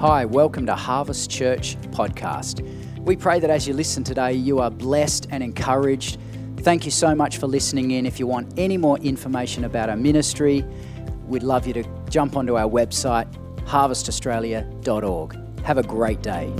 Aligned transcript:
Hi, 0.00 0.24
welcome 0.24 0.64
to 0.64 0.74
Harvest 0.74 1.30
Church 1.30 1.76
Podcast. 1.90 2.62
We 3.00 3.16
pray 3.16 3.38
that 3.38 3.50
as 3.50 3.68
you 3.68 3.74
listen 3.74 4.02
today, 4.02 4.32
you 4.32 4.58
are 4.58 4.70
blessed 4.70 5.26
and 5.30 5.42
encouraged. 5.42 6.18
Thank 6.60 6.86
you 6.86 6.90
so 6.90 7.14
much 7.14 7.36
for 7.36 7.46
listening 7.46 7.90
in. 7.90 8.06
If 8.06 8.18
you 8.18 8.26
want 8.26 8.50
any 8.56 8.78
more 8.78 8.96
information 9.00 9.64
about 9.64 9.90
our 9.90 9.98
ministry, 9.98 10.64
we'd 11.26 11.42
love 11.42 11.66
you 11.66 11.74
to 11.74 11.84
jump 12.08 12.34
onto 12.34 12.56
our 12.56 12.66
website, 12.66 13.30
harvestaustralia.org. 13.66 15.60
Have 15.64 15.76
a 15.76 15.82
great 15.82 16.22
day. 16.22 16.50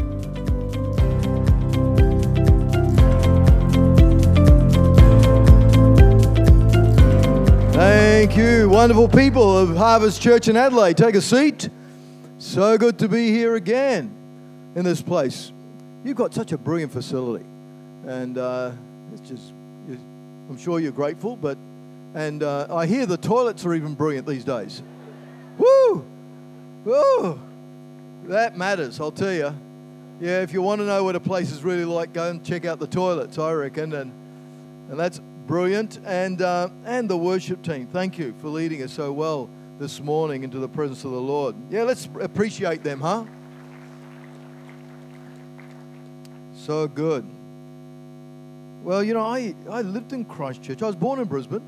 Thank 7.72 8.36
you, 8.36 8.68
wonderful 8.68 9.08
people 9.08 9.57
of 9.57 9.75
Harvest 9.79 10.21
Church 10.21 10.49
in 10.49 10.58
Adelaide. 10.58 10.99
Take 10.99 11.14
a 11.14 11.22
seat. 11.22 11.71
So 12.40 12.79
good 12.79 12.99
to 13.00 13.08
be 13.08 13.32
here 13.32 13.54
again 13.54 14.11
in 14.75 14.82
this 14.82 15.03
place. 15.03 15.53
You've 16.03 16.17
got 16.17 16.32
such 16.32 16.53
a 16.53 16.58
brilliant 16.58 16.90
facility, 16.90 17.44
and 18.07 18.39
uh, 18.39 18.72
it's 19.13 19.29
just, 19.29 19.53
I'm 20.49 20.57
sure 20.57 20.80
you're 20.80 20.90
grateful, 20.90 21.36
but, 21.36 21.58
and 22.14 22.43
uh, 22.43 22.66
I 22.71 22.86
hear 22.86 23.04
the 23.04 23.18
toilets 23.18 23.66
are 23.66 23.75
even 23.75 23.93
brilliant 23.93 24.26
these 24.26 24.43
days. 24.43 24.82
Woo! 25.58 26.03
Woo! 26.86 27.39
That 28.25 28.57
matters, 28.57 29.00
I'll 29.00 29.13
tell 29.13 29.35
you. 29.35 29.54
Yeah, 30.18 30.41
if 30.41 30.54
you 30.54 30.63
want 30.63 30.80
to 30.80 30.86
know 30.86 31.04
what 31.04 31.16
a 31.16 31.21
place 31.21 31.52
is 31.52 31.63
really 31.63 31.85
like, 31.85 32.14
go 32.14 32.30
and 32.30 32.42
check 32.42 32.64
out 32.64 32.78
the 32.78 32.86
toilets, 32.86 33.38
I 33.38 33.52
reckon, 33.52 33.92
and, 33.92 34.12
and 34.88 34.98
that's 34.98 35.20
brilliant. 35.47 36.00
And, 36.06 36.41
uh, 36.41 36.70
and 36.86 37.06
the 37.06 37.19
worship 37.19 37.62
team, 37.62 37.86
thank 37.86 38.19
you 38.19 38.34
for 38.41 38.48
leading 38.48 38.83
us 38.83 38.94
so 38.94 39.12
well 39.12 39.50
this 39.81 39.98
morning 39.98 40.45
into 40.45 40.59
the 40.59 40.69
presence 40.69 41.05
of 41.05 41.11
the 41.11 41.20
Lord. 41.20 41.56
Yeah, 41.70 41.84
let's 41.84 42.06
appreciate 42.20 42.84
them, 42.84 43.00
huh? 43.00 43.25
So 46.55 46.86
good. 46.86 47.25
Well, 48.83 49.03
you 49.03 49.14
know, 49.14 49.23
I, 49.23 49.55
I 49.70 49.81
lived 49.81 50.12
in 50.12 50.27
Christchurch. 50.27 50.83
I 50.83 50.86
was 50.86 50.97
born 50.97 51.19
in 51.19 51.25
Brisbane, 51.25 51.62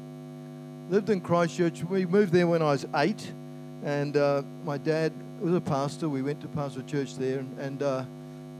lived 0.91 1.09
in 1.09 1.23
Christchurch. 1.23 1.83
We 1.85 2.05
moved 2.05 2.35
there 2.35 2.47
when 2.47 2.61
I 2.61 2.73
was 2.73 2.85
eight, 2.97 3.33
and 3.83 4.15
uh, 4.15 4.43
my 4.63 4.77
dad 4.77 5.15
was 5.41 5.55
a 5.55 5.61
pastor. 5.61 6.11
We 6.11 6.21
went 6.21 6.43
to 6.43 6.49
pastor 6.49 6.83
church 6.83 7.17
there 7.17 7.39
and, 7.39 7.59
and, 7.59 7.83
uh, 7.83 8.05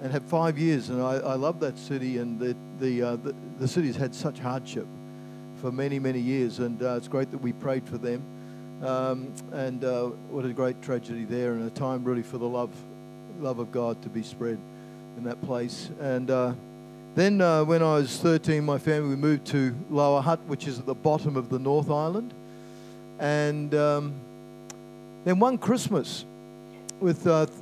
and 0.01 0.11
had 0.11 0.23
five 0.23 0.59
years, 0.59 0.89
and 0.89 1.03
I, 1.03 1.17
I 1.17 1.35
love 1.35 1.61
that 1.61 1.77
city, 1.77 2.17
and 2.17 2.41
the, 2.41 2.57
the, 2.81 3.03
uh, 3.03 3.17
the, 3.17 3.35
the 3.59 3.69
city's 3.69 3.97
had 3.97 4.15
such 4.15 4.39
hardship 4.39 4.87
for 5.61 5.71
many, 5.71 5.99
many 5.99 6.21
years, 6.21 6.59
and 6.59 6.83
uh, 6.83 6.95
it's 6.95 7.09
great 7.09 7.31
that 7.33 7.39
we 7.39 7.53
prayed 7.53 7.87
for 7.87 7.99
them. 7.99 8.25
Um, 8.83 9.33
and 9.53 9.85
uh, 9.85 10.07
what 10.29 10.45
a 10.45 10.53
great 10.53 10.83
tragedy 10.83 11.25
there, 11.25 11.53
and 11.53 11.65
a 11.65 11.71
time 11.71 12.03
really 12.03 12.25
for 12.25 12.39
the 12.39 12.49
love, 12.49 12.75
love 13.41 13.61
of 13.61 13.71
God 13.71 14.03
to 14.03 14.09
be 14.09 14.25
spread 14.25 14.59
in 15.17 15.23
that 15.25 15.41
place. 15.43 15.89
And 16.01 16.29
uh, 16.29 16.55
then 17.15 17.41
uh, 17.41 17.63
when 17.65 17.81
I 17.81 17.95
was 17.95 18.19
13, 18.19 18.65
my 18.65 18.79
family 18.79 19.11
we 19.11 19.17
moved 19.17 19.47
to 19.49 19.73
Lower 19.89 20.21
Hutt, 20.21 20.41
which 20.47 20.67
is 20.67 20.81
at 20.81 20.87
the 20.87 20.95
bottom 20.95 21.37
of 21.37 21.49
the 21.49 21.61
North 21.61 21.91
Island. 21.91 22.35
And 23.21 23.73
um, 23.77 24.15
then 25.25 25.39
one 25.39 25.59
Christmas, 25.59 26.25
with 26.99 27.25
uh, 27.29 27.47
th- 27.47 27.59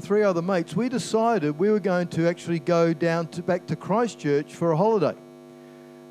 three 0.00 0.24
other 0.24 0.42
mates, 0.42 0.74
we 0.74 0.88
decided 0.88 1.56
we 1.56 1.70
were 1.70 1.78
going 1.78 2.08
to 2.08 2.26
actually 2.26 2.58
go 2.58 2.92
down 2.92 3.28
to 3.28 3.42
back 3.42 3.66
to 3.66 3.76
Christchurch 3.76 4.52
for 4.52 4.72
a 4.72 4.76
holiday. 4.76 5.14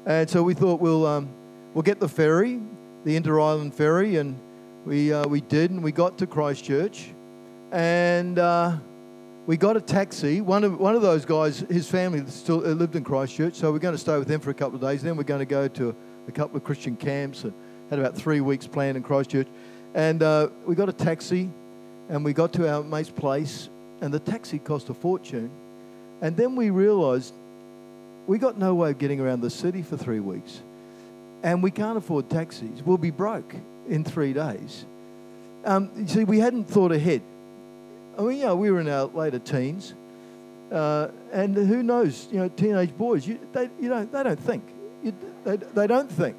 And 0.05 0.29
so 0.29 0.41
we 0.41 0.53
thought 0.53 0.79
we'll 0.79 1.05
um, 1.05 1.27
we'll 1.73 1.81
get 1.81 1.99
the 1.99 2.07
ferry, 2.07 2.61
the 3.03 3.17
Inter 3.17 3.41
Island 3.41 3.75
ferry, 3.75 4.15
and 4.15 4.39
we, 4.85 5.13
uh, 5.13 5.25
we 5.27 5.39
did, 5.41 5.71
and 5.71 5.81
we 5.83 5.91
got 5.91 6.17
to 6.17 6.27
Christchurch, 6.27 7.09
and 7.71 8.37
uh, 8.37 8.75
we 9.45 9.55
got 9.55 9.77
a 9.77 9.81
taxi. 9.81 10.41
One 10.41 10.63
of, 10.65 10.77
one 10.77 10.95
of 10.95 11.01
those 11.01 11.23
guys, 11.23 11.59
his 11.59 11.89
family 11.89 12.23
still 12.27 12.65
uh, 12.65 12.69
lived 12.71 12.95
in 12.95 13.03
Christchurch, 13.03 13.55
so 13.55 13.71
we're 13.71 13.79
going 13.79 13.95
to 13.95 13.99
stay 13.99 14.17
with 14.17 14.27
them 14.27 14.41
for 14.41 14.49
a 14.49 14.53
couple 14.53 14.75
of 14.75 14.81
days. 14.81 15.01
Then 15.01 15.15
we're 15.15 15.23
going 15.23 15.39
to 15.39 15.45
go 15.45 15.69
to 15.69 15.95
a 16.27 16.31
couple 16.31 16.57
of 16.57 16.65
Christian 16.65 16.97
camps, 16.97 17.45
and 17.45 17.53
had 17.89 17.99
about 17.99 18.15
three 18.15 18.41
weeks 18.41 18.67
planned 18.67 18.97
in 18.97 19.03
Christchurch. 19.03 19.47
And 19.93 20.21
uh, 20.21 20.49
we 20.65 20.75
got 20.75 20.89
a 20.89 20.93
taxi, 20.93 21.49
and 22.09 22.25
we 22.25 22.33
got 22.33 22.51
to 22.53 22.69
our 22.69 22.83
mate's 22.83 23.09
place, 23.09 23.69
and 24.01 24.13
the 24.13 24.19
taxi 24.19 24.59
cost 24.59 24.89
a 24.89 24.93
fortune. 24.93 25.49
And 26.21 26.35
then 26.35 26.57
we 26.57 26.71
realised 26.71 27.33
we 28.27 28.37
got 28.37 28.57
no 28.57 28.75
way 28.75 28.91
of 28.91 28.97
getting 28.97 29.21
around 29.21 29.41
the 29.41 29.49
city 29.49 29.81
for 29.81 29.95
three 29.95 30.19
weeks, 30.19 30.61
and 31.41 31.63
we 31.63 31.71
can't 31.71 31.97
afford 31.97 32.29
taxis. 32.29 32.83
We'll 32.83 32.97
be 32.97 33.11
broke 33.11 33.55
in 33.87 34.03
three 34.03 34.33
days. 34.33 34.85
Um, 35.65 35.91
you 35.95 36.07
see, 36.07 36.23
we 36.23 36.39
hadn't 36.39 36.65
thought 36.65 36.91
ahead. 36.91 37.21
I 38.17 38.21
mean, 38.21 38.39
yeah, 38.39 38.53
we 38.53 38.69
were 38.69 38.79
in 38.79 38.89
our 38.89 39.05
later 39.05 39.39
teens, 39.39 39.93
uh, 40.71 41.07
and 41.31 41.55
who 41.55 41.81
knows? 41.81 42.27
You 42.31 42.39
know, 42.39 42.49
teenage 42.49 42.95
boys, 42.95 43.25
you, 43.25 43.39
they, 43.53 43.69
you 43.79 43.89
know, 43.89 44.05
they 44.05 44.23
don't 44.23 44.39
think. 44.39 44.63
You, 45.03 45.13
they, 45.43 45.57
they 45.57 45.87
don't 45.87 46.11
think. 46.11 46.35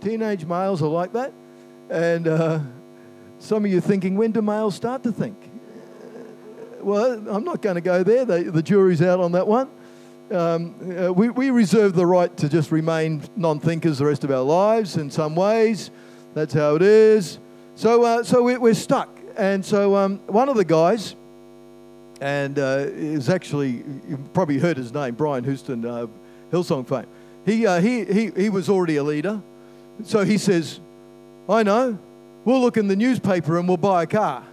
Teenage 0.00 0.44
males 0.44 0.82
are 0.82 0.88
like 0.88 1.12
that, 1.14 1.32
and 1.90 2.28
uh, 2.28 2.60
some 3.38 3.64
of 3.64 3.70
you 3.70 3.80
thinking, 3.80 4.16
when 4.16 4.32
do 4.32 4.42
males 4.42 4.74
start 4.74 5.02
to 5.04 5.12
think? 5.12 5.36
Well, 6.80 7.28
I'm 7.28 7.44
not 7.44 7.62
going 7.62 7.74
to 7.74 7.80
go 7.80 8.02
there. 8.02 8.24
The, 8.24 8.44
the 8.44 8.62
jury's 8.62 9.02
out 9.02 9.18
on 9.18 9.32
that 9.32 9.46
one. 9.46 9.68
Um, 10.30 10.74
uh, 10.98 11.12
we, 11.12 11.30
we 11.30 11.50
reserve 11.50 11.94
the 11.94 12.06
right 12.06 12.34
to 12.38 12.48
just 12.48 12.70
remain 12.70 13.22
non 13.36 13.60
thinkers 13.60 13.98
the 13.98 14.06
rest 14.06 14.24
of 14.24 14.30
our 14.30 14.42
lives 14.42 14.96
in 14.96 15.10
some 15.10 15.34
ways. 15.34 15.90
That's 16.36 16.52
how 16.52 16.74
it 16.74 16.82
is. 16.82 17.38
So, 17.76 18.02
uh, 18.02 18.22
so 18.22 18.42
we, 18.42 18.58
we're 18.58 18.74
stuck. 18.74 19.08
And 19.38 19.64
so 19.64 19.96
um, 19.96 20.18
one 20.26 20.50
of 20.50 20.56
the 20.56 20.66
guys, 20.66 21.16
and 22.20 22.58
uh, 22.58 22.84
is 22.90 23.30
actually, 23.30 23.82
you've 24.06 24.34
probably 24.34 24.58
heard 24.58 24.76
his 24.76 24.92
name, 24.92 25.14
Brian 25.14 25.44
Houston, 25.44 25.86
uh, 25.86 26.06
Hillsong 26.52 26.86
fame. 26.86 27.06
He, 27.46 27.66
uh, 27.66 27.80
he, 27.80 28.04
he, 28.04 28.30
he 28.36 28.50
was 28.50 28.68
already 28.68 28.96
a 28.96 29.02
leader. 29.02 29.40
So 30.04 30.26
he 30.26 30.36
says, 30.36 30.78
I 31.48 31.62
know, 31.62 31.98
we'll 32.44 32.60
look 32.60 32.76
in 32.76 32.86
the 32.86 32.96
newspaper 32.96 33.58
and 33.58 33.66
we'll 33.66 33.78
buy 33.78 34.02
a 34.02 34.06
car. 34.06 34.44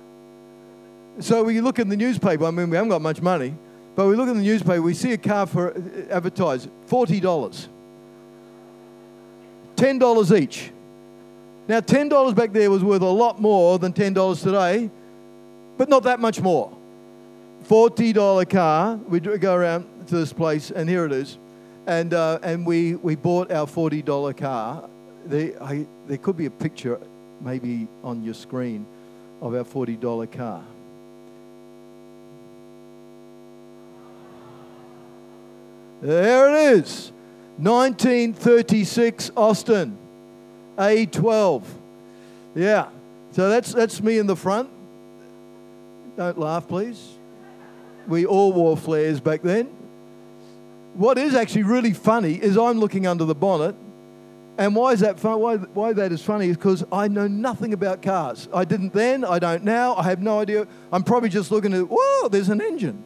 So 1.19 1.44
we 1.44 1.59
look 1.59 1.79
in 1.79 1.89
the 1.89 1.97
newspaper, 1.97 2.45
I 2.45 2.51
mean, 2.51 2.69
we 2.69 2.77
haven't 2.77 2.91
got 2.91 3.01
much 3.01 3.21
money, 3.21 3.55
but 3.95 4.07
we 4.07 4.15
look 4.15 4.29
in 4.29 4.38
the 4.38 4.44
newspaper, 4.44 4.81
we 4.81 4.94
see 4.94 5.11
a 5.11 5.17
car 5.17 5.47
for 5.47 5.73
uh, 5.73 6.15
advertised, 6.15 6.69
$40. 6.88 7.67
$10 9.75 10.39
each. 10.39 10.71
Now, 11.68 11.79
$10 11.79 12.35
back 12.35 12.51
there 12.51 12.69
was 12.69 12.84
worth 12.84 13.01
a 13.01 13.06
lot 13.06 13.40
more 13.40 13.79
than 13.79 13.94
$10 13.94 14.44
today, 14.44 14.90
but 15.78 15.88
not 15.88 16.03
that 16.03 16.19
much 16.19 16.41
more. 16.41 16.75
$40 17.69 18.50
car, 18.50 18.97
we 19.07 19.22
go 19.22 19.56
around 19.56 19.85
to 20.07 20.16
this 20.18 20.34
place, 20.34 20.72
and 20.72 20.90
here 20.90 21.06
it 21.06 21.13
is. 21.13 21.38
And, 21.88 22.13
uh, 22.13 22.40
and 22.44 22.66
we, 22.66 22.96
we 22.96 23.16
bought 23.16 23.50
our 23.50 23.66
$40 23.66 24.35
car. 24.35 24.90
There, 25.25 25.63
I, 25.63 25.85
there 26.07 26.18
could 26.18 26.35
be 26.35 26.47
a 26.47 26.51
picture, 26.51 27.00
maybe 27.40 27.88
on 28.03 28.24
your 28.24 28.34
screen, 28.34 28.85
of 29.41 29.56
our 29.56 29.63
$40 29.63 30.31
car. 30.34 30.63
There 36.01 36.50
it 36.50 36.78
is 36.80 37.13
1936 37.57 39.31
Austin. 39.38 39.97
A12. 40.78 41.63
Yeah. 42.56 42.89
So 43.31 43.50
that's, 43.50 43.73
that's 43.73 44.01
me 44.01 44.17
in 44.17 44.28
the 44.28 44.35
front. 44.35 44.69
Don't 46.17 46.38
laugh, 46.38 46.67
please. 46.67 47.16
We 48.07 48.25
all 48.25 48.53
wore 48.53 48.78
flares 48.78 49.19
back 49.19 49.41
then. 49.41 49.67
What 50.94 51.17
is 51.17 51.33
actually 51.33 51.63
really 51.63 51.94
funny 51.94 52.35
is 52.35 52.57
I'm 52.57 52.79
looking 52.79 53.07
under 53.07 53.25
the 53.25 53.35
bonnet. 53.35 53.75
And 54.57 54.75
why 54.75 54.92
is 54.92 55.00
that 55.00 55.19
fun? 55.19 55.39
Why, 55.39 55.56
why 55.57 55.94
that 55.94 56.12
is 56.12 56.21
funny 56.21 56.50
is 56.50 56.57
because 56.57 56.83
I 56.92 57.07
know 57.07 57.27
nothing 57.27 57.74
about 57.74 58.03
cars. 58.03 58.48
I 58.53 58.65
didn't 58.65 58.94
then, 58.94 59.25
I 59.25 59.39
don't 59.39 59.63
now, 59.63 59.95
I 59.95 60.03
have 60.03 60.21
no 60.21 60.39
idea. 60.39 60.68
I'm 60.92 61.03
probably 61.03 61.30
just 61.30 61.50
looking 61.50 61.74
at, 61.74 61.88
whoa, 61.89 62.30
there's 62.30 62.50
an 62.50 62.62
engine. 62.62 63.03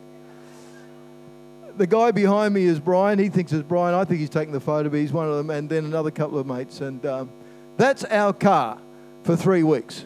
The 1.78 1.88
guy 1.88 2.12
behind 2.12 2.54
me 2.54 2.66
is 2.66 2.80
Brian. 2.80 3.20
He 3.20 3.30
thinks 3.30 3.54
it's 3.54 3.66
Brian. 3.66 3.96
I 3.96 4.04
think 4.04 4.20
he's 4.20 4.30
taking 4.30 4.52
the 4.52 4.60
photo, 4.60 4.90
but 4.90 4.98
he's 4.98 5.14
one 5.14 5.30
of 5.30 5.36
them. 5.36 5.50
And 5.50 5.70
then 5.70 5.86
another 5.86 6.12
couple 6.12 6.38
of 6.38 6.48
mates. 6.48 6.82
And 6.82 7.06
um, 7.06 7.30
that's 7.78 8.04
our 8.06 8.34
car 8.34 8.80
for 9.24 9.36
three 9.36 9.64
weeks. 9.64 10.06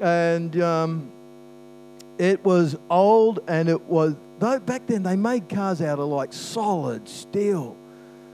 And 0.00 0.60
um, 0.60 1.10
it 2.18 2.44
was 2.44 2.76
old 2.90 3.40
and 3.46 3.68
it 3.68 3.80
was, 3.82 4.14
back 4.38 4.86
then 4.86 5.02
they 5.02 5.16
made 5.16 5.48
cars 5.48 5.80
out 5.80 5.98
of 5.98 6.08
like 6.08 6.32
solid 6.32 7.08
steel. 7.08 7.76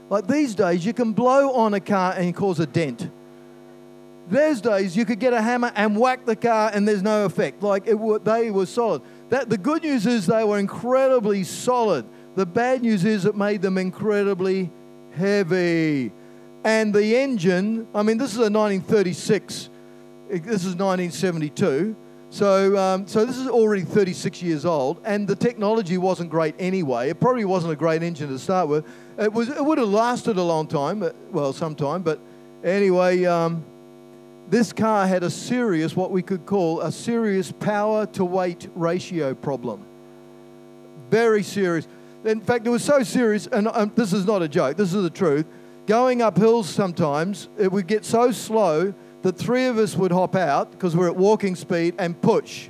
Like 0.09 0.27
these 0.27 0.55
days, 0.55 0.85
you 0.85 0.93
can 0.93 1.13
blow 1.13 1.53
on 1.53 1.73
a 1.73 1.79
car 1.79 2.13
and 2.13 2.35
cause 2.35 2.59
a 2.59 2.65
dent. 2.67 3.09
Those 4.29 4.61
days, 4.61 4.95
you 4.95 5.05
could 5.05 5.19
get 5.19 5.33
a 5.33 5.41
hammer 5.41 5.71
and 5.75 5.97
whack 5.97 6.25
the 6.25 6.35
car 6.35 6.71
and 6.73 6.87
there's 6.87 7.03
no 7.03 7.25
effect. 7.25 7.61
Like 7.61 7.87
it, 7.87 8.23
they 8.23 8.51
were 8.51 8.65
solid. 8.65 9.01
That, 9.29 9.49
the 9.49 9.57
good 9.57 9.83
news 9.83 10.05
is 10.05 10.27
they 10.27 10.43
were 10.43 10.59
incredibly 10.59 11.43
solid. 11.43 12.05
The 12.35 12.45
bad 12.45 12.81
news 12.81 13.05
is 13.05 13.25
it 13.25 13.35
made 13.35 13.61
them 13.61 13.77
incredibly 13.77 14.71
heavy. 15.11 16.11
And 16.63 16.93
the 16.93 17.17
engine, 17.17 17.87
I 17.93 18.03
mean, 18.03 18.17
this 18.17 18.31
is 18.31 18.37
a 18.37 18.49
1936, 18.49 19.69
this 20.29 20.65
is 20.65 20.75
1972. 20.75 21.95
So, 22.29 22.75
um, 22.77 23.05
so 23.05 23.25
this 23.25 23.37
is 23.37 23.47
already 23.47 23.83
36 23.83 24.41
years 24.41 24.65
old, 24.65 24.99
and 25.05 25.27
the 25.27 25.35
technology 25.35 25.99
wasn't 25.99 26.31
great 26.31 26.55
anyway. 26.57 27.09
It 27.09 27.19
probably 27.19 27.45
wasn't 27.45 27.73
a 27.73 27.75
great 27.75 28.01
engine 28.01 28.29
to 28.29 28.39
start 28.39 28.67
with. 28.67 28.85
It 29.19 29.31
was. 29.31 29.49
It 29.49 29.63
would 29.63 29.77
have 29.77 29.89
lasted 29.89 30.37
a 30.37 30.41
long 30.41 30.65
time, 30.65 31.07
well, 31.31 31.53
some 31.53 31.75
time. 31.75 32.01
But 32.01 32.19
anyway, 32.63 33.25
um, 33.25 33.63
this 34.49 34.73
car 34.73 35.05
had 35.05 35.21
a 35.21 35.29
serious, 35.29 35.95
what 35.95 36.09
we 36.09 36.23
could 36.23 36.47
call 36.47 36.81
a 36.81 36.91
serious 36.91 37.51
power 37.51 38.07
to 38.07 38.25
weight 38.25 38.67
ratio 38.73 39.35
problem. 39.35 39.85
Very 41.11 41.43
serious. 41.43 41.87
In 42.25 42.41
fact, 42.41 42.65
it 42.65 42.71
was 42.71 42.83
so 42.83 43.03
serious, 43.03 43.45
and 43.45 43.67
um, 43.67 43.91
this 43.95 44.11
is 44.11 44.25
not 44.25 44.41
a 44.41 44.47
joke. 44.47 44.75
This 44.75 44.91
is 44.91 45.03
the 45.03 45.11
truth. 45.11 45.45
Going 45.85 46.21
up 46.21 46.37
hills 46.37 46.69
sometimes, 46.69 47.49
it 47.57 47.71
would 47.71 47.87
get 47.87 48.05
so 48.05 48.31
slow 48.31 48.93
that 49.21 49.37
three 49.37 49.65
of 49.65 49.77
us 49.77 49.95
would 49.95 50.11
hop 50.11 50.35
out 50.35 50.71
because 50.71 50.95
we're 50.95 51.07
at 51.07 51.15
walking 51.15 51.55
speed 51.55 51.95
and 51.97 52.19
push 52.21 52.69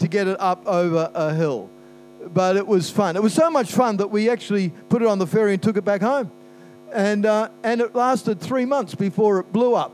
to 0.00 0.08
get 0.08 0.26
it 0.26 0.40
up 0.40 0.66
over 0.66 1.10
a 1.14 1.34
hill. 1.34 1.70
But 2.34 2.56
it 2.56 2.66
was 2.66 2.90
fun. 2.90 3.16
It 3.16 3.22
was 3.22 3.32
so 3.34 3.50
much 3.50 3.72
fun 3.72 3.98
that 3.98 4.08
we 4.08 4.28
actually 4.28 4.70
put 4.88 5.02
it 5.02 5.08
on 5.08 5.18
the 5.18 5.26
ferry 5.26 5.54
and 5.54 5.62
took 5.62 5.76
it 5.76 5.84
back 5.84 6.00
home. 6.00 6.30
And, 6.92 7.26
uh, 7.26 7.48
and 7.62 7.80
it 7.80 7.94
lasted 7.94 8.40
three 8.40 8.64
months 8.64 8.94
before 8.94 9.38
it 9.38 9.52
blew 9.52 9.74
up. 9.74 9.92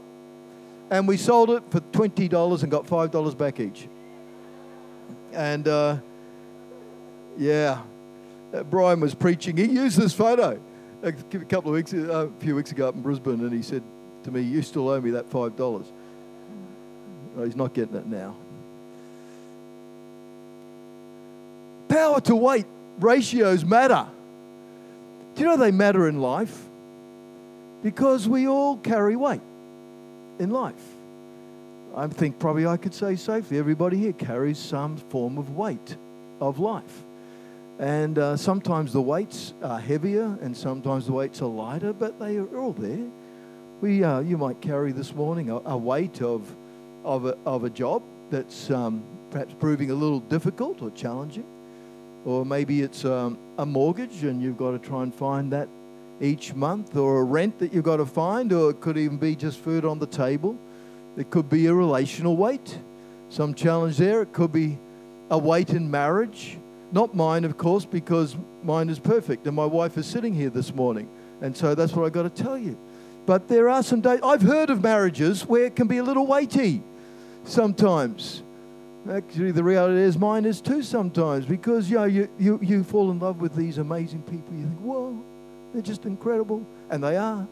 And 0.91 1.07
we 1.07 1.19
sold 1.19 1.51
it 1.51 1.63
for 1.71 1.81
$20 1.81 2.63
and 2.63 2.71
got 2.71 2.87
$5 2.87 3.37
back 3.37 3.61
each. 3.61 3.89
And 5.33 5.69
uh, 5.69 5.99
yeah, 7.37 7.83
Brian 8.71 9.01
was 9.01 9.15
preaching. 9.15 9.57
He 9.57 9.67
used 9.67 9.99
this 9.99 10.15
photo 10.15 10.59
a 11.03 11.13
couple 11.13 11.71
of 11.71 11.75
weeks, 11.75 11.93
a 11.93 12.31
few 12.41 12.55
weeks 12.57 12.73
ago 12.73 12.89
up 12.89 12.95
in 12.95 13.03
Brisbane, 13.03 13.41
and 13.41 13.53
he 13.53 13.63
said, 13.63 13.83
to 14.25 14.31
me, 14.31 14.43
You 14.43 14.63
still 14.63 14.89
owe 14.89 15.01
me 15.01 15.13
that 15.13 15.31
$5. 15.31 15.85
Well, 17.35 17.45
he's 17.45 17.57
not 17.57 17.73
getting 17.73 17.97
it 17.97 18.07
now. 18.07 18.37
Power 21.89 22.21
to 22.23 22.37
weight 22.37 22.67
ratios 22.99 23.65
matter. 23.65 24.07
Do 25.35 25.43
you 25.43 25.49
know 25.49 25.57
they 25.57 25.71
matter 25.71 26.09
in 26.09 26.21
life? 26.21 26.65
Because 27.83 28.29
we 28.29 28.49
all 28.49 28.77
carry 28.77 29.15
weight 29.15 29.41
in 30.39 30.51
life. 30.51 30.75
I 31.95 32.07
think 32.09 32.39
probably 32.39 32.67
I 32.67 32.77
could 32.77 32.93
say 32.93 33.17
safely 33.17 33.59
everybody 33.59 33.97
here 33.97 34.13
carries 34.13 34.59
some 34.59 34.97
form 34.97 35.39
of 35.39 35.57
weight 35.57 35.97
of 36.41 36.59
life. 36.59 37.03
And 37.79 38.19
uh, 38.19 38.37
sometimes 38.37 38.93
the 38.93 39.01
weights 39.01 39.55
are 39.63 39.79
heavier 39.79 40.37
and 40.43 40.57
sometimes 40.57 41.07
the 41.07 41.13
weights 41.13 41.41
are 41.43 41.49
lighter, 41.49 41.93
but 41.93 42.19
they 42.19 42.37
are 42.37 42.59
all 42.59 42.73
there. 42.73 43.07
We, 43.81 44.03
uh, 44.03 44.21
you 44.21 44.37
might 44.37 44.61
carry 44.61 44.91
this 44.91 45.15
morning 45.15 45.51
a, 45.51 45.59
a 45.59 45.77
weight 45.77 46.21
of, 46.21 46.55
of, 47.05 47.27
a, 47.27 47.39
of 47.47 47.63
a 47.63 47.71
job 47.71 48.03
that's 48.31 48.71
um, 48.71 49.05
perhaps 49.31 49.55
proving 49.61 49.93
a 49.93 49.95
little 49.95 50.19
difficult 50.19 50.83
or 50.83 50.91
challenging. 50.91 51.47
Or 52.25 52.45
maybe 52.45 52.83
it's 52.83 53.05
um, 53.05 53.39
a 53.59 53.65
mortgage 53.65 54.25
and 54.25 54.43
you've 54.43 54.59
got 54.59 54.73
to 54.73 54.79
try 54.81 55.05
and 55.05 55.15
find 55.15 55.53
that 55.53 55.69
each 56.21 56.53
month, 56.53 56.97
or 56.97 57.21
a 57.21 57.23
rent 57.23 57.61
that 57.61 57.73
you've 57.73 57.85
got 57.85 57.99
to 57.99 58.07
find, 58.07 58.53
or 58.53 58.71
it 58.71 58.81
could 58.81 58.99
even 58.99 59.19
be 59.19 59.37
just 59.37 59.61
food 59.61 59.85
on 59.85 60.01
the 60.01 60.07
table. 60.07 60.59
It 61.17 61.31
could 61.31 61.49
be 61.49 61.67
a 61.67 61.75
relational 61.75 62.37
weight, 62.37 62.77
some 63.29 63.55
challenge 63.55 63.99
there. 63.99 64.23
It 64.23 64.33
could 64.33 64.51
be 64.51 64.79
a 65.31 65.39
weight 65.39 65.71
in 65.71 65.89
marriage. 65.89 66.59
Not 66.91 67.15
mine, 67.15 67.45
of 67.45 67.59
course, 67.59 67.85
because 67.85 68.37
mine 68.63 68.89
is 68.89 68.99
perfect, 68.99 69.47
and 69.47 69.55
my 69.55 69.67
wife 69.67 69.99
is 69.99 70.07
sitting 70.07 70.35
here 70.35 70.51
this 70.51 70.75
morning. 70.75 71.09
And 71.41 71.57
so 71.57 71.75
that's 71.75 71.93
what 71.93 72.07
I've 72.07 72.13
got 72.13 72.35
to 72.35 72.43
tell 72.43 72.57
you. 72.57 72.79
But 73.27 73.47
there 73.47 73.69
are 73.69 73.83
some 73.83 74.01
days, 74.01 74.21
I've 74.23 74.43
heard 74.43 74.71
of 74.71 74.83
marriages 74.83 75.45
where 75.45 75.67
it 75.67 75.77
can 75.77 75.87
be 75.87 75.99
a 75.99 76.03
little 76.03 76.27
weighty 76.27 76.83
sometimes. 77.45 78.43
Actually, 79.11 79.53
the 79.53 79.63
reality 79.63 80.01
is 80.01 80.19
mine 80.19 80.45
is 80.45 80.61
too 80.61 80.83
sometimes 80.83 81.47
because 81.47 81.91
you, 81.91 81.97
know, 81.97 82.05
you, 82.05 82.29
you, 82.39 82.59
you 82.63 82.85
fall 82.85 83.11
in 83.11 83.19
love 83.19 83.41
with 83.41 83.55
these 83.55 83.79
amazing 83.79 84.23
people. 84.23 84.55
You 84.55 84.65
think, 84.65 84.81
whoa, 84.81 85.23
they're 85.73 85.83
just 85.83 86.05
incredible. 86.05 86.67
And 86.91 87.05
they 87.05 87.17
are. 87.17 87.47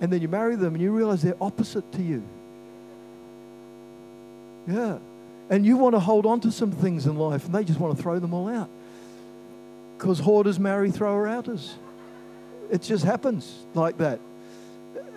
And 0.00 0.12
then 0.12 0.20
you 0.20 0.28
marry 0.28 0.56
them 0.56 0.74
and 0.74 0.82
you 0.82 0.90
realize 0.90 1.22
they're 1.22 1.36
opposite 1.40 1.90
to 1.92 2.02
you. 2.02 2.22
Yeah. 4.66 4.98
And 5.50 5.64
you 5.66 5.76
want 5.76 5.94
to 5.94 6.00
hold 6.00 6.26
on 6.26 6.40
to 6.40 6.50
some 6.50 6.72
things 6.72 7.06
in 7.06 7.16
life 7.16 7.44
and 7.44 7.54
they 7.54 7.64
just 7.64 7.78
want 7.78 7.96
to 7.96 8.02
throw 8.02 8.18
them 8.18 8.32
all 8.32 8.48
out. 8.48 8.68
Because 9.98 10.18
hoarders 10.18 10.58
marry 10.58 10.90
thrower 10.90 11.26
outers. 11.26 11.74
It 12.70 12.82
just 12.82 13.04
happens 13.04 13.54
like 13.74 13.98
that. 13.98 14.20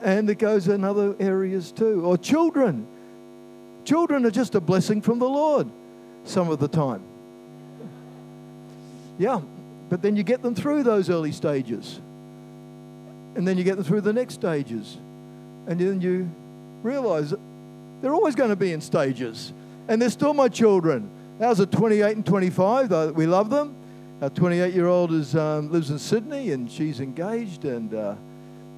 And 0.02 0.30
it 0.30 0.38
goes 0.38 0.68
in 0.68 0.84
other 0.84 1.16
areas 1.20 1.72
too. 1.72 2.06
Or 2.06 2.18
children. 2.18 2.88
Children 3.86 4.26
are 4.26 4.32
just 4.32 4.54
a 4.56 4.62
blessing 4.62 5.02
from 5.02 5.20
the 5.20 5.30
Lord 5.30 5.70
some 6.26 6.50
of 6.50 6.60
the 6.60 6.68
time. 6.68 7.02
Yeah, 9.18 9.42
but 9.90 10.02
then 10.02 10.16
you 10.16 10.24
get 10.24 10.42
them 10.42 10.54
through 10.54 10.84
those 10.84 11.10
early 11.10 11.32
stages. 11.32 12.00
And 13.36 13.48
then 13.48 13.58
you 13.58 13.64
get 13.64 13.76
them 13.76 13.86
through 13.86 14.02
the 14.02 14.14
next 14.14 14.36
stages. 14.36 14.98
And 15.68 15.80
then 15.80 16.02
you 16.02 16.30
realize 16.84 17.34
they're 18.02 18.14
always 18.14 18.36
going 18.36 18.50
to 18.50 18.56
be 18.56 18.74
in 18.74 18.82
stages. 18.82 19.54
And 19.88 20.02
they're 20.02 20.10
still 20.10 20.34
my 20.34 20.50
children. 20.50 21.10
Ours 21.40 21.60
are 21.60 21.66
28 21.66 22.16
and 22.16 22.26
25. 22.26 23.16
We 23.16 23.26
love 23.26 23.50
them. 23.50 23.76
Our 24.22 24.30
28 24.30 24.74
year 24.74 24.88
old 24.88 25.14
is, 25.14 25.36
um, 25.36 25.72
lives 25.72 25.92
in 25.92 26.00
Sydney 26.00 26.52
and 26.52 26.70
she's 26.70 27.00
engaged. 27.00 27.66
And 27.66 27.94
uh, 27.94 28.16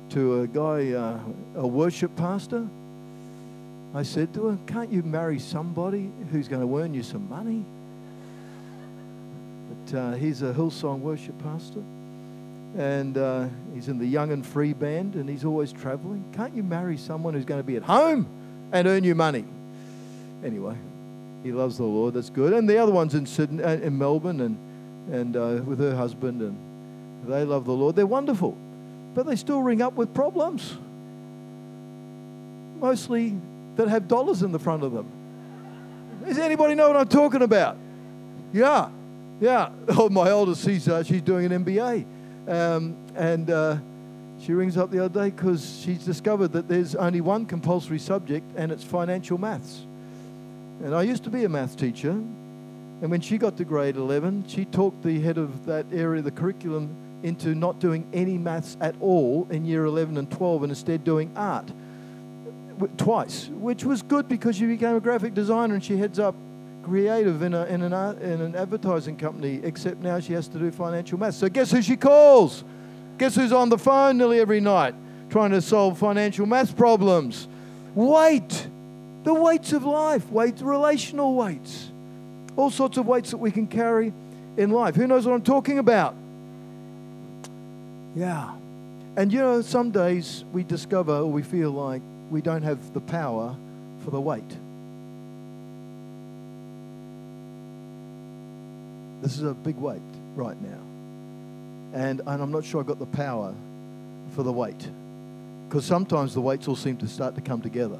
to 0.10 0.42
a 0.42 0.48
guy, 0.48 0.92
uh, 0.92 1.20
a 1.56 1.68
worship 1.68 2.16
pastor. 2.16 2.68
I 3.96 4.04
said 4.04 4.34
to 4.36 4.48
her, 4.48 4.58
Can't 4.68 4.92
you 4.92 5.02
marry 5.02 5.40
somebody 5.40 6.12
who's 6.32 6.48
going 6.48 6.62
to 6.62 6.78
earn 6.78 6.94
you 6.94 7.02
some 7.02 7.28
money? 7.30 7.66
But 9.70 9.98
uh, 9.98 10.14
he's 10.14 10.42
a 10.42 10.54
Hillsong 10.54 11.00
worship 11.00 11.42
pastor. 11.42 11.82
And 12.78 13.18
uh, 13.18 13.48
he's 13.74 13.88
in 13.88 13.98
the 13.98 14.06
Young 14.06 14.32
and 14.32 14.46
Free 14.46 14.74
band 14.74 15.16
and 15.16 15.28
he's 15.28 15.44
always 15.44 15.72
traveling. 15.72 16.24
Can't 16.36 16.54
you 16.54 16.62
marry 16.62 16.98
someone 16.98 17.34
who's 17.34 17.46
going 17.46 17.60
to 17.60 17.66
be 17.66 17.78
at 17.78 17.84
home 17.84 18.28
and 18.72 18.88
earn 18.88 19.04
you 19.04 19.16
money? 19.16 19.46
Anyway, 20.44 20.76
he 21.44 21.52
loves 21.52 21.78
the 21.78 21.84
Lord. 21.84 22.14
That's 22.14 22.30
good. 22.30 22.54
And 22.54 22.70
the 22.70 22.78
other 22.78 22.92
one's 22.92 23.16
in 23.16 23.26
Sydney, 23.26 23.64
uh, 23.64 23.78
in 23.78 23.98
Melbourne, 23.98 24.42
and 24.42 24.58
and 25.12 25.36
uh, 25.36 25.62
with 25.66 25.80
her 25.80 25.96
husband, 25.96 26.42
and 26.42 26.58
they 27.26 27.44
love 27.44 27.66
the 27.66 27.74
Lord. 27.74 27.96
They're 27.96 28.06
wonderful 28.06 28.56
but 29.14 29.26
they 29.26 29.36
still 29.36 29.62
ring 29.62 29.82
up 29.82 29.94
with 29.96 30.14
problems. 30.14 30.78
Mostly 32.80 33.36
that 33.76 33.88
have 33.88 34.08
dollars 34.08 34.44
in 34.44 34.52
the 34.52 34.60
front 34.60 34.84
of 34.84 34.92
them. 34.94 35.12
Does 36.26 36.38
anybody 36.38 36.76
know 36.76 36.88
what 36.88 36.98
I'm 36.98 37.08
talking 37.08 37.42
about? 37.42 37.78
Yeah, 38.54 38.90
yeah. 39.40 39.70
Oh, 39.90 40.10
my 40.10 40.32
oldest, 40.32 40.64
she's, 40.64 40.88
uh, 40.88 41.04
she's 41.04 41.22
doing 41.22 41.52
an 41.52 41.66
MBA. 41.66 42.06
Um, 42.48 42.96
and 43.16 43.50
uh, 43.50 43.78
she 44.40 44.54
rings 44.54 44.78
up 44.78 44.92
the 44.92 45.04
other 45.04 45.24
day 45.24 45.30
because 45.30 45.82
she's 45.84 46.06
discovered 46.06 46.50
that 46.50 46.68
there's 46.68 46.96
only 46.96 47.22
one 47.22 47.46
compulsory 47.46 48.00
subject, 48.00 48.50
and 48.56 48.72
it's 48.72 48.84
financial 48.84 49.38
maths. 49.38 49.86
And 50.84 50.96
I 50.96 51.04
used 51.04 51.24
to 51.26 51.30
be 51.30 51.44
a 51.44 51.50
maths 51.50 51.76
teacher. 51.76 52.12
And 52.12 53.12
when 53.12 53.22
she 53.22 53.38
got 53.38 53.58
to 53.58 53.66
grade 53.66 53.96
11, 53.96 54.46
she 54.48 54.66
talked 54.66 55.04
the 55.04 55.20
head 55.20 55.38
of 55.38 55.66
that 55.66 55.86
area, 55.92 56.20
of 56.20 56.26
the 56.26 56.32
curriculum, 56.32 56.90
into 57.24 57.54
not 57.54 57.80
doing 57.80 58.08
any 58.14 58.38
maths 58.38 58.78
at 58.80 58.96
all 59.02 59.48
in 59.50 59.66
year 59.66 59.86
11 59.86 60.18
and 60.18 60.32
12 60.32 60.64
and 60.64 60.72
instead 60.72 61.04
doing 61.04 61.32
art 61.36 61.70
twice, 62.98 63.48
which 63.50 63.84
was 63.84 64.02
good 64.02 64.28
because 64.30 64.56
she 64.56 64.66
became 64.66 64.96
a 64.96 65.00
graphic 65.00 65.34
designer 65.34 65.74
and 65.74 65.84
she 65.84 65.98
heads 65.98 66.20
up 66.20 66.36
creative 66.84 67.42
in, 67.42 67.54
a, 67.54 67.66
in, 67.66 67.82
an, 67.82 67.94
art, 67.94 68.22
in 68.22 68.42
an 68.42 68.56
advertising 68.56 69.18
company, 69.18 69.60
except 69.64 69.98
now 69.98 70.20
she 70.20 70.34
has 70.34 70.48
to 70.48 70.58
do 70.58 70.72
financial 70.72 71.20
maths. 71.20 71.38
So 71.38 71.50
guess 71.50 71.72
who 71.72 71.82
she 71.82 71.98
calls? 71.98 72.64
Guess 73.18 73.36
who's 73.36 73.52
on 73.52 73.70
the 73.70 73.78
phone 73.78 74.18
nearly 74.18 74.40
every 74.40 74.62
night 74.62 74.96
trying 75.30 75.52
to 75.52 75.62
solve 75.62 75.98
financial 75.98 76.46
maths 76.46 76.72
problems? 76.72 77.48
Weight. 77.94 78.68
The 79.24 79.34
weights 79.34 79.74
of 79.74 79.84
life, 79.84 80.30
weight, 80.30 80.62
relational 80.62 81.36
weights. 81.36 81.92
All 82.56 82.70
sorts 82.70 82.98
of 82.98 83.06
weights 83.06 83.32
that 83.32 83.38
we 83.38 83.52
can 83.52 83.68
carry 83.68 84.14
in 84.58 84.72
life. 84.72 84.96
Who 84.96 85.08
knows 85.08 85.26
what 85.26 85.34
I'm 85.34 85.42
talking 85.42 85.80
about? 85.80 86.16
Yeah. 88.16 88.54
And 89.16 89.32
you 89.32 89.40
know, 89.40 89.62
some 89.62 89.92
days 89.92 90.46
we 90.54 90.64
discover 90.64 91.14
or 91.14 91.26
we 91.26 91.42
feel 91.42 91.72
like 91.72 92.02
we 92.30 92.42
don't 92.42 92.64
have 92.64 92.94
the 92.94 93.02
power 93.02 93.56
for 94.04 94.12
the 94.12 94.22
weight. 94.22 94.58
This 99.22 99.36
is 99.38 99.44
a 99.44 99.54
big 99.54 99.76
weight 99.76 100.02
right 100.36 100.60
now. 100.62 100.80
And, 101.94 102.22
and 102.26 102.42
I'm 102.42 102.52
not 102.52 102.64
sure 102.64 102.80
I've 102.80 102.88
got 102.88 103.00
the 103.00 103.06
power 103.06 103.54
for 104.36 104.44
the 104.44 104.52
weight. 104.52 104.90
Because 105.68 105.86
sometimes 105.86 106.34
the 106.34 106.42
weights 106.42 106.68
all 106.68 106.76
seem 106.76 106.98
to 106.98 107.08
start 107.08 107.36
to 107.36 107.42
come 107.42 107.62
together. 107.62 108.00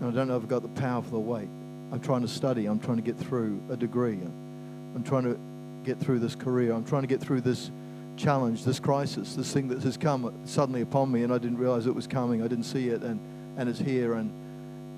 And 0.00 0.10
I 0.10 0.10
don't 0.10 0.28
know 0.28 0.36
if 0.36 0.42
I've 0.42 0.48
got 0.48 0.62
the 0.62 0.80
power 0.80 1.02
for 1.02 1.10
the 1.10 1.18
weight. 1.18 1.48
I'm 1.92 2.00
trying 2.00 2.22
to 2.22 2.28
study. 2.28 2.66
I'm 2.66 2.80
trying 2.80 2.96
to 2.96 3.02
get 3.02 3.16
through 3.16 3.62
a 3.70 3.76
degree. 3.76 4.18
I'm 4.94 5.04
trying 5.04 5.24
to 5.24 5.38
get 5.84 6.00
through 6.00 6.18
this 6.18 6.34
career. 6.34 6.72
I'm 6.72 6.84
trying 6.84 7.02
to 7.02 7.08
get 7.08 7.20
through 7.20 7.42
this 7.42 7.70
challenge, 8.16 8.64
this 8.64 8.80
crisis, 8.80 9.34
this 9.34 9.52
thing 9.52 9.68
that 9.68 9.82
has 9.82 9.96
come 9.96 10.32
suddenly 10.44 10.82
upon 10.82 11.10
me 11.10 11.22
and 11.22 11.32
I 11.32 11.38
didn't 11.38 11.58
realize 11.58 11.86
it 11.86 11.94
was 11.94 12.06
coming. 12.06 12.42
I 12.42 12.48
didn't 12.48 12.64
see 12.64 12.88
it 12.88 13.02
and, 13.02 13.20
and 13.56 13.68
it's 13.68 13.78
here. 13.78 14.14
And, 14.14 14.30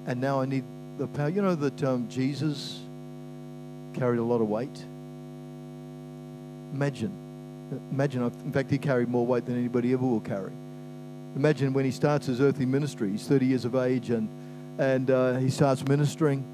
and 0.06 0.20
now 0.20 0.40
I 0.40 0.46
need 0.46 0.64
the 0.98 1.06
power. 1.06 1.28
You 1.28 1.42
know 1.42 1.54
that 1.54 1.82
um, 1.82 2.08
Jesus 2.08 2.80
carried 3.94 4.18
a 4.18 4.22
lot 4.22 4.40
of 4.40 4.48
weight. 4.48 4.84
Imagine, 6.72 7.12
imagine. 7.90 8.22
In 8.22 8.52
fact, 8.52 8.70
he 8.70 8.78
carried 8.78 9.08
more 9.08 9.26
weight 9.26 9.46
than 9.46 9.56
anybody 9.56 9.92
ever 9.92 10.04
will 10.04 10.20
carry. 10.20 10.52
Imagine 11.36 11.72
when 11.72 11.84
he 11.84 11.90
starts 11.90 12.26
his 12.26 12.40
earthly 12.40 12.66
ministry. 12.66 13.10
He's 13.10 13.26
30 13.26 13.46
years 13.46 13.64
of 13.64 13.74
age, 13.74 14.10
and 14.10 14.28
and 14.78 15.10
uh, 15.10 15.36
he 15.36 15.50
starts 15.50 15.86
ministering, 15.86 16.44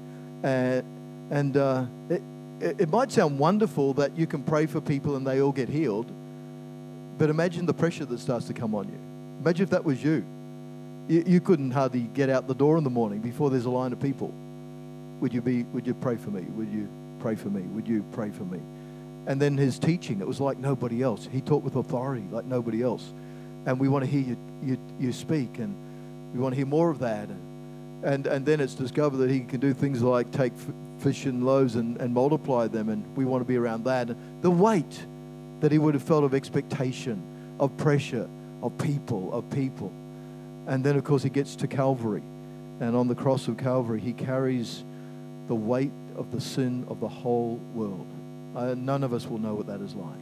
and 0.43 0.83
and 1.31 1.57
uh, 1.57 1.85
it, 2.09 2.21
it 2.59 2.89
might 2.89 3.11
sound 3.11 3.39
wonderful 3.39 3.93
that 3.95 4.17
you 4.17 4.27
can 4.27 4.43
pray 4.43 4.65
for 4.65 4.79
people 4.81 5.15
and 5.15 5.25
they 5.25 5.41
all 5.41 5.51
get 5.51 5.69
healed, 5.69 6.11
but 7.17 7.29
imagine 7.29 7.65
the 7.65 7.73
pressure 7.73 8.05
that 8.05 8.19
starts 8.19 8.47
to 8.47 8.53
come 8.53 8.75
on 8.75 8.87
you. 8.87 8.99
Imagine 9.41 9.63
if 9.63 9.69
that 9.71 9.83
was 9.83 10.03
you. 10.03 10.25
You, 11.07 11.23
you 11.25 11.41
couldn't 11.41 11.71
hardly 11.71 12.01
get 12.01 12.29
out 12.29 12.47
the 12.47 12.55
door 12.55 12.77
in 12.77 12.83
the 12.83 12.89
morning 12.89 13.19
before 13.19 13.49
there's 13.49 13.65
a 13.65 13.69
line 13.69 13.91
of 13.91 13.99
people. 13.99 14.33
Would 15.19 15.33
you 15.33 15.41
be? 15.41 15.63
Would 15.63 15.87
you 15.87 15.93
pray 15.93 16.15
for 16.15 16.29
me? 16.29 16.41
Would 16.41 16.69
you 16.69 16.87
pray 17.19 17.35
for 17.35 17.49
me? 17.49 17.61
Would 17.61 17.87
you 17.87 18.05
pray 18.11 18.29
for 18.29 18.43
me? 18.43 18.59
And 19.25 19.41
then 19.41 19.57
his 19.57 19.79
teaching, 19.79 20.19
it 20.19 20.27
was 20.27 20.41
like 20.41 20.57
nobody 20.57 21.01
else. 21.01 21.29
He 21.31 21.39
taught 21.41 21.63
with 21.63 21.77
authority 21.77 22.25
like 22.29 22.45
nobody 22.45 22.83
else. 22.83 23.13
And 23.65 23.79
we 23.79 23.87
want 23.87 24.03
to 24.03 24.11
hear 24.11 24.21
you, 24.21 24.37
you, 24.61 24.77
you 24.99 25.13
speak, 25.13 25.59
and 25.59 25.73
we 26.33 26.39
want 26.39 26.53
to 26.53 26.57
hear 26.57 26.65
more 26.65 26.89
of 26.89 26.99
that. 26.99 27.29
And, 27.29 27.39
and, 28.03 28.27
and 28.27 28.45
then 28.45 28.59
it's 28.59 28.75
discovered 28.75 29.17
that 29.17 29.29
he 29.29 29.41
can 29.41 29.59
do 29.59 29.73
things 29.73 30.01
like 30.01 30.31
take 30.31 30.53
fish 30.99 31.25
and 31.25 31.45
loaves 31.45 31.75
and, 31.75 31.99
and 31.99 32.13
multiply 32.13 32.67
them, 32.67 32.89
and 32.89 33.15
we 33.15 33.25
want 33.25 33.41
to 33.41 33.47
be 33.47 33.57
around 33.57 33.85
that. 33.85 34.09
The 34.41 34.51
weight 34.51 35.05
that 35.61 35.71
he 35.71 35.77
would 35.77 35.93
have 35.93 36.03
felt 36.03 36.23
of 36.23 36.33
expectation, 36.33 37.21
of 37.59 37.75
pressure, 37.77 38.27
of 38.61 38.77
people, 38.77 39.33
of 39.33 39.49
people. 39.49 39.91
And 40.67 40.83
then, 40.83 40.95
of 40.95 41.03
course, 41.03 41.23
he 41.23 41.29
gets 41.29 41.55
to 41.57 41.67
Calvary. 41.67 42.23
And 42.79 42.95
on 42.95 43.07
the 43.07 43.15
cross 43.15 43.47
of 43.47 43.57
Calvary, 43.57 43.99
he 43.99 44.13
carries 44.13 44.83
the 45.47 45.55
weight 45.55 45.91
of 46.17 46.31
the 46.31 46.41
sin 46.41 46.85
of 46.89 46.99
the 46.99 47.07
whole 47.07 47.55
world. 47.73 48.07
Uh, 48.55 48.75
none 48.75 49.03
of 49.03 49.13
us 49.13 49.25
will 49.25 49.39
know 49.39 49.53
what 49.53 49.67
that 49.67 49.81
is 49.81 49.95
like. 49.95 50.13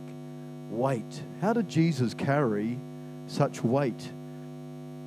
Weight. 0.69 1.21
How 1.41 1.53
did 1.53 1.67
Jesus 1.67 2.13
carry 2.13 2.77
such 3.27 3.63
weight? 3.63 4.09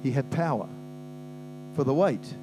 He 0.02 0.10
had 0.10 0.30
power 0.30 0.68
for 1.74 1.84
the 1.84 1.94
weight. 1.94 2.34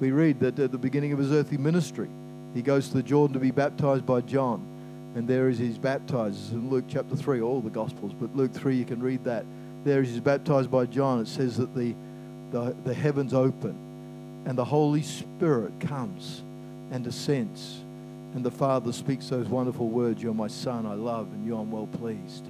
We 0.00 0.12
read 0.12 0.40
that 0.40 0.58
at 0.58 0.72
the 0.72 0.78
beginning 0.78 1.12
of 1.12 1.18
his 1.18 1.32
earthly 1.32 1.58
ministry, 1.58 2.08
he 2.54 2.62
goes 2.62 2.88
to 2.88 2.94
the 2.94 3.02
Jordan 3.02 3.34
to 3.34 3.40
be 3.40 3.50
baptized 3.50 4.06
by 4.06 4.20
John. 4.20 4.64
And 5.14 5.26
there 5.26 5.48
is 5.48 5.58
he's 5.58 5.78
baptized. 5.78 6.52
in 6.52 6.70
Luke 6.70 6.84
chapter 6.88 7.16
3, 7.16 7.40
all 7.40 7.60
the 7.60 7.70
Gospels, 7.70 8.12
but 8.12 8.34
Luke 8.36 8.52
3, 8.52 8.76
you 8.76 8.84
can 8.84 9.02
read 9.02 9.24
that. 9.24 9.44
There 9.84 10.02
he's 10.02 10.20
baptized 10.20 10.70
by 10.70 10.86
John. 10.86 11.20
It 11.20 11.28
says 11.28 11.56
that 11.56 11.74
the, 11.74 11.94
the, 12.50 12.76
the 12.84 12.94
heavens 12.94 13.34
open 13.34 13.76
and 14.44 14.56
the 14.56 14.64
Holy 14.64 15.02
Spirit 15.02 15.78
comes 15.80 16.42
and 16.90 17.04
descends. 17.04 17.80
And 18.34 18.44
the 18.44 18.50
Father 18.50 18.92
speaks 18.92 19.28
those 19.28 19.48
wonderful 19.48 19.88
words 19.88 20.22
You're 20.22 20.34
my 20.34 20.48
Son, 20.48 20.86
I 20.86 20.94
love, 20.94 21.32
and 21.32 21.44
you 21.44 21.56
I'm 21.56 21.70
well 21.70 21.86
pleased. 21.86 22.44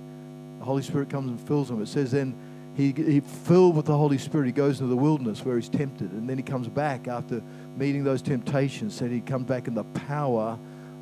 The 0.59 0.64
Holy 0.64 0.83
Spirit 0.83 1.09
comes 1.09 1.31
and 1.31 1.40
fills 1.40 1.71
him. 1.71 1.81
It 1.81 1.88
says 1.88 2.11
then 2.11 2.35
he, 2.78 2.92
he 2.92 3.18
filled 3.18 3.75
with 3.75 3.87
the 3.87 3.97
Holy 3.97 4.18
Spirit, 4.18 4.47
he 4.47 4.52
goes 4.52 4.80
into 4.80 4.88
the 4.88 4.97
wilderness 4.97 5.44
where 5.44 5.56
he's 5.56 5.68
tempted. 5.68 6.12
And 6.12 6.30
then 6.30 6.37
he 6.37 6.44
comes 6.44 6.68
back 6.68 7.08
after 7.08 7.42
meeting 7.76 8.04
those 8.04 8.23
temptations, 8.23 8.94
said 8.94 9.11
he 9.11 9.20
comes 9.20 9.47
back 9.47 9.66
in 9.66 9.75
the 9.75 9.82
power 9.82 10.56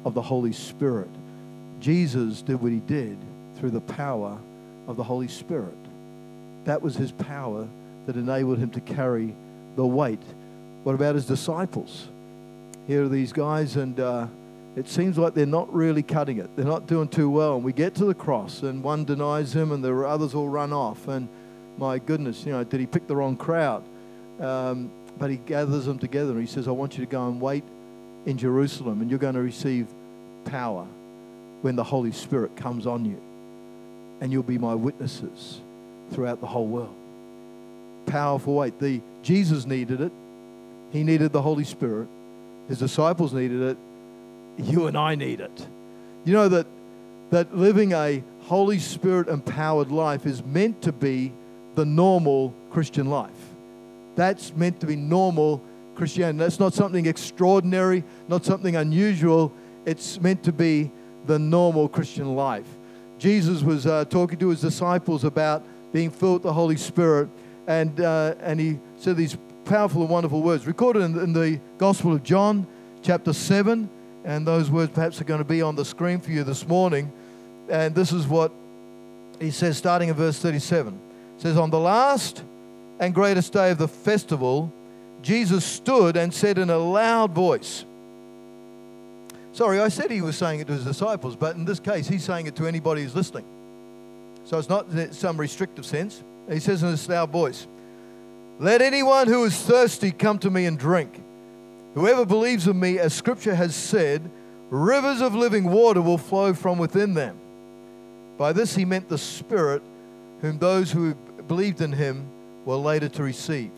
of 0.07 0.15
the 0.15 0.23
Holy 0.23 0.55
Spirit. 0.55 1.11
Jesus 1.79 2.41
did 2.41 2.63
what 2.63 2.73
he 2.73 2.81
did 2.81 3.19
through 3.57 3.73
the 3.73 3.83
power 3.83 4.39
of 4.89 4.97
the 4.97 5.03
Holy 5.03 5.29
Spirit. 5.29 5.77
That 6.65 6.81
was 6.81 6.97
his 6.97 7.13
power 7.13 7.69
that 8.07 8.17
enabled 8.17 8.57
him 8.57 8.71
to 8.71 8.81
carry 8.81 9.37
the 9.77 9.87
weight. 9.87 10.23
What 10.83 10.95
about 10.95 11.15
his 11.15 11.27
disciples? 11.27 12.09
Here 12.87 13.05
are 13.05 13.09
these 13.09 13.35
guys, 13.35 13.77
and 13.77 14.01
uh, 14.01 14.29
it 14.77 14.89
seems 14.89 15.19
like 15.19 15.35
they're 15.35 15.45
not 15.45 15.71
really 15.75 16.03
cutting 16.03 16.39
it. 16.39 16.57
They're 16.57 16.65
not 16.65 16.87
doing 16.87 17.09
too 17.09 17.29
well. 17.29 17.57
And 17.57 17.65
we 17.65 17.75
get 17.75 17.95
to 17.97 18.07
the 18.07 18.15
cross, 18.15 18.63
and 18.63 18.83
one 18.83 19.05
denies 19.05 19.55
him, 19.55 19.73
and 19.73 19.85
the 19.85 19.95
others 20.07 20.35
all 20.35 20.49
run 20.49 20.73
off. 20.73 21.07
And 21.09 21.29
my 21.79 21.99
goodness, 21.99 22.45
you 22.45 22.53
know, 22.53 22.65
did 22.65 22.81
he 22.81 22.87
pick 22.87 23.07
the 23.07 23.17
wrong 23.17 23.37
crowd? 23.37 23.85
Um, 24.41 24.91
but 25.19 25.31
he 25.31 25.37
gathers 25.37 25.87
them 25.87 25.99
together, 25.99 26.33
and 26.33 26.41
he 26.41 26.47
says, 26.47 26.69
I 26.69 26.73
want 26.73 26.99
you 26.99 27.05
to 27.05 27.11
go 27.11 27.27
and 27.27 27.41
wait 27.41 27.65
in 28.27 28.37
Jerusalem, 28.37 29.01
and 29.01 29.11
you're 29.11 29.19
going 29.19 29.35
to 29.35 29.43
receive 29.43 29.87
power 30.45 30.87
when 31.63 31.77
the 31.77 31.85
Holy 31.85 32.13
Spirit 32.13 32.57
comes 32.57 32.87
on 32.87 33.05
you. 33.05 33.21
And 34.21 34.33
you'll 34.33 34.43
be 34.43 34.59
my 34.59 34.75
witnesses 34.75 35.61
throughout 36.11 36.41
the 36.41 36.47
whole 36.47 36.67
world. 36.67 36.95
Powerful 38.07 38.55
wait. 38.55 38.79
The 38.79 39.01
Jesus 39.23 39.67
needed 39.67 40.01
it. 40.01 40.13
He 40.93 41.03
needed 41.03 41.33
the 41.33 41.43
Holy 41.43 41.65
Spirit. 41.65 42.09
His 42.69 42.79
disciples 42.79 43.33
needed 43.33 43.61
it. 43.63 43.79
You 44.59 44.87
and 44.87 44.97
I 44.97 45.15
need 45.17 45.41
it. 45.41 45.67
You 46.25 46.33
know 46.33 46.49
that 46.49 46.67
that 47.31 47.57
living 47.57 47.93
a 47.93 48.23
Holy 48.43 48.79
Spirit 48.79 49.29
empowered 49.29 49.91
life 49.91 50.27
is 50.27 50.45
meant 50.45 50.83
to 50.83 50.93
be 50.93 51.33
the 51.77 51.85
normal 51.85 52.53
Christian 52.71 53.07
life. 53.07 53.31
That's 54.17 54.53
meant 54.55 54.81
to 54.81 54.87
be 54.87 54.97
normal 54.97 55.63
Christianity. 55.95 56.39
That's 56.39 56.59
not 56.59 56.75
something 56.75 57.07
extraordinary, 57.07 58.03
not 58.29 58.45
something 58.45 58.75
unusual. 58.75 59.53
It's 59.85 60.21
meant 60.21 60.43
to 60.45 60.53
be 60.53 60.91
the 61.27 61.39
normal 61.39 61.89
Christian 61.89 62.35
life. 62.35 62.67
Jesus 63.19 63.63
was 63.63 63.87
uh, 63.87 64.05
talking 64.07 64.39
to 64.39 64.49
his 64.49 64.61
disciples 64.61 65.25
about 65.25 65.65
being 65.93 66.11
filled 66.11 66.35
with 66.35 66.43
the 66.43 66.53
Holy 66.53 66.77
Spirit, 66.77 67.29
and, 67.67 68.01
uh, 68.01 68.35
and 68.41 68.59
he 68.59 68.79
said 68.99 69.17
these 69.17 69.37
powerful 69.65 70.03
and 70.03 70.11
wonderful 70.11 70.43
words, 70.43 70.67
recorded 70.67 71.03
in, 71.03 71.19
in 71.19 71.33
the 71.33 71.61
Gospel 71.79 72.13
of 72.13 72.23
John, 72.23 72.67
chapter 73.03 73.33
7, 73.33 73.89
and 74.25 74.47
those 74.47 74.71
words 74.71 74.93
perhaps 74.93 75.21
are 75.21 75.25
going 75.25 75.39
to 75.39 75.45
be 75.45 75.63
on 75.63 75.77
the 75.77 75.85
screen 75.85 76.21
for 76.21 76.31
you 76.31 76.45
this 76.45 76.67
morning. 76.67 77.13
And 77.69 77.95
this 77.95 78.13
is 78.13 78.27
what 78.27 78.53
he 79.41 79.51
says, 79.51 79.77
starting 79.77 80.09
in 80.09 80.15
verse 80.15 80.39
37. 80.39 81.06
It 81.37 81.43
says, 81.43 81.57
On 81.57 81.71
the 81.71 81.81
last 81.81 82.43
and 82.99 83.15
greatest 83.15 83.53
day 83.53 83.71
of 83.71 83.79
the 83.79 83.89
festival, 83.89 84.73
Jesus 85.23 85.65
stood 85.65 86.17
and 86.17 86.33
said 86.33 86.59
in 86.59 86.71
a 86.71 86.79
loud 86.79 87.33
voice, 87.33 87.85
Sorry, 89.53 89.81
I 89.81 89.89
said 89.89 90.11
he 90.11 90.21
was 90.21 90.37
saying 90.37 90.61
it 90.61 90.67
to 90.67 90.75
his 90.75 90.85
disciples, 90.85 91.35
but 91.35 91.57
in 91.57 91.65
this 91.65 91.81
case, 91.81 92.07
he's 92.07 92.23
saying 92.23 92.47
it 92.47 92.57
to 92.57 92.67
anybody 92.67 93.03
who's 93.03 93.15
listening. 93.15 93.47
So 94.45 94.59
it's 94.59 94.69
not 94.69 94.87
some 95.13 95.39
restrictive 95.39 95.87
sense. 95.87 96.23
He 96.49 96.61
says 96.61 96.83
in 96.83 96.91
this 96.91 97.09
loud 97.09 97.31
voice, 97.31 97.67
Let 98.59 98.83
anyone 98.83 99.29
who 99.29 99.45
is 99.45 99.59
thirsty 99.59 100.13
come 100.13 100.39
to 100.41 100.51
me 100.51 100.67
and 100.67 100.79
drink. 100.79 101.23
Whoever 101.95 102.27
believes 102.27 102.69
in 102.69 102.79
me, 102.79 102.99
as 102.99 103.15
scripture 103.15 103.55
has 103.55 103.75
said, 103.75 104.31
rivers 104.71 105.23
of 105.23 105.35
living 105.35 105.65
water 105.65 106.03
will 106.03 106.19
flow 106.19 106.53
from 106.53 106.79
within 106.79 107.15
them. 107.15 107.39
By 108.37 108.53
this 108.53 108.75
he 108.75 108.85
meant 108.85 109.09
the 109.09 109.19
Spirit, 109.19 109.83
whom 110.43 110.59
those 110.59 110.93
who 110.93 111.17
believed 111.49 111.81
in 111.81 111.93
him 111.93 112.27
were 112.65 112.77
later 112.77 113.09
to 113.09 113.23
receive. 113.23 113.73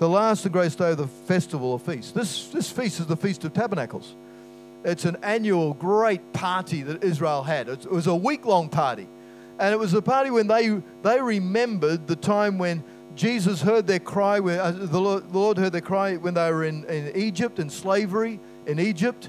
the 0.00 0.08
last 0.08 0.46
and 0.46 0.52
greatest 0.54 0.78
day 0.78 0.92
of 0.92 0.96
the 0.96 1.06
festival 1.06 1.72
or 1.72 1.78
feast. 1.78 2.14
This, 2.14 2.48
this 2.48 2.70
feast 2.70 3.00
is 3.00 3.06
the 3.06 3.18
Feast 3.18 3.44
of 3.44 3.52
Tabernacles. 3.52 4.14
It's 4.82 5.04
an 5.04 5.18
annual 5.22 5.74
great 5.74 6.32
party 6.32 6.80
that 6.82 7.04
Israel 7.04 7.42
had. 7.42 7.68
It 7.68 7.84
was 7.84 8.06
a 8.06 8.14
week 8.14 8.46
long 8.46 8.70
party. 8.70 9.06
And 9.58 9.74
it 9.74 9.78
was 9.78 9.92
a 9.92 10.00
party 10.00 10.30
when 10.30 10.46
they, 10.46 10.80
they 11.02 11.20
remembered 11.20 12.06
the 12.06 12.16
time 12.16 12.56
when 12.56 12.82
Jesus 13.14 13.60
heard 13.60 13.86
their 13.86 13.98
cry, 13.98 14.40
when, 14.40 14.58
uh, 14.58 14.70
the, 14.70 14.98
Lord, 14.98 15.30
Lord, 15.32 15.58
heard 15.58 15.72
their 15.72 15.82
cry 15.82 16.16
when 16.16 16.32
they 16.32 16.50
were 16.50 16.64
in, 16.64 16.84
in 16.86 17.14
Egypt, 17.14 17.58
in 17.58 17.68
slavery 17.68 18.40
in 18.64 18.80
Egypt, 18.80 19.28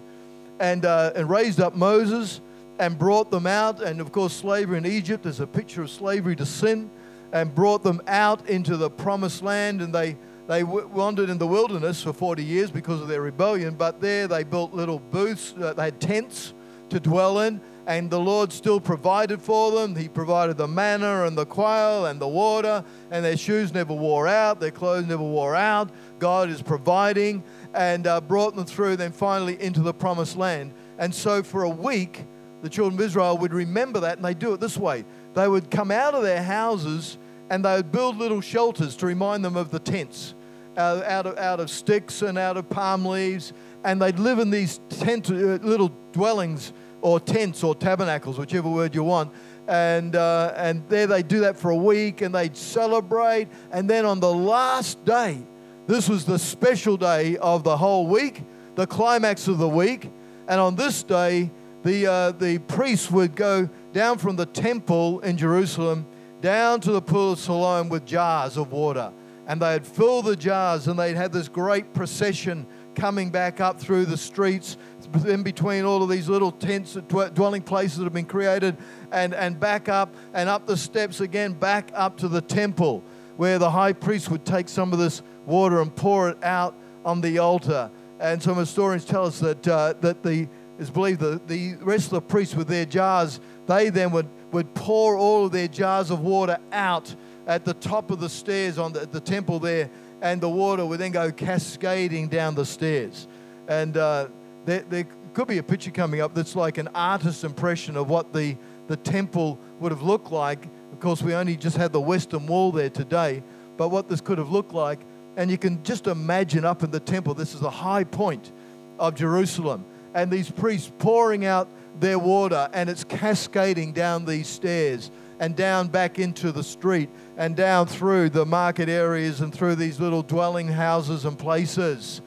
and, 0.62 0.86
uh, 0.86 1.12
and 1.18 1.30
raised 1.30 1.60
up 1.60 1.76
Moses 1.76 2.40
and 2.82 2.98
brought 2.98 3.30
them 3.30 3.46
out. 3.46 3.80
And 3.80 4.02
of 4.02 4.12
course, 4.12 4.34
slavery 4.34 4.80
in 4.80 4.88
Egypt 4.88 5.28
is 5.28 5.40
a 5.40 5.46
picture 5.46 5.84
of 5.84 5.92
slavery 5.92 6.36
to 6.36 6.48
sin, 6.48 6.90
and 7.32 7.54
brought 7.54 7.84
them 7.84 8.02
out 8.08 8.50
into 8.50 8.76
the 8.76 8.90
promised 8.90 9.44
land. 9.44 9.82
And 9.82 9.94
they, 9.94 10.18
they 10.48 10.64
wandered 10.64 11.30
in 11.30 11.38
the 11.38 11.46
wilderness 11.46 12.02
for 12.02 12.12
40 12.12 12.44
years 12.44 12.72
because 12.72 13.00
of 13.00 13.08
their 13.08 13.22
rebellion, 13.22 13.76
but 13.76 14.02
there 14.02 14.28
they 14.28 14.44
built 14.44 14.74
little 14.74 14.98
booths, 14.98 15.54
uh, 15.62 15.74
they 15.74 15.86
had 15.86 16.02
tents 16.02 16.56
to 16.90 17.00
dwell 17.00 17.42
in, 17.42 17.62
and 17.86 18.10
the 18.10 18.20
Lord 18.20 18.52
still 18.52 18.82
provided 18.82 19.42
for 19.42 19.72
them. 19.72 19.96
He 19.96 20.10
provided 20.10 20.58
the 20.58 20.68
manna 20.68 21.26
and 21.26 21.38
the 21.38 21.46
quail 21.46 22.08
and 22.08 22.20
the 22.20 22.28
water, 22.28 22.84
and 23.12 23.24
their 23.24 23.38
shoes 23.38 23.74
never 23.76 23.94
wore 23.94 24.28
out, 24.28 24.60
their 24.60 24.72
clothes 24.72 25.06
never 25.06 25.24
wore 25.24 25.56
out. 25.56 25.92
God 26.18 26.50
is 26.50 26.64
providing 26.64 27.44
and 27.76 28.08
uh, 28.08 28.20
brought 28.22 28.56
them 28.56 28.66
through, 28.66 28.96
then 28.96 29.12
finally 29.12 29.62
into 29.62 29.82
the 29.82 29.94
promised 29.94 30.36
land. 30.36 30.74
And 30.98 31.14
so 31.14 31.44
for 31.44 31.64
a 31.64 31.70
week, 31.70 32.26
the 32.62 32.70
children 32.70 33.00
of 33.00 33.06
Israel 33.06 33.38
would 33.38 33.54
remember 33.54 34.02
that, 34.02 34.18
and 34.18 34.26
they 34.26 34.34
do 34.34 34.54
it 34.54 34.60
this 34.60 34.78
way. 34.78 35.06
They 35.34 35.48
would 35.48 35.72
come 35.72 35.92
out 35.92 36.14
of 36.14 36.24
their 36.24 36.44
houses 36.44 37.18
and 37.50 37.66
they 37.66 37.76
would 37.76 37.92
build 37.92 38.18
little 38.18 38.40
shelters 38.42 38.96
to 38.98 39.06
remind 39.06 39.44
them 39.44 39.58
of 39.58 39.72
the 39.72 39.80
tents 39.80 40.36
out, 40.78 41.04
out, 41.04 41.26
of, 41.26 41.38
out 41.38 41.60
of 41.60 41.70
sticks 41.70 42.22
and 42.22 42.38
out 42.38 42.56
of 42.56 42.70
palm 42.70 43.06
leaves. 43.06 43.52
And 43.84 44.02
they'd 44.02 44.20
live 44.20 44.40
in 44.40 44.52
these 44.52 44.80
tent, 44.90 45.30
uh, 45.30 45.34
little 45.34 45.92
dwellings 46.14 46.72
or 47.02 47.20
tents 47.20 47.64
or 47.64 47.76
tabernacles, 47.76 48.38
whichever 48.38 48.70
word 48.70 48.96
you 48.96 49.04
want. 49.04 49.34
And, 49.68 50.16
uh, 50.16 50.54
and 50.56 50.88
there 50.88 51.08
they 51.08 51.24
do 51.24 51.42
that 51.42 51.58
for 51.58 51.72
a 51.72 51.76
week 51.76 52.22
and 52.22 52.34
they'd 52.34 52.56
celebrate. 52.56 53.48
And 53.72 53.90
then 53.90 54.06
on 54.06 54.20
the 54.22 54.34
last 54.34 55.04
day, 55.04 55.44
This 55.88 56.08
was 56.08 56.24
the 56.24 56.40
special 56.40 56.96
day 56.96 57.36
of 57.38 57.64
the 57.64 57.76
whole 57.76 58.08
week, 58.08 58.44
the 58.76 58.88
climax 58.88 59.50
of 59.50 59.58
the 59.58 59.68
week. 59.68 60.10
And 60.48 60.62
on 60.62 60.76
this 60.76 61.04
day, 61.04 61.52
the, 61.84 62.08
uh, 62.08 62.32
the 62.32 62.60
priests 62.60 63.10
would 63.12 63.36
go 63.36 63.70
down 63.94 64.18
from 64.18 64.36
the 64.36 64.46
temple 64.46 65.20
in 65.22 65.38
Jerusalem 65.38 66.06
down 66.42 66.82
to 66.82 66.92
the 66.92 67.02
pool 67.02 67.34
of 67.34 67.40
Siloam 67.40 67.90
with 67.90 68.06
jars 68.06 68.58
of 68.58 68.72
water. 68.72 69.12
And 69.48 69.62
they'd 69.62 69.86
fill 69.86 70.22
the 70.22 70.36
jars 70.36 70.88
and 70.88 71.00
they'd 71.00 71.16
have 71.16 71.32
this 71.32 71.48
great 71.48 71.94
procession 71.94 72.66
coming 72.96 73.30
back 73.30 73.60
up 73.60 73.80
through 73.80 74.06
the 74.06 74.18
streets 74.18 74.78
in 75.26 75.44
between 75.44 75.84
all 75.84 76.04
of 76.04 76.10
these 76.10 76.30
little 76.30 76.52
tents, 76.52 76.94
dwelling 77.08 77.62
places 77.62 77.98
that 77.98 78.04
have 78.04 78.14
been 78.14 78.26
created, 78.26 78.78
and, 79.12 79.34
and 79.34 79.60
back 79.60 79.90
up 79.90 80.14
and 80.34 80.50
up 80.50 80.66
the 80.68 80.78
steps 80.78 81.20
again, 81.20 81.54
back 81.54 81.92
up 81.94 82.18
to 82.18 82.28
the 82.28 82.42
temple 82.42 83.04
where 83.38 83.58
the 83.58 83.70
high 83.70 83.94
priest 83.94 84.30
would 84.30 84.46
take 84.46 84.70
some 84.70 84.94
of 84.94 85.00
this 85.00 85.22
water 85.46 85.82
and 85.82 85.96
pour 85.96 86.30
it 86.30 86.44
out 86.44 86.76
on 87.04 87.22
the 87.22 87.40
altar. 87.40 87.90
And 88.20 88.42
some 88.42 88.58
historians 88.58 89.04
tell 89.04 89.26
us 89.26 89.40
that, 89.40 89.68
uh, 89.68 89.94
that 90.02 90.22
the, 90.22 90.48
it's 90.82 90.90
believed 90.90 91.20
that 91.20 91.48
the 91.48 91.76
rest 91.76 92.08
of 92.08 92.14
the 92.14 92.22
priests 92.22 92.56
with 92.56 92.68
their 92.68 92.86
jars, 92.86 93.40
they 93.68 93.92
then 93.92 94.10
would, 94.12 94.28
would 94.52 94.74
pour 94.74 95.16
all 95.16 95.46
of 95.46 95.52
their 95.52 95.68
jars 95.68 96.10
of 96.10 96.22
water 96.22 96.58
out 96.72 97.16
at 97.46 97.66
the 97.66 97.76
top 97.76 98.10
of 98.10 98.20
the 98.20 98.28
stairs 98.28 98.80
on 98.80 98.92
the, 98.92 99.06
the 99.06 99.20
temple 99.20 99.60
there, 99.60 99.92
and 100.24 100.42
the 100.42 100.50
water 100.50 100.84
would 100.84 101.00
then 101.00 101.12
go 101.12 101.32
cascading 101.32 102.30
down 102.30 102.56
the 102.56 102.66
stairs. 102.66 103.28
And 103.68 103.96
uh, 103.96 104.30
there, 104.66 104.84
there 104.90 105.08
could 105.34 105.48
be 105.48 105.60
a 105.60 105.64
picture 105.64 105.92
coming 105.92 106.20
up 106.20 106.34
that's 106.34 106.56
like 106.56 106.80
an 106.80 106.90
artist's 106.96 107.44
impression 107.44 107.96
of 107.96 108.10
what 108.10 108.34
the, 108.34 108.58
the 108.88 108.98
temple 108.98 109.60
would 109.80 109.92
have 109.92 110.02
looked 110.02 110.32
like. 110.32 110.66
Of 110.92 111.00
course, 111.00 111.22
we 111.22 111.36
only 111.36 111.58
just 111.58 111.78
had 111.78 111.94
the 111.94 112.02
western 112.02 112.48
wall 112.48 112.72
there 112.72 112.90
today, 112.90 113.44
but 113.78 113.90
what 113.90 114.10
this 114.10 114.20
could 114.20 114.40
have 114.40 114.50
looked 114.50 114.74
like. 114.74 115.02
And 115.38 115.52
you 115.52 115.60
can 115.60 115.84
just 115.84 116.08
imagine 116.08 116.66
up 116.66 116.82
in 116.82 116.90
the 116.90 117.00
temple, 117.00 117.36
this 117.36 117.54
is 117.54 117.60
the 117.60 117.70
high 117.70 118.04
point 118.04 118.52
of 118.98 119.14
Jerusalem, 119.14 119.86
and 120.14 120.32
these 120.32 120.50
priests 120.50 120.92
pouring 121.00 121.46
out 121.46 121.68
their 122.00 122.20
water, 122.20 122.70
and 122.74 122.90
it's 122.90 123.04
cascading 123.04 123.94
down 123.94 124.26
these 124.26 124.48
stairs 124.48 125.12
and 125.40 125.56
down 125.56 125.88
back 125.88 126.20
into 126.20 126.52
the 126.52 126.64
street 126.64 127.10
and 127.38 127.56
down 127.56 127.88
through 127.88 128.30
the 128.30 128.46
market 128.46 128.90
areas 128.90 129.42
and 129.42 129.54
through 129.54 129.76
these 129.76 130.00
little 130.00 130.22
dwelling 130.22 130.68
houses 130.68 131.26
and 131.26 131.38
places. 131.38 132.22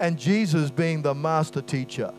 And 0.00 0.18
Jesus 0.18 0.70
being 0.70 1.02
the 1.02 1.14
master 1.14 1.62
teacher, 1.62 2.12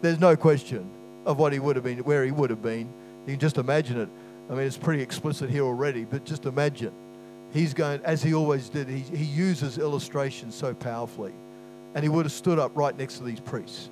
there's 0.00 0.18
no 0.18 0.36
question 0.36 0.90
of 1.24 1.38
what 1.38 1.52
he 1.52 1.58
would 1.58 1.76
have 1.76 1.84
been, 1.84 1.98
where 1.98 2.24
he 2.24 2.30
would 2.30 2.50
have 2.50 2.62
been. 2.62 2.92
You 3.26 3.32
can 3.32 3.40
just 3.40 3.58
imagine 3.58 4.00
it. 4.00 4.08
I 4.48 4.54
mean, 4.54 4.66
it's 4.66 4.78
pretty 4.78 5.02
explicit 5.02 5.50
here 5.50 5.64
already, 5.64 6.04
but 6.04 6.24
just 6.24 6.46
imagine. 6.46 6.92
He's 7.52 7.74
going, 7.74 8.00
as 8.04 8.22
he 8.22 8.34
always 8.34 8.68
did, 8.68 8.88
he, 8.88 9.00
he 9.00 9.24
uses 9.24 9.78
illustrations 9.78 10.54
so 10.54 10.74
powerfully. 10.74 11.32
And 11.94 12.02
he 12.02 12.08
would 12.08 12.26
have 12.26 12.32
stood 12.32 12.58
up 12.58 12.72
right 12.74 12.96
next 12.96 13.18
to 13.18 13.24
these 13.24 13.40
priests 13.40 13.90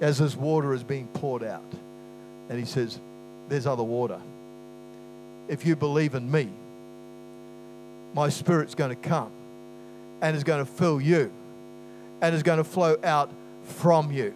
as 0.00 0.18
this 0.18 0.36
water 0.36 0.74
is 0.74 0.82
being 0.82 1.06
poured 1.08 1.42
out. 1.42 1.72
And 2.48 2.58
he 2.58 2.64
says, 2.64 2.98
There's 3.48 3.66
other 3.66 3.82
water 3.82 4.20
if 5.48 5.64
you 5.64 5.74
believe 5.74 6.14
in 6.14 6.30
me, 6.30 6.48
my 8.14 8.28
spirit's 8.28 8.74
going 8.74 8.90
to 8.90 9.08
come 9.08 9.30
and 10.20 10.36
is 10.36 10.44
going 10.44 10.64
to 10.64 10.70
fill 10.70 11.00
you 11.00 11.32
and 12.20 12.34
is 12.34 12.42
going 12.42 12.58
to 12.58 12.64
flow 12.64 12.96
out 13.02 13.30
from 13.64 14.12
you. 14.12 14.34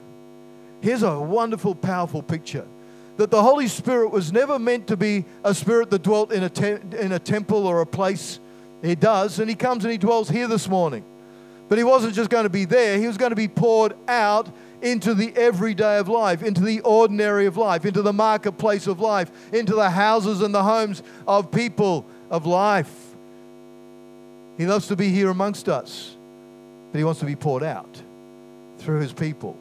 Here's 0.81 1.03
a 1.03 1.19
wonderful, 1.19 1.75
powerful 1.75 2.23
picture 2.23 2.67
that 3.19 3.31
the 3.31 3.43
Holy 3.43 3.69
Spirit 3.69 4.09
was 4.09 4.33
never 4.33 4.59
meant 4.59 4.87
to 4.89 4.97
be 4.97 5.25
a 5.45 5.55
spirit 5.55 5.91
that 5.91 6.03
dwelt 6.03 6.33
in 6.33 6.43
a, 6.43 6.49
te- 6.49 6.97
in 6.99 7.13
a 7.13 7.19
temple 7.19 7.67
or 7.67 7.83
a 7.83 7.87
place. 7.87 8.41
He 8.81 8.95
does, 8.95 9.39
and 9.39 9.49
he 9.49 9.55
comes 9.55 9.85
and 9.85 9.93
he 9.93 9.99
dwells 9.99 10.29
here 10.29 10.49
this 10.49 10.69
morning. 10.69 11.05
But 11.73 11.79
he 11.79 11.85
wasn't 11.85 12.13
just 12.13 12.29
going 12.29 12.43
to 12.43 12.51
be 12.51 12.67
there, 12.67 12.99
he 12.99 13.07
was 13.07 13.17
going 13.17 13.31
to 13.31 13.35
be 13.35 13.49
poured 13.49 13.95
out 14.07 14.47
into 14.83 15.15
the 15.15 15.35
everyday 15.35 15.97
of 15.97 16.07
life, 16.07 16.43
into 16.43 16.61
the 16.61 16.81
ordinary 16.81 17.47
of 17.47 17.57
life, 17.57 17.87
into 17.87 18.03
the 18.03 18.13
marketplace 18.13 18.87
of 18.87 19.01
life, 19.01 19.31
into 19.55 19.75
the 19.75 19.89
houses 19.89 20.43
and 20.43 20.55
the 20.55 20.63
homes 20.63 21.03
of 21.27 21.51
people 21.51 22.05
of 22.29 22.45
life. 22.45 22.95
He 24.59 24.67
loves 24.67 24.87
to 24.89 24.97
be 24.97 25.09
here 25.09 25.31
amongst 25.31 25.67
us, 25.67 26.15
but 26.93 26.99
he 26.99 27.05
wants 27.05 27.21
to 27.21 27.27
be 27.27 27.37
poured 27.37 27.63
out 27.63 28.03
through 28.77 29.01
his 29.01 29.15
people 29.15 29.57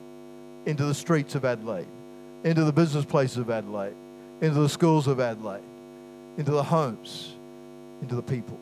into 0.65 0.83
the 0.83 0.93
streets 0.93 1.35
of 1.35 1.45
Adelaide, 1.45 1.87
into 2.43 2.65
the 2.65 2.73
business 2.73 3.05
places 3.05 3.37
of 3.37 3.49
Adelaide, 3.49 3.95
into 4.41 4.59
the 4.59 4.67
schools 4.67 5.07
of 5.07 5.21
Adelaide, 5.21 5.63
into 6.37 6.51
the 6.51 6.63
homes, 6.63 7.35
into 8.01 8.15
the 8.15 8.21
people. 8.21 8.59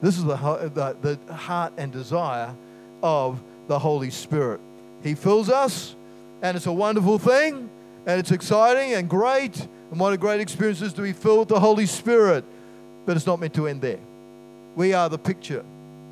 This 0.00 0.16
is 0.16 0.22
the, 0.22 0.36
the, 0.36 1.18
the 1.26 1.34
heart 1.34 1.72
and 1.76 1.90
desire 1.90 2.54
of 3.02 3.42
the 3.66 3.78
Holy 3.78 4.10
Spirit. 4.10 4.60
He 5.02 5.14
fills 5.14 5.48
us, 5.48 5.94
and 6.42 6.56
it's 6.56 6.66
a 6.66 6.72
wonderful 6.72 7.18
thing, 7.18 7.70
and 8.06 8.18
it's 8.18 8.32
exciting 8.32 8.94
and 8.94 9.08
great. 9.08 9.56
And 9.90 10.00
what 10.00 10.12
a 10.12 10.16
great 10.16 10.40
experience 10.40 10.82
is 10.82 10.92
to 10.94 11.02
be 11.02 11.12
filled 11.12 11.40
with 11.40 11.48
the 11.48 11.60
Holy 11.60 11.86
Spirit. 11.86 12.44
But 13.06 13.16
it's 13.16 13.26
not 13.26 13.40
meant 13.40 13.54
to 13.54 13.68
end 13.68 13.80
there. 13.80 14.00
We 14.74 14.92
are 14.92 15.08
the 15.08 15.18
picture 15.18 15.64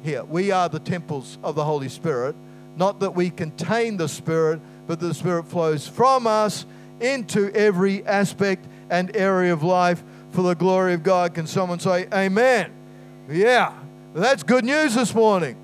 here. 0.03 0.25
We 0.25 0.51
are 0.51 0.69
the 0.69 0.79
temples 0.79 1.39
of 1.43 1.55
the 1.55 1.65
Holy 1.65 1.89
Spirit. 1.89 2.35
Not 2.77 3.01
that 3.01 3.15
we 3.15 3.31
contain 3.31 3.97
the 3.97 4.09
Spirit, 4.09 4.61
but 4.87 5.01
the 5.01 5.15
Spirit 5.15 5.47
flows 5.47 5.87
from 5.87 6.27
us 6.27 6.67
into 7.01 7.51
every 7.55 8.05
aspect 8.07 8.67
and 8.89 9.15
area 9.17 9.53
of 9.53 9.63
life 9.63 10.03
for 10.31 10.43
the 10.43 10.55
glory 10.55 10.95
of 10.95 11.03
God. 11.03 11.35
Can 11.35 11.47
someone 11.47 11.81
say, 11.81 12.07
Amen? 12.13 12.73
Yeah. 13.29 13.73
That's 14.15 14.43
good 14.43 14.65
news 14.65 14.95
this 14.95 15.15
morning 15.15 15.57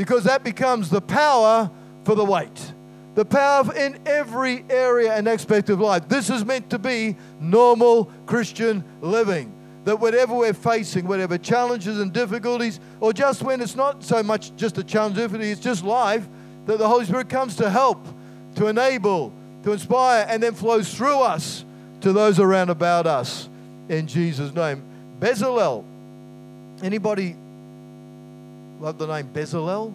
because 0.00 0.24
that 0.24 0.42
becomes 0.42 0.88
the 0.88 1.02
power 1.02 1.70
for 2.04 2.14
the 2.14 2.24
weight. 2.24 2.72
The 3.16 3.24
power 3.26 3.70
in 3.76 3.98
every 4.06 4.64
area 4.70 5.12
and 5.12 5.28
aspect 5.28 5.68
of 5.68 5.78
life. 5.78 6.08
This 6.08 6.30
is 6.30 6.42
meant 6.42 6.70
to 6.70 6.78
be 6.78 7.18
normal 7.38 8.06
Christian 8.24 8.82
living. 9.02 9.52
That 9.84 10.00
whatever 10.00 10.34
we're 10.34 10.54
facing, 10.54 11.06
whatever 11.06 11.36
challenges 11.36 12.00
and 12.00 12.14
difficulties, 12.14 12.80
or 13.00 13.12
just 13.12 13.42
when 13.42 13.60
it's 13.60 13.76
not 13.76 14.02
so 14.02 14.22
much 14.22 14.56
just 14.56 14.78
a 14.78 14.82
challenge, 14.82 15.18
it's 15.18 15.60
just 15.60 15.84
life, 15.84 16.26
that 16.64 16.78
the 16.78 16.88
Holy 16.88 17.04
Spirit 17.04 17.28
comes 17.28 17.56
to 17.56 17.68
help, 17.68 18.02
to 18.54 18.68
enable, 18.68 19.34
to 19.64 19.72
inspire, 19.72 20.24
and 20.30 20.42
then 20.42 20.54
flows 20.54 20.94
through 20.94 21.20
us 21.20 21.66
to 22.00 22.14
those 22.14 22.40
around 22.40 22.70
about 22.70 23.06
us 23.06 23.50
in 23.90 24.06
Jesus' 24.06 24.54
name. 24.54 24.82
Bezalel. 25.18 25.84
Anybody 26.82 27.36
love 28.80 28.98
the 28.98 29.06
name 29.06 29.28
Bezalel? 29.28 29.92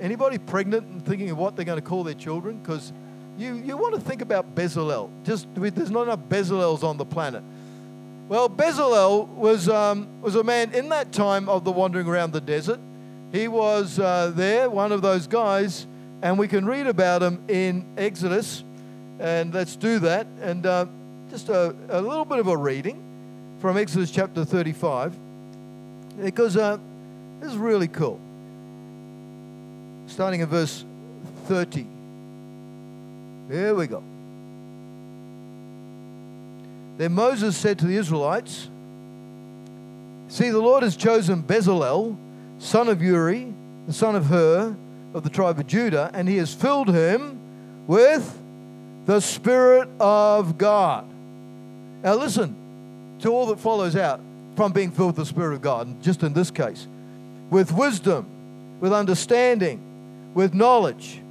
Anybody 0.00 0.38
pregnant 0.38 0.86
and 0.86 1.04
thinking 1.04 1.30
of 1.30 1.38
what 1.38 1.56
they're 1.56 1.64
going 1.64 1.80
to 1.80 1.86
call 1.86 2.04
their 2.04 2.14
children? 2.14 2.58
Because 2.58 2.92
you, 3.38 3.54
you 3.54 3.76
want 3.76 3.94
to 3.94 4.00
think 4.00 4.20
about 4.20 4.54
Bezalel. 4.54 5.10
Just 5.24 5.46
there's 5.54 5.90
not 5.90 6.02
enough 6.02 6.20
Bezalels 6.28 6.82
on 6.82 6.96
the 6.96 7.04
planet. 7.04 7.42
Well, 8.28 8.50
Bezalel 8.50 9.28
was 9.28 9.68
um, 9.68 10.08
was 10.20 10.34
a 10.34 10.42
man 10.42 10.74
in 10.74 10.88
that 10.88 11.12
time 11.12 11.48
of 11.48 11.64
the 11.64 11.70
wandering 11.70 12.08
around 12.08 12.32
the 12.32 12.40
desert. 12.40 12.80
He 13.32 13.48
was 13.48 13.98
uh, 13.98 14.32
there, 14.34 14.68
one 14.68 14.92
of 14.92 15.02
those 15.02 15.26
guys, 15.26 15.86
and 16.22 16.38
we 16.38 16.48
can 16.48 16.66
read 16.66 16.86
about 16.86 17.22
him 17.22 17.42
in 17.48 17.86
Exodus. 17.96 18.64
And 19.18 19.54
let's 19.54 19.76
do 19.76 19.98
that. 20.00 20.26
And 20.42 20.66
uh, 20.66 20.86
just 21.30 21.48
a, 21.48 21.74
a 21.88 22.00
little 22.00 22.24
bit 22.24 22.38
of 22.38 22.48
a 22.48 22.56
reading 22.56 23.02
from 23.60 23.76
Exodus 23.76 24.10
chapter 24.10 24.44
35, 24.44 25.16
because 26.22 26.56
uh, 26.56 26.78
this 27.40 27.50
is 27.50 27.56
really 27.56 27.88
cool 27.88 28.20
starting 30.06 30.40
in 30.40 30.46
verse 30.46 30.84
30. 31.44 31.86
There 33.48 33.74
we 33.74 33.86
go. 33.86 34.02
Then 36.96 37.12
Moses 37.12 37.56
said 37.56 37.78
to 37.80 37.86
the 37.86 37.96
Israelites, 37.96 38.68
See, 40.28 40.50
the 40.50 40.58
Lord 40.58 40.82
has 40.82 40.96
chosen 40.96 41.42
Bezalel, 41.42 42.16
son 42.58 42.88
of 42.88 43.02
Uri, 43.02 43.52
the 43.86 43.92
son 43.92 44.16
of 44.16 44.26
Hur, 44.26 44.74
of 45.14 45.22
the 45.22 45.30
tribe 45.30 45.58
of 45.58 45.66
Judah, 45.66 46.10
and 46.14 46.28
he 46.28 46.36
has 46.38 46.52
filled 46.52 46.88
him 46.88 47.38
with 47.86 48.40
the 49.04 49.20
Spirit 49.20 49.88
of 50.00 50.58
God. 50.58 51.06
Now, 52.02 52.14
listen 52.14 52.56
to 53.20 53.30
all 53.30 53.46
that 53.46 53.60
follows 53.60 53.94
out 53.94 54.20
from 54.56 54.72
being 54.72 54.90
filled 54.90 55.08
with 55.08 55.16
the 55.16 55.26
Spirit 55.26 55.54
of 55.54 55.62
God, 55.62 56.02
just 56.02 56.22
in 56.22 56.32
this 56.32 56.50
case, 56.50 56.88
with 57.50 57.72
wisdom, 57.72 58.26
with 58.80 58.92
understanding 58.92 59.86
with 60.36 60.52
knowledge 60.52 61.22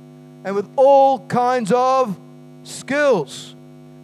and 0.43 0.55
with 0.55 0.67
all 0.75 1.19
kinds 1.27 1.71
of 1.71 2.19
skills 2.63 3.55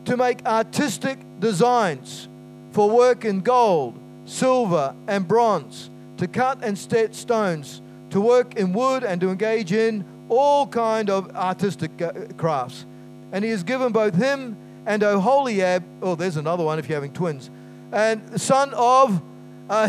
to 0.06 0.16
make 0.16 0.46
artistic 0.46 1.18
designs 1.40 2.28
for 2.70 2.88
work 2.88 3.26
in 3.26 3.42
gold, 3.42 3.98
silver, 4.26 4.94
and 5.08 5.28
bronze, 5.28 5.90
to 6.18 6.28
cut 6.28 6.64
and 6.64 6.78
set 6.78 7.16
stones, 7.16 7.82
to 8.12 8.22
work 8.22 8.56
in 8.56 8.74
wood, 8.74 9.04
and 9.04 9.20
to 9.22 9.30
engage 9.32 9.72
in 9.72 10.06
all 10.30 10.68
kind 10.68 11.10
of 11.10 11.36
artistic 11.36 12.00
uh, 12.00 12.12
crafts. 12.38 12.86
And 13.32 13.44
he 13.44 13.50
has 13.50 13.64
given 13.64 13.92
both 13.92 14.14
him 14.14 14.56
and 14.86 15.02
Oholiab, 15.02 15.84
oh, 16.04 16.14
there's 16.14 16.38
another 16.38 16.64
one 16.64 16.78
if 16.78 16.88
you're 16.88 16.96
having 16.96 17.14
twins, 17.14 17.50
and 17.92 18.40
son 18.40 18.72
of 18.76 19.20
uh, 19.68 19.88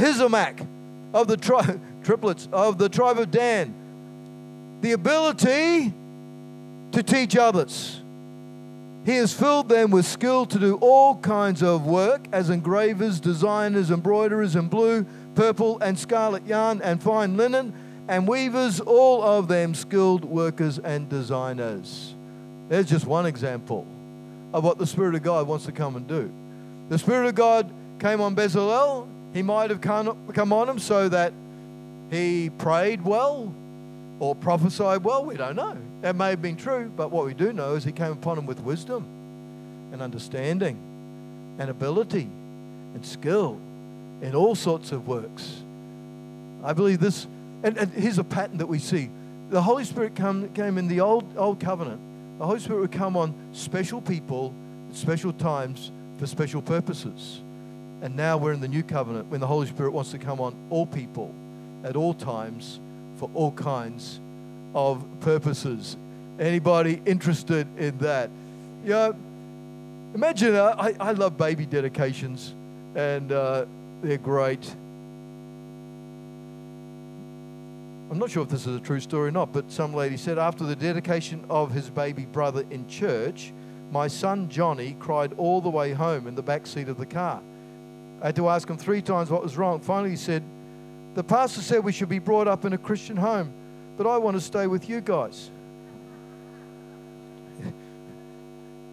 of 1.15 1.29
the 1.29 1.37
tri- 1.37 1.79
triplets 2.03 2.49
of 2.53 2.79
the 2.79 2.88
tribe 2.88 3.19
of 3.19 3.31
Dan, 3.31 3.75
the 4.81 4.93
ability 4.93 5.93
to 6.93 7.03
teach 7.03 7.37
others. 7.37 8.01
He 9.05 9.17
has 9.17 9.33
filled 9.33 9.69
them 9.69 9.91
with 9.91 10.07
skill 10.07 10.47
to 10.47 10.59
do 10.59 10.77
all 10.77 11.17
kinds 11.17 11.62
of 11.62 11.87
work 11.87 12.27
as 12.33 12.51
engravers, 12.51 13.19
designers, 13.19 13.91
embroiderers 13.91 14.55
in 14.55 14.69
blue, 14.69 15.05
purple, 15.35 15.79
and 15.81 15.99
scarlet 15.99 16.47
yarn 16.47 16.81
and 16.83 17.03
fine 17.03 17.37
linen, 17.37 17.75
and 18.09 18.29
weavers, 18.29 18.79
all 18.81 19.23
of 19.23 19.49
them 19.49 19.75
skilled 19.75 20.25
workers 20.25 20.79
and 20.79 21.09
designers. 21.09 22.15
There's 22.69 22.87
just 22.87 23.07
one 23.07 23.27
example 23.27 23.87
of 24.53 24.62
what 24.62 24.79
the 24.79 24.87
Spirit 24.87 25.15
of 25.15 25.23
God 25.23 25.47
wants 25.47 25.67
to 25.67 25.73
come 25.73 25.97
and 25.97 26.07
do. 26.07 26.33
The 26.88 26.99
Spirit 26.99 27.27
of 27.27 27.35
God 27.35 27.73
came 27.99 28.21
on 28.21 28.37
Bezalel. 28.37 29.09
He 29.33 29.43
might 29.43 29.71
have 29.71 29.81
come 29.81 30.53
on 30.53 30.69
him 30.69 30.79
so 30.79 31.09
that 31.09 31.33
he 32.12 32.51
prayed 32.51 33.03
well 33.03 33.55
or 34.20 34.35
prophesied 34.35 35.03
well. 35.03 35.25
We 35.25 35.37
don't 35.37 35.57
know. 35.57 35.79
That 36.03 36.14
may 36.14 36.31
have 36.31 36.42
been 36.42 36.57
true, 36.57 36.92
but 36.94 37.11
what 37.11 37.25
we 37.25 37.33
do 37.33 37.55
know 37.55 37.75
is 37.75 37.85
he 37.85 37.92
came 37.92 38.12
upon 38.12 38.37
him 38.37 38.44
with 38.44 38.61
wisdom 38.61 39.07
and 39.92 40.03
understanding 40.03 40.77
and 41.59 41.70
ability 41.70 42.29
and 42.94 43.05
skill 43.05 43.59
in 44.20 44.35
all 44.35 44.55
sorts 44.55 44.92
of 44.92 45.09
works. 45.09 45.62
I 46.62 46.75
believe 46.75 47.01
this, 47.01 47.27
and, 47.62 47.79
and 47.79 47.90
here's 47.92 48.18
a 48.18 48.25
pattern 48.25 48.59
that 48.59 48.66
we 48.66 48.79
see. 48.79 49.09
The 49.48 49.62
Holy 49.62 49.85
Spirit 49.85 50.14
come, 50.14 50.53
came 50.53 50.77
in 50.77 50.88
the 50.88 51.01
old, 51.01 51.37
old 51.38 51.61
covenant. 51.61 52.01
The 52.38 52.46
Holy 52.46 52.61
Spirit 52.61 52.81
would 52.81 52.92
come 52.92 53.16
on 53.16 53.35
special 53.53 54.03
people 54.03 54.53
at 54.90 54.96
special 54.96 55.33
times 55.33 55.90
for 56.18 56.27
special 56.27 56.61
purposes. 56.61 57.40
And 58.03 58.16
now 58.16 58.37
we're 58.37 58.53
in 58.53 58.61
the 58.61 58.68
new 58.68 58.83
covenant 58.83 59.29
when 59.29 59.40
the 59.40 59.46
Holy 59.46 59.66
Spirit 59.66 59.92
wants 59.92 60.11
to 60.11 60.18
come 60.18 60.40
on 60.40 60.55
all 60.68 60.85
people 60.85 61.35
at 61.85 61.97
all 61.97 62.14
times 62.14 62.81
for 63.16 63.31
all 63.35 63.53
kinds 63.53 64.21
of 64.75 65.05
purposes. 65.21 65.97
Anybody 66.38 67.01
interested 67.05 67.66
in 67.79 67.99
that? 67.99 68.31
You 68.85 68.90
know, 68.90 69.16
imagine, 70.14 70.55
uh, 70.55 70.75
I, 70.79 70.95
I 70.99 71.12
love 71.12 71.37
baby 71.37 71.66
dedications, 71.66 72.55
and 72.95 73.31
uh, 73.31 73.66
they're 74.03 74.18
great. 74.18 74.75
I'm 78.11 78.18
not 78.18 78.31
sure 78.31 78.42
if 78.42 78.51
this 78.51 78.66
is 78.66 78.77
a 78.77 78.81
true 78.81 79.01
story 79.01 79.29
or 79.29 79.33
not, 79.33 79.53
but 79.53 79.71
some 79.71 79.95
lady 79.95 80.18
said 80.18 80.38
after 80.38 80.64
the 80.64 80.77
dedication 80.77 81.45
of 81.49 81.71
his 81.71 81.88
baby 81.88 82.27
brother 82.27 82.64
in 82.71 82.87
church, 82.87 83.53
my 83.90 84.09
son 84.09 84.51
Johnny 84.51 84.97
cried 85.01 85.33
all 85.38 85.61
the 85.61 85.71
way 85.71 85.92
home 85.92 86.27
in 86.27 86.35
the 86.35 86.42
back 86.42 86.66
seat 86.66 86.88
of 86.88 86.99
the 86.99 87.07
car. 87.07 87.40
I 88.21 88.27
had 88.27 88.37
to 88.37 88.49
ask 88.49 88.68
him 88.68 88.77
three 88.77 89.01
times 89.01 89.31
what 89.31 89.42
was 89.42 89.57
wrong. 89.57 89.81
Finally, 89.81 90.11
he 90.11 90.16
said, 90.16 90.42
The 91.14 91.22
pastor 91.22 91.61
said 91.61 91.85
we 91.85 91.92
should 91.92 92.09
be 92.09 92.18
brought 92.18 92.48
up 92.48 92.64
in 92.64 92.72
a 92.72 92.79
Christian 92.79 93.16
home, 93.16 93.53
but 93.98 94.07
I 94.07 94.16
want 94.16 94.37
to 94.37 94.40
stay 94.40 94.66
with 94.66 94.88
you 94.88 95.03
guys. 95.03 95.51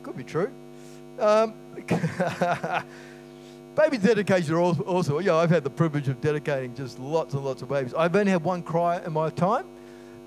Could 0.03 0.17
be 0.17 0.25
true. 0.25 0.51
Um, 1.17 1.53
baby 3.75 3.97
dedication 3.97 4.53
are 4.53 4.59
also, 4.59 5.19
yeah, 5.19 5.35
I've 5.35 5.49
had 5.49 5.63
the 5.63 5.69
privilege 5.69 6.09
of 6.09 6.19
dedicating 6.19 6.75
just 6.75 6.99
lots 6.99 7.33
and 7.33 7.45
lots 7.45 7.61
of 7.61 7.69
babies. 7.69 7.93
I've 7.93 8.15
only 8.15 8.31
had 8.31 8.43
one 8.43 8.63
cry 8.63 9.01
in 9.05 9.13
my 9.13 9.29
time, 9.29 9.65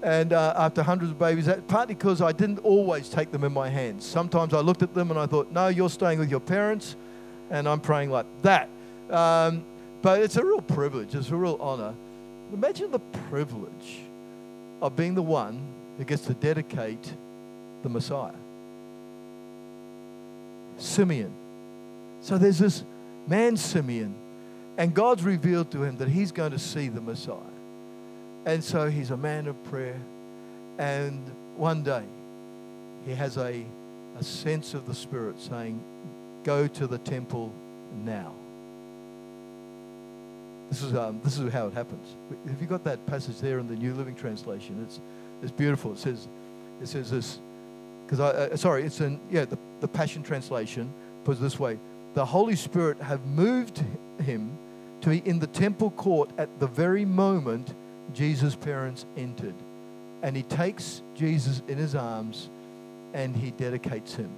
and 0.02 0.32
uh, 0.32 0.54
after 0.56 0.82
hundreds 0.82 1.10
of 1.10 1.18
babies, 1.18 1.44
that, 1.46 1.68
partly 1.68 1.94
because 1.94 2.22
I 2.22 2.32
didn't 2.32 2.60
always 2.60 3.10
take 3.10 3.30
them 3.30 3.44
in 3.44 3.52
my 3.52 3.68
hands. 3.68 4.06
Sometimes 4.06 4.54
I 4.54 4.60
looked 4.60 4.82
at 4.82 4.94
them 4.94 5.10
and 5.10 5.20
I 5.20 5.26
thought, 5.26 5.52
no, 5.52 5.68
you're 5.68 5.90
staying 5.90 6.18
with 6.18 6.30
your 6.30 6.40
parents, 6.40 6.96
and 7.50 7.68
I'm 7.68 7.80
praying 7.80 8.10
like 8.10 8.26
that. 8.40 8.70
Um, 9.10 9.64
but 10.02 10.20
it's 10.20 10.36
a 10.36 10.44
real 10.44 10.60
privilege, 10.60 11.14
it's 11.14 11.30
a 11.30 11.36
real 11.36 11.56
honor. 11.60 11.94
Imagine 12.52 12.90
the 12.90 12.98
privilege 12.98 14.00
of 14.80 14.96
being 14.96 15.14
the 15.14 15.22
one 15.22 15.62
who 15.96 16.04
gets 16.04 16.26
to 16.26 16.34
dedicate 16.34 17.14
the 17.82 17.88
Messiah. 17.88 18.32
Simeon. 20.76 21.32
So 22.20 22.36
there's 22.36 22.58
this 22.58 22.84
man, 23.26 23.56
Simeon, 23.56 24.14
and 24.76 24.92
God's 24.92 25.22
revealed 25.22 25.70
to 25.72 25.84
him 25.84 25.96
that 25.98 26.08
he's 26.08 26.32
going 26.32 26.52
to 26.52 26.58
see 26.58 26.88
the 26.88 27.00
Messiah. 27.00 27.36
And 28.44 28.62
so 28.62 28.90
he's 28.90 29.10
a 29.10 29.16
man 29.16 29.46
of 29.46 29.62
prayer. 29.64 30.00
And 30.78 31.24
one 31.56 31.82
day 31.82 32.04
he 33.06 33.14
has 33.14 33.36
a, 33.36 33.64
a 34.18 34.24
sense 34.24 34.74
of 34.74 34.86
the 34.86 34.94
Spirit 34.94 35.40
saying, 35.40 35.82
Go 36.42 36.66
to 36.66 36.86
the 36.88 36.98
temple 36.98 37.52
now. 38.04 38.32
This 40.72 40.84
is, 40.84 40.94
um, 40.94 41.20
this 41.22 41.38
is 41.38 41.52
how 41.52 41.66
it 41.66 41.74
happens. 41.74 42.16
Have 42.48 42.58
you 42.58 42.66
got 42.66 42.82
that 42.84 43.04
passage 43.04 43.38
there 43.40 43.58
in 43.58 43.68
the 43.68 43.76
New 43.76 43.92
Living 43.92 44.14
Translation? 44.14 44.82
It's, 44.82 45.00
it's 45.42 45.52
beautiful. 45.52 45.92
It 45.92 45.98
says, 45.98 46.28
it 46.80 46.88
says 46.88 47.10
this, 47.10 47.40
because 48.06 48.20
I, 48.20 48.28
uh, 48.28 48.56
sorry, 48.56 48.84
it's 48.84 48.98
in, 49.02 49.20
yeah, 49.30 49.44
the, 49.44 49.58
the 49.80 49.88
Passion 49.88 50.22
Translation 50.22 50.90
puts 51.24 51.40
it 51.40 51.42
this 51.42 51.60
way 51.60 51.78
The 52.14 52.24
Holy 52.24 52.56
Spirit 52.56 52.98
have 53.02 53.26
moved 53.26 53.84
him 54.24 54.56
to 55.02 55.10
be 55.10 55.18
in 55.26 55.38
the 55.38 55.46
temple 55.46 55.90
court 55.90 56.30
at 56.38 56.48
the 56.58 56.68
very 56.68 57.04
moment 57.04 57.74
Jesus' 58.14 58.56
parents 58.56 59.04
entered. 59.14 59.54
And 60.22 60.34
he 60.34 60.42
takes 60.42 61.02
Jesus 61.14 61.60
in 61.68 61.76
his 61.76 61.94
arms 61.94 62.48
and 63.12 63.36
he 63.36 63.50
dedicates 63.50 64.14
him. 64.14 64.30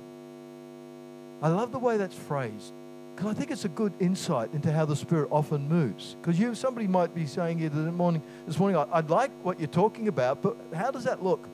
I 1.41 1.49
love 1.51 1.71
the 1.71 1.79
way 1.79 1.97
that's 1.97 2.17
phrased 2.17 2.73
because 3.15 3.31
I 3.31 3.35
think 3.35 3.51
it's 3.51 3.65
a 3.65 3.69
good 3.69 3.93
insight 4.01 4.53
into 4.53 4.73
how 4.73 4.85
the 4.85 4.97
Spirit 4.97 5.29
often 5.31 5.69
moves. 5.69 6.17
Because 6.21 6.39
you, 6.39 6.55
somebody 6.55 6.89
might 6.89 7.15
be 7.15 7.27
saying 7.27 7.59
here 7.59 7.69
this 7.69 7.93
morning, 7.93 8.23
this 8.47 8.59
morning, 8.59 8.85
I'd 8.93 9.09
like 9.09 9.31
what 9.43 9.61
you're 9.61 9.69
talking 9.69 10.09
about, 10.09 10.43
but 10.43 10.57
how 10.75 10.91
does 10.91 11.05
that 11.05 11.23
look? 11.23 11.47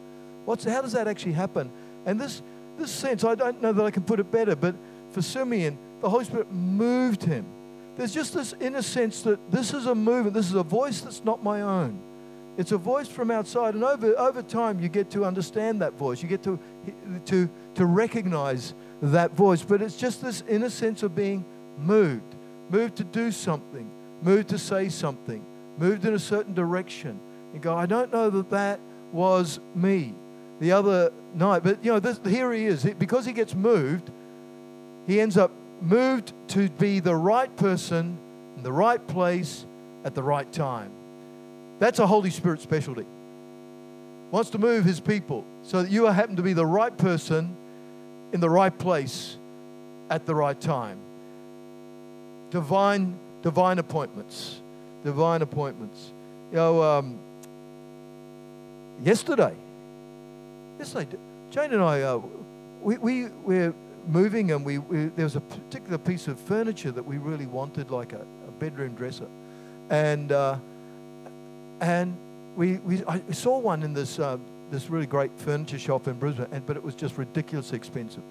What's, 0.46 0.64
how 0.64 0.81
does 0.81 0.92
that 0.92 1.07
actually 1.07 1.33
happen? 1.33 1.70
And 2.07 2.18
this, 2.18 2.40
this 2.79 2.90
sense, 2.90 3.25
I 3.25 3.35
don't 3.35 3.61
know 3.61 3.73
that 3.73 3.85
I 3.85 3.90
can 3.90 4.03
put 4.03 4.20
it 4.20 4.31
better, 4.31 4.57
but 4.57 4.75
for 5.11 5.20
Simeon, 5.20 5.77
the 6.01 6.09
Holy 6.09 6.25
Spirit 6.25 6.51
moved 6.51 7.25
him. 7.25 7.44
There's 7.96 8.14
just 8.14 8.33
this 8.33 8.55
inner 8.59 8.83
sense 8.83 9.20
that 9.23 9.51
this 9.51 9.75
is 9.75 9.85
a 9.85 9.94
movement, 9.94 10.33
this 10.33 10.46
is 10.46 10.55
a 10.55 10.62
voice 10.62 11.03
that's 11.03 11.25
not 11.25 11.44
my 11.44 11.61
own. 11.61 12.01
It's 12.57 12.73
a 12.73 12.79
voice 12.79 13.09
from 13.09 13.31
outside, 13.31 13.75
and 13.75 13.85
over, 13.85 14.18
over 14.18 14.42
time, 14.42 14.81
you 14.81 14.88
get 14.88 15.11
to 15.11 15.25
understand 15.25 15.83
that 15.83 15.92
voice. 15.94 16.23
You 16.23 16.29
get 16.29 16.42
to, 16.44 16.59
to, 17.27 17.51
to 17.75 17.87
recognize 17.87 18.75
that 19.02 19.32
voice. 19.32 19.62
But 19.62 19.82
it's 19.82 19.96
just 19.96 20.22
this 20.22 20.42
inner 20.48 20.70
sense 20.70 21.02
of 21.02 21.14
being 21.14 21.44
moved, 21.78 22.34
moved 22.68 22.96
to 22.96 23.04
do 23.04 23.32
something, 23.32 23.90
moved 24.22 24.48
to 24.48 24.58
say 24.58 24.88
something, 24.88 25.44
moved 25.78 26.04
in 26.04 26.14
a 26.14 26.18
certain 26.18 26.54
direction. 26.54 27.18
You 27.54 27.60
go, 27.60 27.74
I 27.74 27.86
don't 27.86 28.12
know 28.12 28.30
that 28.30 28.50
that 28.50 28.80
was 29.12 29.60
me 29.74 30.14
the 30.60 30.72
other 30.72 31.12
night. 31.34 31.62
But, 31.62 31.84
you 31.84 31.92
know, 31.92 32.00
this, 32.00 32.20
here 32.24 32.52
he 32.52 32.66
is. 32.66 32.84
Because 32.84 33.26
he 33.26 33.32
gets 33.32 33.54
moved, 33.54 34.10
he 35.06 35.20
ends 35.20 35.36
up 35.36 35.50
moved 35.80 36.34
to 36.48 36.68
be 36.68 37.00
the 37.00 37.14
right 37.14 37.54
person 37.56 38.18
in 38.56 38.62
the 38.62 38.72
right 38.72 39.04
place 39.08 39.64
at 40.04 40.14
the 40.14 40.22
right 40.22 40.50
time. 40.52 40.92
That's 41.78 41.98
a 41.98 42.06
Holy 42.06 42.30
Spirit 42.30 42.60
specialty. 42.60 43.06
Wants 44.30 44.50
to 44.50 44.58
move 44.58 44.84
his 44.84 45.00
people 45.00 45.44
so 45.62 45.82
that 45.82 45.90
you 45.90 46.04
happen 46.04 46.36
to 46.36 46.42
be 46.42 46.52
the 46.52 46.66
right 46.66 46.96
person 46.96 47.56
in 48.32 48.40
the 48.40 48.50
right 48.50 48.76
place 48.76 49.36
at 50.08 50.26
the 50.26 50.34
right 50.34 50.60
time. 50.60 50.98
Divine, 52.50 53.18
divine 53.42 53.78
appointments. 53.78 54.60
Divine 55.04 55.42
appointments. 55.42 56.12
You 56.50 56.56
know, 56.56 56.82
um, 56.82 57.18
yesterday, 59.02 59.54
yesterday, 60.78 61.16
Jane 61.50 61.72
and 61.72 61.82
I, 61.82 62.02
uh, 62.02 62.20
we, 62.82 62.98
we, 62.98 63.26
we're 63.44 63.74
moving 64.08 64.52
and 64.52 64.64
we, 64.64 64.78
we, 64.78 65.06
there 65.06 65.24
was 65.24 65.36
a 65.36 65.40
particular 65.40 65.98
piece 65.98 66.28
of 66.28 66.38
furniture 66.40 66.90
that 66.90 67.02
we 67.02 67.18
really 67.18 67.46
wanted, 67.46 67.90
like 67.90 68.12
a, 68.12 68.20
a 68.48 68.50
bedroom 68.58 68.94
dresser. 68.94 69.26
And, 69.90 70.32
uh, 70.32 70.56
and 71.80 72.16
we, 72.56 72.78
we, 72.78 73.04
I 73.06 73.20
saw 73.32 73.58
one 73.58 73.82
in 73.82 73.94
this, 73.94 74.18
uh, 74.18 74.38
this 74.70 74.88
really 74.88 75.06
great 75.06 75.30
furniture 75.38 75.78
shop 75.78 76.06
in 76.09 76.14
Brisbane, 76.14 76.46
and, 76.52 76.64
but 76.64 76.76
it 76.76 76.83
was 76.83 76.94
just 76.94 77.18
ridiculously 77.18 77.76
expensive. 77.76 78.22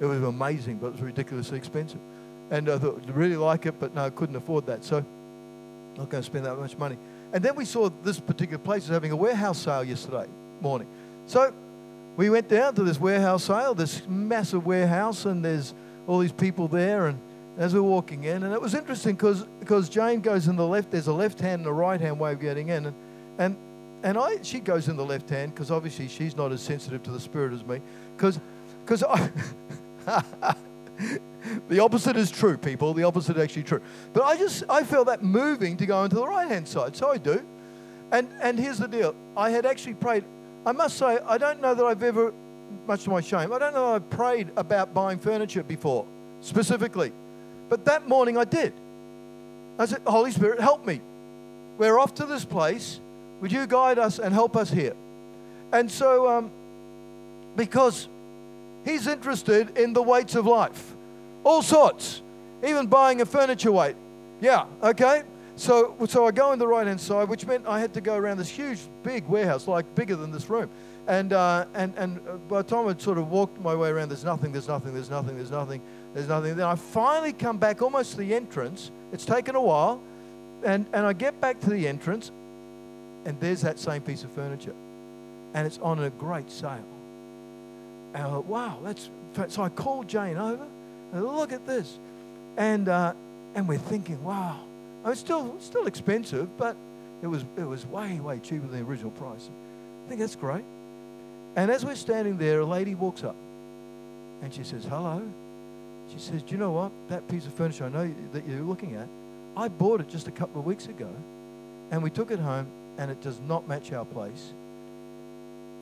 It 0.00 0.06
was 0.06 0.22
amazing, 0.22 0.76
but 0.76 0.88
it 0.88 0.92
was 0.92 1.02
ridiculously 1.02 1.56
expensive. 1.56 2.00
And 2.50 2.68
uh, 2.68 2.74
I 2.74 2.78
thought, 2.78 3.02
really 3.08 3.36
like 3.36 3.66
it, 3.66 3.78
but 3.80 3.94
no, 3.94 4.04
I 4.04 4.10
couldn't 4.10 4.36
afford 4.36 4.66
that. 4.66 4.84
So 4.84 4.98
I'm 4.98 5.94
not 5.96 6.10
going 6.10 6.22
to 6.22 6.26
spend 6.26 6.44
that 6.44 6.56
much 6.56 6.76
money. 6.76 6.98
And 7.32 7.42
then 7.44 7.56
we 7.56 7.64
saw 7.64 7.88
this 8.02 8.20
particular 8.20 8.62
place 8.62 8.82
was 8.82 8.90
having 8.90 9.10
a 9.10 9.16
warehouse 9.16 9.58
sale 9.58 9.82
yesterday 9.82 10.26
morning. 10.60 10.88
So 11.26 11.52
we 12.16 12.30
went 12.30 12.48
down 12.48 12.74
to 12.76 12.82
this 12.82 13.00
warehouse 13.00 13.44
sale, 13.44 13.74
this 13.74 14.06
massive 14.06 14.64
warehouse, 14.64 15.24
and 15.24 15.44
there's 15.44 15.74
all 16.06 16.18
these 16.18 16.32
people 16.32 16.68
there. 16.68 17.06
And 17.06 17.20
as 17.58 17.74
we're 17.74 17.82
walking 17.82 18.24
in, 18.24 18.42
and 18.42 18.52
it 18.52 18.60
was 18.60 18.74
interesting 18.74 19.16
because 19.16 19.88
Jane 19.88 20.20
goes 20.20 20.46
in 20.46 20.56
the 20.56 20.66
left, 20.66 20.90
there's 20.90 21.08
a 21.08 21.12
left 21.12 21.40
hand 21.40 21.60
and 21.60 21.68
a 21.68 21.72
right 21.72 22.00
hand 22.00 22.20
way 22.20 22.32
of 22.32 22.40
getting 22.40 22.68
in. 22.68 22.86
And, 22.86 22.96
and, 23.38 23.56
and 24.02 24.18
I, 24.18 24.42
she 24.42 24.60
goes 24.60 24.88
in 24.88 24.96
the 24.96 25.04
left 25.04 25.28
hand 25.30 25.54
because 25.54 25.70
obviously 25.70 26.08
she's 26.08 26.36
not 26.36 26.52
as 26.52 26.60
sensitive 26.60 27.02
to 27.04 27.10
the 27.10 27.20
Spirit 27.20 27.52
as 27.52 27.64
me. 27.64 27.80
Because 28.16 28.40
I. 29.02 29.30
the 31.68 31.80
opposite 31.80 32.16
is 32.16 32.30
true, 32.30 32.56
people. 32.56 32.94
The 32.94 33.04
opposite 33.04 33.36
is 33.36 33.42
actually 33.42 33.64
true. 33.64 33.80
But 34.12 34.24
I 34.24 34.36
just 34.36 34.64
I 34.68 34.84
felt 34.84 35.06
that 35.06 35.22
moving 35.22 35.76
to 35.78 35.86
go 35.86 36.04
into 36.04 36.16
the 36.16 36.26
right 36.26 36.48
hand 36.48 36.68
side, 36.68 36.96
so 36.96 37.10
I 37.10 37.18
do. 37.18 37.44
And 38.12 38.28
and 38.40 38.58
here's 38.58 38.78
the 38.78 38.88
deal. 38.88 39.14
I 39.36 39.50
had 39.50 39.66
actually 39.66 39.94
prayed 39.94 40.24
I 40.66 40.72
must 40.72 40.98
say, 40.98 41.20
I 41.24 41.38
don't 41.38 41.60
know 41.60 41.74
that 41.74 41.84
I've 41.84 42.02
ever, 42.02 42.34
much 42.88 43.04
to 43.04 43.10
my 43.10 43.20
shame, 43.20 43.52
I 43.52 43.58
don't 43.60 43.72
know 43.72 43.94
I've 43.94 44.10
prayed 44.10 44.50
about 44.56 44.92
buying 44.92 45.20
furniture 45.20 45.62
before, 45.62 46.04
specifically. 46.40 47.12
But 47.68 47.84
that 47.84 48.08
morning 48.08 48.36
I 48.36 48.44
did. 48.44 48.72
I 49.78 49.86
said, 49.86 50.02
Holy 50.04 50.32
Spirit, 50.32 50.58
help 50.58 50.84
me. 50.84 51.00
We're 51.78 52.00
off 52.00 52.14
to 52.14 52.26
this 52.26 52.44
place. 52.44 53.00
Would 53.40 53.52
you 53.52 53.66
guide 53.66 53.98
us 53.98 54.18
and 54.18 54.32
help 54.32 54.56
us 54.56 54.70
here? 54.70 54.94
And 55.72 55.90
so, 55.90 56.28
um, 56.28 56.50
because 57.56 58.08
he's 58.84 59.06
interested 59.06 59.76
in 59.76 59.92
the 59.92 60.02
weights 60.02 60.34
of 60.34 60.46
life, 60.46 60.94
all 61.44 61.62
sorts, 61.62 62.22
even 62.64 62.86
buying 62.86 63.20
a 63.20 63.26
furniture 63.26 63.72
weight. 63.72 63.96
Yeah, 64.40 64.66
okay. 64.82 65.22
So, 65.56 65.96
so 66.06 66.26
I 66.26 66.32
go 66.32 66.52
in 66.52 66.58
the 66.58 66.68
right 66.68 66.86
hand 66.86 67.00
side, 67.00 67.28
which 67.28 67.46
meant 67.46 67.66
I 67.66 67.80
had 67.80 67.94
to 67.94 68.02
go 68.02 68.14
around 68.14 68.36
this 68.36 68.50
huge, 68.50 68.78
big 69.02 69.26
warehouse, 69.26 69.66
like 69.66 69.92
bigger 69.94 70.14
than 70.14 70.30
this 70.30 70.50
room. 70.50 70.68
And, 71.06 71.32
uh, 71.32 71.64
and, 71.74 71.94
and 71.96 72.20
by 72.48 72.62
the 72.62 72.68
time 72.68 72.88
I'd 72.88 73.00
sort 73.00 73.16
of 73.16 73.30
walked 73.30 73.60
my 73.60 73.74
way 73.74 73.88
around, 73.88 74.10
there's 74.10 74.24
nothing, 74.24 74.52
there's 74.52 74.68
nothing, 74.68 74.92
there's 74.92 75.08
nothing, 75.08 75.36
there's 75.36 75.50
nothing, 75.50 75.80
there's 76.14 76.28
nothing. 76.28 76.56
Then 76.56 76.66
I 76.66 76.74
finally 76.74 77.32
come 77.32 77.56
back 77.58 77.80
almost 77.80 78.12
to 78.12 78.16
the 78.18 78.34
entrance. 78.34 78.90
It's 79.12 79.24
taken 79.24 79.54
a 79.54 79.60
while. 79.60 80.02
And, 80.62 80.86
and 80.92 81.06
I 81.06 81.12
get 81.12 81.40
back 81.40 81.60
to 81.60 81.70
the 81.70 81.86
entrance, 81.86 82.32
and 83.26 83.38
there's 83.40 83.60
that 83.62 83.78
same 83.78 84.00
piece 84.02 84.22
of 84.22 84.30
furniture. 84.30 84.72
And 85.52 85.66
it's 85.66 85.78
on 85.78 86.02
a 86.02 86.10
great 86.10 86.50
sale. 86.50 86.84
And 88.14 88.48
wow, 88.48 88.78
that's. 88.82 89.10
So 89.48 89.62
I 89.62 89.68
called 89.68 90.08
Jane 90.08 90.38
over, 90.38 90.66
and 91.12 91.24
look 91.24 91.52
at 91.52 91.66
this. 91.66 91.98
And, 92.56 92.88
uh, 92.88 93.12
and 93.54 93.68
we're 93.68 93.76
thinking, 93.76 94.22
wow, 94.24 94.60
I 95.04 95.08
mean, 95.08 95.16
still, 95.16 95.60
still 95.60 95.86
expensive, 95.86 96.56
but 96.56 96.74
it 97.20 97.26
was, 97.26 97.44
it 97.58 97.64
was 97.64 97.84
way, 97.86 98.18
way 98.18 98.38
cheaper 98.38 98.66
than 98.66 98.78
the 98.78 98.90
original 98.90 99.10
price. 99.10 99.50
I 100.06 100.08
think 100.08 100.20
that's 100.20 100.36
great. 100.36 100.64
And 101.54 101.70
as 101.70 101.84
we're 101.84 101.96
standing 101.96 102.38
there, 102.38 102.60
a 102.60 102.64
lady 102.64 102.94
walks 102.94 103.24
up 103.24 103.36
and 104.42 104.54
she 104.54 104.62
says, 104.62 104.84
Hello. 104.84 105.22
She 106.12 106.18
says, 106.18 106.42
Do 106.42 106.54
you 106.54 106.58
know 106.58 106.70
what? 106.70 106.92
That 107.08 107.28
piece 107.28 107.44
of 107.46 107.52
furniture 107.54 107.84
I 107.84 107.88
know 107.88 108.14
that 108.32 108.46
you're 108.46 108.60
looking 108.60 108.94
at, 108.94 109.08
I 109.56 109.68
bought 109.68 110.00
it 110.00 110.08
just 110.08 110.28
a 110.28 110.30
couple 110.30 110.60
of 110.60 110.66
weeks 110.66 110.86
ago 110.86 111.10
and 111.90 112.02
we 112.02 112.10
took 112.10 112.30
it 112.30 112.38
home 112.38 112.66
and 112.98 113.10
it 113.10 113.20
does 113.20 113.40
not 113.40 113.68
match 113.68 113.92
our 113.92 114.04
place. 114.04 114.52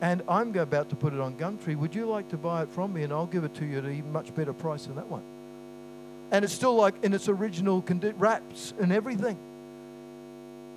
And 0.01 0.23
I'm 0.29 0.55
about 0.57 0.91
to 0.91 0.97
put 0.97 1.15
it 1.15 1.21
on 1.21 1.35
Gumtree. 1.35 1.77
Would 1.77 1.95
you 1.95 2.07
like 2.07 2.29
to 2.31 2.37
buy 2.37 2.63
it 2.63 2.69
from 2.71 2.93
me 2.93 3.05
and 3.05 3.13
I'll 3.13 3.27
give 3.27 3.45
it 3.45 3.55
to 3.55 3.65
you 3.65 3.79
at 3.79 3.85
a 3.85 4.03
much 4.13 4.35
better 4.35 4.53
price 4.53 4.87
than 4.87 4.97
that 4.97 5.07
one? 5.07 5.23
And 6.31 6.45
it's 6.45 6.55
still 6.55 6.75
like 6.75 6.95
in 7.03 7.13
its 7.13 7.29
original 7.29 7.81
condi- 7.81 8.15
wraps 8.17 8.75
and 8.79 8.93
everything. 8.93 9.39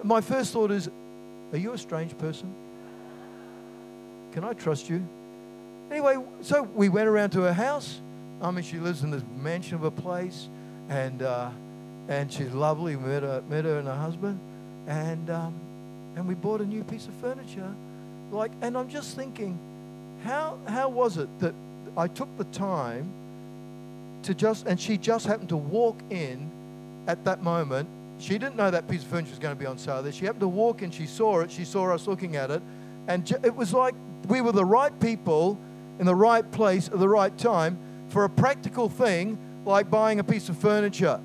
My 0.04 0.22
first 0.22 0.54
thought 0.54 0.72
is, 0.72 0.90
Are 1.52 1.58
you 1.58 1.74
a 1.74 1.78
strange 1.78 2.18
person? 2.18 2.54
Can 4.34 4.44
I 4.44 4.54
trust 4.54 4.90
you? 4.90 5.06
Anyway, 5.90 6.18
so 6.42 6.64
we 6.64 6.90
went 6.90 7.08
around 7.08 7.32
to 7.32 7.42
her 7.42 7.54
house. 7.54 8.00
I 8.42 8.52
mean, 8.52 8.64
she 8.64 8.78
lives 8.78 9.04
in 9.04 9.10
this 9.10 9.24
mansion 9.36 9.76
of 9.76 9.84
a 9.84 9.92
place, 9.92 10.48
and 10.90 11.24
uh, 11.24 11.50
and 12.08 12.32
she's 12.32 12.52
lovely. 12.52 12.96
We 12.96 13.08
met 13.08 13.24
her, 13.24 13.42
met 13.50 13.66
her 13.66 13.80
and 13.80 13.88
her 13.88 13.96
husband, 13.96 14.40
and 14.86 15.30
um, 15.30 15.60
and 16.18 16.28
we 16.28 16.34
bought 16.34 16.60
a 16.62 16.66
new 16.66 16.84
piece 16.84 17.08
of 17.08 17.14
furniture. 17.16 17.72
Like, 18.32 18.52
and 18.62 18.76
I'm 18.76 18.90
just 18.90 19.16
thinking, 19.16 19.58
how 20.24 20.58
how 20.68 20.90
was 20.90 21.18
it 21.18 21.30
that 21.40 21.54
I 21.96 22.08
took 22.08 22.36
the 22.38 22.44
time 22.46 23.10
to 24.24 24.34
just, 24.34 24.66
and 24.66 24.80
she 24.80 24.98
just 24.98 25.26
happened 25.26 25.50
to 25.50 25.58
walk 25.58 25.96
in 26.10 26.52
at 27.08 27.24
that 27.26 27.42
moment. 27.44 27.88
She 28.20 28.38
didn't 28.38 28.56
know 28.56 28.70
that 28.72 28.90
piece 28.90 29.04
of 29.04 29.08
furniture 29.08 29.30
was 29.30 29.40
going 29.40 29.56
to 29.56 29.60
be 29.60 29.68
on 29.68 29.78
sale 29.78 30.02
there. 30.02 30.12
She 30.12 30.26
happened 30.26 30.42
to 30.42 30.48
walk 30.48 30.82
in. 30.82 30.92
She 30.92 31.06
saw 31.06 31.42
it. 31.42 31.52
She 31.52 31.64
saw 31.64 31.94
us 31.94 32.08
looking 32.08 32.36
at 32.36 32.52
it, 32.52 32.62
and 33.08 33.32
it 33.44 33.56
was 33.56 33.74
like 33.74 33.94
we 34.28 34.42
were 34.42 34.52
the 34.52 34.66
right 34.66 34.98
people 35.00 35.58
in 36.00 36.06
the 36.06 36.16
right 36.16 36.50
place 36.52 36.88
at 36.88 37.00
the 37.00 37.08
right 37.08 37.36
time 37.38 37.78
for 38.10 38.24
a 38.24 38.30
practical 38.30 38.90
thing 38.90 39.38
like 39.66 39.90
buying 39.90 40.20
a 40.20 40.24
piece 40.24 40.50
of 40.50 40.58
furniture. 40.58 41.20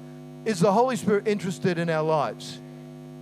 Is 0.45 0.61
the 0.61 0.73
Holy 0.73 0.97
Spirit 0.97 1.27
interested 1.27 1.79
in 1.79 1.89
our 1.89 2.03
lives? 2.03 2.61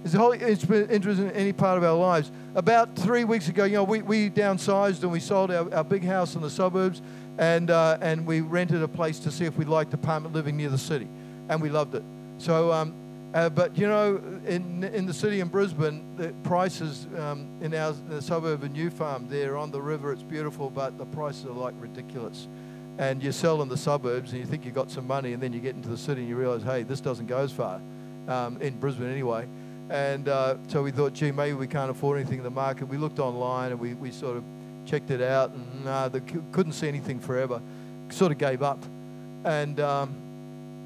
Is 0.02 0.12
the 0.12 0.18
Holy 0.18 0.54
Spirit 0.56 0.90
interested 0.90 1.26
in 1.26 1.32
any 1.32 1.52
part 1.52 1.76
of 1.76 1.84
our 1.84 1.96
lives? 1.96 2.32
About 2.54 2.96
three 2.96 3.24
weeks 3.24 3.48
ago, 3.48 3.64
you 3.64 3.74
know, 3.74 3.84
we, 3.84 4.00
we 4.00 4.30
downsized 4.30 5.02
and 5.02 5.12
we 5.12 5.20
sold 5.20 5.50
our, 5.50 5.72
our 5.74 5.84
big 5.84 6.04
house 6.04 6.34
in 6.34 6.40
the 6.40 6.48
suburbs 6.48 7.02
and, 7.36 7.70
uh, 7.70 7.98
and 8.00 8.26
we 8.26 8.40
rented 8.40 8.82
a 8.82 8.88
place 8.88 9.18
to 9.20 9.30
see 9.30 9.44
if 9.44 9.58
we 9.58 9.66
liked 9.66 9.92
apartment 9.92 10.34
living 10.34 10.56
near 10.56 10.70
the 10.70 10.78
city. 10.78 11.06
And 11.50 11.60
we 11.60 11.68
loved 11.68 11.94
it. 11.94 12.02
So, 12.38 12.72
um, 12.72 12.94
uh, 13.34 13.50
but 13.50 13.76
you 13.76 13.86
know, 13.86 14.16
in, 14.46 14.84
in 14.84 15.04
the 15.04 15.12
city 15.12 15.40
in 15.40 15.48
Brisbane, 15.48 16.16
the 16.16 16.32
prices 16.44 17.06
um, 17.18 17.46
in 17.60 17.74
our 17.74 17.90
in 17.90 18.08
the 18.08 18.22
suburb 18.22 18.64
of 18.64 18.72
New 18.72 18.88
Farm, 18.88 19.28
there 19.28 19.58
on 19.58 19.70
the 19.70 19.80
river, 19.80 20.12
it's 20.12 20.22
beautiful, 20.22 20.70
but 20.70 20.96
the 20.96 21.04
prices 21.06 21.44
are 21.44 21.50
like 21.50 21.74
ridiculous. 21.78 22.48
And 22.98 23.22
you 23.22 23.32
sell 23.32 23.62
in 23.62 23.68
the 23.68 23.76
suburbs 23.76 24.32
and 24.32 24.40
you 24.40 24.46
think 24.46 24.64
you've 24.64 24.74
got 24.74 24.90
some 24.90 25.06
money, 25.06 25.34
and 25.34 25.42
then 25.42 25.52
you 25.52 25.60
get 25.60 25.76
into 25.76 25.88
the 25.88 25.98
city 25.98 26.22
and 26.22 26.28
you 26.28 26.36
realize, 26.36 26.62
hey, 26.62 26.82
this 26.82 27.00
doesn't 27.00 27.26
go 27.26 27.38
as 27.38 27.52
far, 27.52 27.80
um, 28.26 28.60
in 28.60 28.78
Brisbane 28.78 29.10
anyway. 29.10 29.46
And 29.90 30.29
uh, 30.29 30.57
so 30.68 30.85
we 30.85 30.92
thought, 30.92 31.14
gee, 31.14 31.33
maybe 31.33 31.55
we 31.55 31.66
can't 31.66 31.90
afford 31.90 32.20
anything 32.20 32.38
in 32.38 32.44
the 32.44 32.50
market. 32.50 32.85
We 32.85 32.96
looked 32.96 33.18
online 33.18 33.72
and 33.72 33.81
we, 33.81 33.94
we 33.94 34.12
sort 34.12 34.37
of 34.37 34.44
checked 34.87 35.11
it 35.11 35.20
out, 35.20 35.50
and 35.50 36.12
they 36.12 36.20
couldn't 36.53 36.74
see 36.74 36.87
anything 36.87 37.18
forever. 37.18 37.61
Sort 38.11 38.31
of 38.31 38.38
gave 38.38 38.62
up. 38.62 38.79
And, 39.44 39.81
um, 39.81 40.14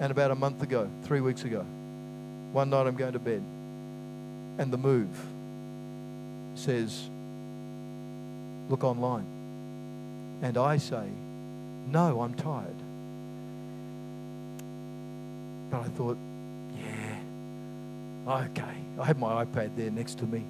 and 0.00 0.10
about 0.10 0.30
a 0.30 0.34
month 0.34 0.62
ago, 0.62 0.88
three 1.02 1.20
weeks 1.20 1.44
ago, 1.44 1.60
one 2.52 2.70
night 2.70 2.86
I'm 2.86 2.96
going 2.96 3.12
to 3.12 3.18
bed, 3.18 3.42
and 4.58 4.72
the 4.72 4.78
move 4.78 5.10
says, 6.54 7.10
Look 8.70 8.84
online. 8.84 9.26
And 10.40 10.56
I 10.56 10.78
say, 10.78 11.08
No, 11.86 12.22
I'm 12.22 12.32
tired. 12.34 12.76
But 15.70 15.80
I 15.80 15.88
thought, 15.88 16.16
Yeah, 16.74 17.18
okay. 18.28 18.83
I 18.98 19.04
had 19.04 19.18
my 19.18 19.44
iPad 19.44 19.76
there 19.76 19.90
next 19.90 20.18
to 20.18 20.24
me, 20.24 20.44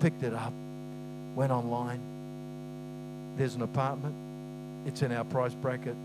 picked 0.00 0.22
it 0.22 0.32
up, 0.32 0.52
went 1.34 1.52
online. 1.52 2.00
There's 3.36 3.54
an 3.54 3.62
apartment, 3.62 4.14
it's 4.86 5.02
in 5.02 5.12
our 5.12 5.24
price 5.24 5.54
bracket, 5.54 5.96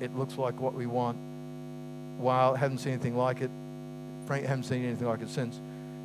it 0.00 0.16
looks 0.16 0.36
like 0.36 0.60
what 0.60 0.74
we 0.74 0.86
want. 0.86 1.16
Wow, 2.18 2.54
haven't 2.54 2.78
seen 2.78 2.92
anything 2.94 3.16
like 3.16 3.40
it. 3.40 3.50
Frank, 4.26 4.46
haven't 4.46 4.64
seen 4.64 4.84
anything 4.84 5.08
like 5.08 5.22
it 5.22 5.28
since. 5.28 5.60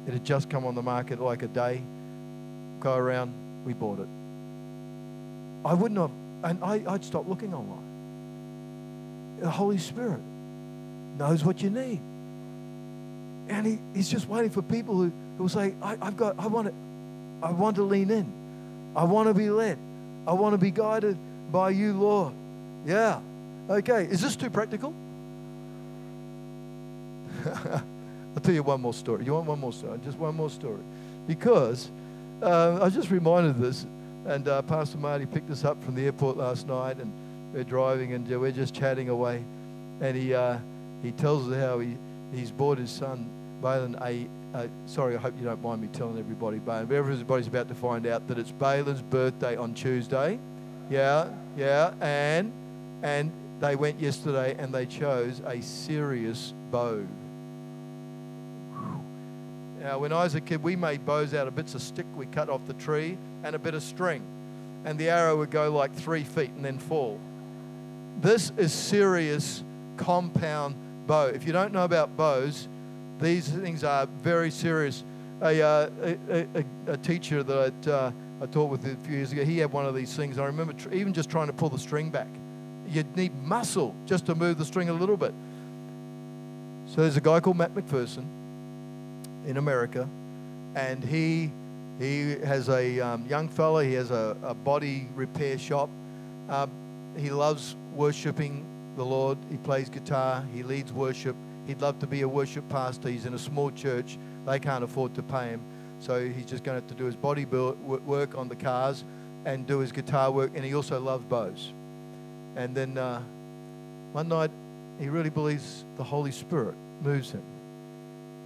It 0.07 0.13
had 0.13 0.23
just 0.23 0.49
come 0.49 0.65
on 0.65 0.73
the 0.73 0.81
market 0.81 1.19
like 1.19 1.43
a 1.43 1.47
day. 1.47 1.81
Go 2.79 2.95
around, 2.95 3.33
we 3.65 3.73
bought 3.73 3.99
it. 3.99 4.07
I 5.65 5.73
wouldn't 5.73 5.99
have, 5.99 6.11
and 6.43 6.63
I, 6.63 6.83
I'd 6.93 7.03
stop 7.03 7.27
looking 7.27 7.53
online. 7.53 7.83
The 9.41 9.49
Holy 9.49 9.77
Spirit 9.77 10.21
knows 11.17 11.43
what 11.43 11.61
you 11.61 11.69
need. 11.69 11.99
And 13.49 13.65
he, 13.65 13.79
he's 13.93 14.09
just 14.09 14.27
waiting 14.27 14.49
for 14.49 14.61
people 14.61 14.95
who, 14.95 15.11
who 15.37 15.43
will 15.43 15.49
say, 15.49 15.73
I, 15.81 15.95
have 16.03 16.17
got, 16.17 16.39
I 16.39 16.47
want 16.47 16.67
to, 16.67 16.73
I 17.41 17.51
want 17.51 17.75
to 17.77 17.83
lean 17.83 18.11
in. 18.11 18.31
I 18.95 19.03
want 19.03 19.27
to 19.27 19.33
be 19.33 19.49
led. 19.49 19.77
I 20.25 20.33
want 20.33 20.53
to 20.53 20.57
be 20.57 20.71
guided 20.71 21.17
by 21.51 21.69
you, 21.69 21.93
Lord. 21.93 22.33
Yeah. 22.85 23.19
Okay. 23.69 24.03
Is 24.05 24.21
this 24.21 24.35
too 24.35 24.49
practical? 24.49 24.93
I'll 27.45 28.41
tell 28.41 28.53
you 28.53 28.63
one 28.63 28.81
more 28.81 28.93
story. 28.93 29.25
You 29.25 29.33
want 29.33 29.47
one 29.47 29.59
more 29.59 29.73
story? 29.73 29.99
Just 30.03 30.17
one 30.17 30.35
more 30.35 30.49
story. 30.49 30.81
Because 31.27 31.89
uh, 32.41 32.77
I 32.81 32.85
was 32.85 32.93
just 32.93 33.09
reminded 33.09 33.51
of 33.51 33.59
this, 33.59 33.85
and 34.25 34.47
uh, 34.47 34.61
Pastor 34.63 34.97
Marty 34.97 35.25
picked 35.25 35.49
us 35.49 35.63
up 35.63 35.81
from 35.83 35.95
the 35.95 36.05
airport 36.05 36.37
last 36.37 36.67
night, 36.67 36.97
and 36.97 37.11
we're 37.53 37.63
driving, 37.63 38.13
and 38.13 38.27
we're 38.27 38.51
just 38.51 38.73
chatting 38.73 39.09
away. 39.09 39.43
And 40.01 40.15
he, 40.15 40.33
uh, 40.33 40.57
he 41.01 41.11
tells 41.13 41.49
us 41.49 41.57
how 41.57 41.79
he, 41.79 41.97
he's 42.33 42.51
bought 42.51 42.77
his 42.77 42.91
son, 42.91 43.27
Balin, 43.61 43.97
a, 44.01 44.27
a, 44.53 44.69
sorry, 44.85 45.15
I 45.15 45.19
hope 45.19 45.33
you 45.37 45.45
don't 45.45 45.61
mind 45.61 45.81
me 45.81 45.87
telling 45.91 46.17
everybody, 46.17 46.59
Balin, 46.59 46.85
but 46.85 46.95
everybody's 46.95 47.47
about 47.47 47.67
to 47.69 47.75
find 47.75 48.05
out 48.07 48.27
that 48.27 48.37
it's 48.37 48.51
Balin's 48.51 49.01
birthday 49.01 49.55
on 49.55 49.73
Tuesday. 49.73 50.39
Yeah, 50.89 51.29
yeah, 51.57 51.93
and, 52.01 52.51
and 53.03 53.31
they 53.59 53.75
went 53.75 53.99
yesterday 53.99 54.55
and 54.57 54.73
they 54.73 54.85
chose 54.85 55.41
a 55.45 55.61
serious 55.61 56.53
bow 56.71 57.05
now, 59.87 59.99
when 59.99 60.11
I 60.11 60.23
was 60.23 60.35
a 60.35 60.41
kid, 60.41 60.61
we 60.63 60.75
made 60.75 61.05
bows 61.05 61.33
out 61.33 61.47
of 61.47 61.55
bits 61.55 61.73
of 61.73 61.81
stick 61.81 62.05
we 62.15 62.25
cut 62.25 62.49
off 62.49 62.59
the 62.67 62.73
tree 62.73 63.17
and 63.43 63.55
a 63.55 63.59
bit 63.59 63.73
of 63.73 63.81
string. 63.81 64.21
And 64.83 64.99
the 64.99 65.09
arrow 65.09 65.37
would 65.37 65.49
go 65.49 65.71
like 65.71 65.93
three 65.93 66.23
feet 66.23 66.49
and 66.49 66.65
then 66.65 66.77
fall. 66.77 67.17
This 68.19 68.51
is 68.57 68.73
serious 68.73 69.63
compound 69.95 70.75
bow. 71.07 71.27
If 71.27 71.47
you 71.47 71.53
don't 71.53 71.71
know 71.71 71.85
about 71.85 72.17
bows, 72.17 72.67
these 73.19 73.47
things 73.47 73.83
are 73.83 74.05
very 74.21 74.51
serious. 74.51 75.03
A, 75.41 75.61
uh, 75.61 75.89
a, 76.01 76.17
a, 76.55 76.65
a, 76.87 76.97
teacher 76.97 77.43
that 77.43 77.87
uh, 77.87 78.11
I 78.41 78.45
taught 78.47 78.71
with 78.71 78.85
a 78.85 78.95
few 79.05 79.17
years 79.17 79.31
ago, 79.31 79.45
he 79.45 79.59
had 79.59 79.71
one 79.71 79.85
of 79.85 79.93
these 79.93 80.15
things. 80.15 80.39
I 80.39 80.45
remember 80.45 80.73
tr- 80.73 80.91
even 80.91 81.13
just 81.13 81.29
trying 81.29 81.47
to 81.47 81.53
pull 81.53 81.69
the 81.69 81.77
string 81.77 82.09
back. 82.09 82.27
You'd 82.89 83.15
need 83.15 83.35
muscle 83.43 83.93
just 84.05 84.25
to 84.27 84.35
move 84.35 84.57
the 84.57 84.65
string 84.65 84.89
a 84.89 84.93
little 84.93 85.17
bit. 85.17 85.33
So 86.87 87.01
there's 87.01 87.17
a 87.17 87.21
guy 87.21 87.39
called 87.39 87.57
Matt 87.57 87.75
McPherson 87.75 88.25
in 89.45 89.57
America, 89.57 90.07
and 90.75 91.03
he 91.03 91.51
He 91.99 92.37
has 92.45 92.69
a 92.69 92.99
um, 92.99 93.25
young 93.27 93.49
fella, 93.49 93.83
he 93.83 93.93
has 93.93 94.11
a, 94.11 94.37
a 94.43 94.53
body 94.53 95.07
repair 95.15 95.57
shop. 95.57 95.89
Um, 96.47 96.69
he 97.17 97.31
loves 97.31 97.75
worshiping 97.95 98.63
the 98.95 99.03
Lord. 99.03 99.37
He 99.49 99.57
plays 99.57 99.89
guitar, 99.89 100.43
he 100.53 100.63
leads 100.63 100.93
worship. 100.93 101.35
He'd 101.67 101.81
love 101.81 101.99
to 101.99 102.07
be 102.07 102.21
a 102.21 102.27
worship 102.27 102.67
pastor. 102.69 103.09
He's 103.09 103.25
in 103.25 103.33
a 103.33 103.39
small 103.39 103.71
church, 103.71 104.17
they 104.45 104.59
can't 104.59 104.83
afford 104.83 105.13
to 105.15 105.21
pay 105.21 105.49
him. 105.49 105.61
So 105.99 106.25
he's 106.25 106.45
just 106.45 106.63
going 106.63 106.77
to 106.77 106.81
have 106.81 106.89
to 106.89 106.95
do 106.95 107.05
his 107.05 107.15
body 107.15 107.45
work 107.45 108.37
on 108.37 108.47
the 108.47 108.55
cars 108.55 109.03
and 109.45 109.67
do 109.67 109.79
his 109.79 109.91
guitar 109.91 110.31
work. 110.31 110.51
And 110.55 110.63
he 110.63 110.73
also 110.75 110.99
loves 110.99 111.25
bows. 111.25 111.71
And 112.55 112.73
then 112.73 112.97
uh, 112.97 113.21
one 114.13 114.29
night, 114.29 114.51
he 114.99 115.09
really 115.09 115.29
believes 115.29 115.83
the 115.97 116.03
Holy 116.03 116.31
Spirit 116.31 116.75
moves 117.01 117.31
him 117.31 117.43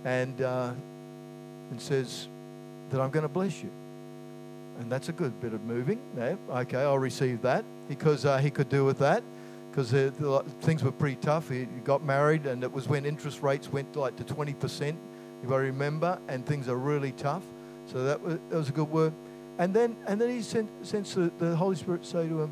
and, 0.03 0.41
uh, 0.41 0.71
and 1.69 1.79
says 1.79 2.27
that 2.89 2.99
I'm 2.99 3.09
going 3.11 3.23
to 3.23 3.29
bless 3.29 3.61
you. 3.61 3.69
And 4.79 4.91
that's 4.91 5.09
a 5.09 5.13
good 5.13 5.39
bit 5.41 5.53
of 5.53 5.63
moving. 5.63 5.99
Yeah, 6.17 6.35
okay, 6.49 6.79
I'll 6.79 6.97
receive 6.97 7.41
that 7.43 7.63
because 7.87 8.25
uh, 8.25 8.37
he 8.37 8.49
could 8.49 8.69
do 8.69 8.83
with 8.83 8.99
that 8.99 9.23
because 9.71 9.91
things 10.61 10.83
were 10.83 10.91
pretty 10.91 11.15
tough. 11.15 11.49
He 11.49 11.65
got 11.85 12.03
married, 12.03 12.45
and 12.45 12.63
it 12.63 12.71
was 12.71 12.87
when 12.87 13.05
interest 13.05 13.41
rates 13.41 13.71
went 13.71 13.95
like 13.95 14.17
to 14.17 14.23
20%, 14.23 14.95
if 15.43 15.51
I 15.51 15.55
remember, 15.55 16.19
and 16.27 16.45
things 16.45 16.67
are 16.67 16.75
really 16.75 17.13
tough. 17.13 17.43
So 17.87 18.03
that 18.03 18.21
was, 18.21 18.37
that 18.49 18.57
was 18.57 18.69
a 18.69 18.73
good 18.73 18.89
word. 18.89 19.13
And 19.57 19.73
then, 19.73 19.95
and 20.07 20.19
then 20.19 20.29
he 20.29 20.41
sent, 20.41 20.69
sensed 20.85 21.15
the, 21.15 21.31
the 21.39 21.55
Holy 21.55 21.75
Spirit 21.75 22.05
say 22.05 22.27
to 22.27 22.41
him, 22.41 22.51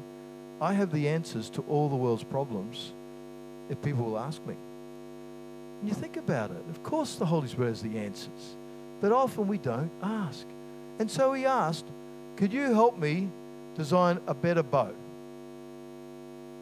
I 0.62 0.74
have 0.74 0.92
the 0.92 1.08
answers 1.10 1.50
to 1.52 1.64
all 1.70 1.90
the 1.90 1.96
world's 1.96 2.24
problems 2.24 2.92
if 3.70 3.82
people 3.82 4.06
will 4.06 4.20
ask 4.20 4.46
me. 4.46 4.56
And 5.80 5.90
you 5.90 5.96
think 5.96 6.18
about 6.18 6.52
it. 6.52 6.64
Of 6.70 6.84
course, 6.84 7.16
the 7.16 7.26
Holy 7.26 7.48
Spirit 7.48 7.70
has 7.70 7.82
the 7.82 7.98
answers, 7.98 8.56
but 9.02 9.12
often 9.12 9.48
we 9.48 9.58
don't 9.58 9.92
ask. 10.02 10.46
And 11.00 11.10
so 11.10 11.34
he 11.34 11.46
asked, 11.46 11.86
Could 12.36 12.52
you 12.52 12.74
help 12.74 12.98
me 12.98 13.30
design 13.76 14.20
a 14.28 14.34
better 14.34 14.64
bow? 14.64 14.92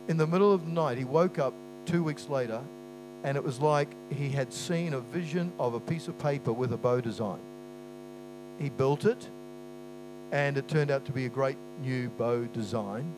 In 0.07 0.17
the 0.17 0.27
middle 0.27 0.53
of 0.53 0.65
the 0.65 0.71
night, 0.71 0.97
he 0.97 1.03
woke 1.03 1.39
up 1.39 1.53
two 1.85 2.03
weeks 2.03 2.29
later, 2.29 2.61
and 3.23 3.35
it 3.35 3.43
was 3.43 3.59
like 3.59 3.89
he 4.11 4.29
had 4.29 4.53
seen 4.53 4.93
a 4.93 4.99
vision 4.99 5.51
of 5.59 5.73
a 5.73 5.79
piece 5.79 6.07
of 6.07 6.17
paper 6.19 6.53
with 6.53 6.71
a 6.73 6.77
bow 6.77 7.01
design. 7.01 7.39
He 8.59 8.69
built 8.69 9.05
it, 9.05 9.27
and 10.31 10.57
it 10.57 10.67
turned 10.67 10.91
out 10.91 11.05
to 11.05 11.11
be 11.11 11.25
a 11.25 11.29
great 11.29 11.57
new 11.81 12.09
bow 12.09 12.45
design, 12.45 13.13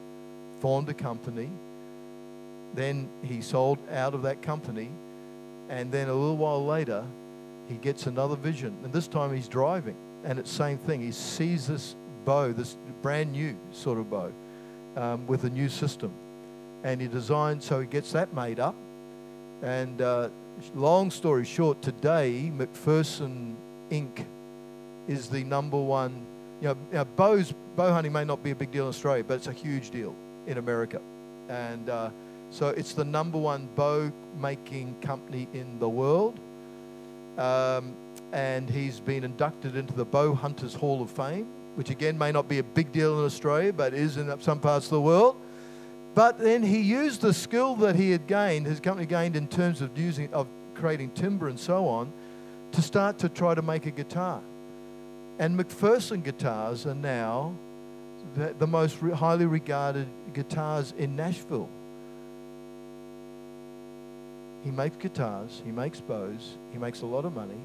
formed 0.59 0.89
a 0.89 0.93
company. 0.93 1.49
Then 2.73 3.09
he 3.23 3.41
sold 3.41 3.79
out 3.91 4.13
of 4.13 4.23
that 4.23 4.41
company 4.41 4.89
and 5.69 5.91
then 5.91 6.09
a 6.09 6.13
little 6.13 6.35
while 6.35 6.65
later, 6.65 7.05
he 7.67 7.75
gets 7.75 8.07
another 8.07 8.35
vision. 8.35 8.75
And 8.83 8.91
this 8.91 9.07
time 9.07 9.33
he's 9.33 9.47
driving. 9.47 9.95
And 10.25 10.39
it's 10.39 10.49
the 10.49 10.57
same 10.57 10.77
thing. 10.79 11.01
He 11.01 11.11
sees 11.11 11.67
this 11.67 11.95
bow, 12.25 12.51
this 12.51 12.75
brand 13.03 13.31
new 13.31 13.55
sort 13.71 13.99
of 13.99 14.09
bow, 14.09 14.31
um, 14.97 15.27
with 15.27 15.43
a 15.43 15.49
new 15.49 15.69
system. 15.69 16.11
And 16.83 17.01
he 17.01 17.07
designs, 17.07 17.65
so 17.65 17.79
he 17.79 17.87
gets 17.87 18.11
that 18.13 18.33
made 18.33 18.59
up. 18.59 18.75
And 19.61 20.01
uh, 20.01 20.29
long 20.75 21.11
story 21.11 21.45
short, 21.45 21.81
today, 21.81 22.51
McPherson 22.55 23.55
Inc. 23.91 24.25
is 25.07 25.27
the 25.27 25.43
number 25.43 25.77
one. 25.77 26.25
You 26.61 26.69
know, 26.69 26.77
know, 26.91 27.05
bows, 27.05 27.53
bow 27.75 27.91
hunting 27.91 28.13
may 28.13 28.25
not 28.25 28.43
be 28.43 28.51
a 28.51 28.55
big 28.55 28.71
deal 28.71 28.83
in 28.83 28.89
Australia, 28.89 29.23
but 29.23 29.35
it's 29.35 29.47
a 29.47 29.53
huge 29.53 29.91
deal 29.91 30.13
in 30.47 30.57
America. 30.57 31.01
And 31.49 31.89
uh, 31.89 32.09
so 32.51 32.69
it's 32.69 32.93
the 32.93 33.05
number 33.05 33.37
one 33.37 33.67
bow 33.75 34.11
making 34.39 34.95
company 35.01 35.47
in 35.53 35.79
the 35.79 35.89
world. 35.89 36.39
Um, 37.37 37.93
and 38.31 38.69
he's 38.69 38.99
been 38.99 39.23
inducted 39.23 39.75
into 39.75 39.93
the 39.93 40.05
Bow 40.05 40.33
Hunters 40.33 40.73
Hall 40.73 41.01
of 41.01 41.09
Fame, 41.09 41.47
which 41.75 41.89
again 41.89 42.17
may 42.17 42.31
not 42.31 42.47
be 42.47 42.59
a 42.59 42.63
big 42.63 42.91
deal 42.91 43.19
in 43.19 43.25
Australia, 43.25 43.73
but 43.73 43.93
is 43.93 44.17
in 44.17 44.39
some 44.41 44.59
parts 44.59 44.85
of 44.87 44.91
the 44.91 45.01
world. 45.01 45.37
But 46.15 46.39
then 46.39 46.63
he 46.63 46.81
used 46.81 47.21
the 47.21 47.33
skill 47.33 47.75
that 47.77 47.95
he 47.95 48.11
had 48.11 48.27
gained, 48.27 48.65
his 48.65 48.79
company 48.79 49.05
gained 49.05 49.35
in 49.35 49.47
terms 49.47 49.81
of 49.81 49.97
using 49.97 50.33
of 50.33 50.47
creating 50.73 51.11
timber 51.11 51.47
and 51.47 51.59
so 51.59 51.87
on, 51.87 52.11
to 52.71 52.81
start 52.81 53.19
to 53.19 53.29
try 53.29 53.53
to 53.53 53.61
make 53.61 53.85
a 53.85 53.91
guitar. 53.91 54.41
And 55.37 55.57
McPherson 55.57 56.23
guitars 56.23 56.85
are 56.85 56.95
now 56.95 57.53
the, 58.35 58.53
the 58.57 58.67
most 58.67 58.97
highly 58.99 59.45
regarded 59.45 60.07
guitars 60.33 60.93
in 60.97 61.15
Nashville. 61.15 61.69
He 64.63 64.71
makes 64.71 64.97
guitars, 64.97 65.61
he 65.63 65.71
makes 65.71 66.01
bows, 66.01 66.55
he 66.73 66.77
makes 66.77 67.01
a 67.01 67.05
lot 67.05 67.23
of 67.23 67.33
money. 67.33 67.59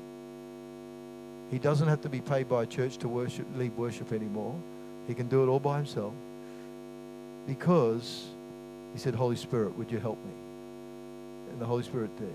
He 1.50 1.58
doesn't 1.58 1.88
have 1.88 2.02
to 2.02 2.08
be 2.08 2.20
paid 2.20 2.48
by 2.48 2.62
a 2.62 2.66
church 2.66 2.98
to 2.98 3.08
worship, 3.08 3.46
lead 3.56 3.76
worship 3.76 4.12
anymore. 4.12 4.54
He 5.06 5.14
can 5.14 5.28
do 5.28 5.42
it 5.42 5.48
all 5.48 5.60
by 5.60 5.76
himself 5.76 6.12
because 7.46 8.26
he 8.94 8.98
said, 8.98 9.14
Holy 9.14 9.36
Spirit, 9.36 9.76
would 9.76 9.90
you 9.90 9.98
help 9.98 10.18
me? 10.24 10.32
And 11.50 11.60
the 11.60 11.66
Holy 11.66 11.82
Spirit 11.82 12.16
did. 12.18 12.32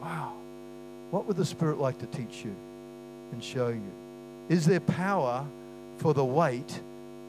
Wow. 0.00 0.32
What 1.12 1.26
would 1.26 1.36
the 1.36 1.44
Spirit 1.44 1.78
like 1.78 1.98
to 2.00 2.06
teach 2.06 2.44
you 2.44 2.54
and 3.30 3.44
show 3.44 3.68
you? 3.68 3.92
Is 4.48 4.66
there 4.66 4.80
power 4.80 5.46
for 5.98 6.14
the 6.14 6.24
weight 6.24 6.80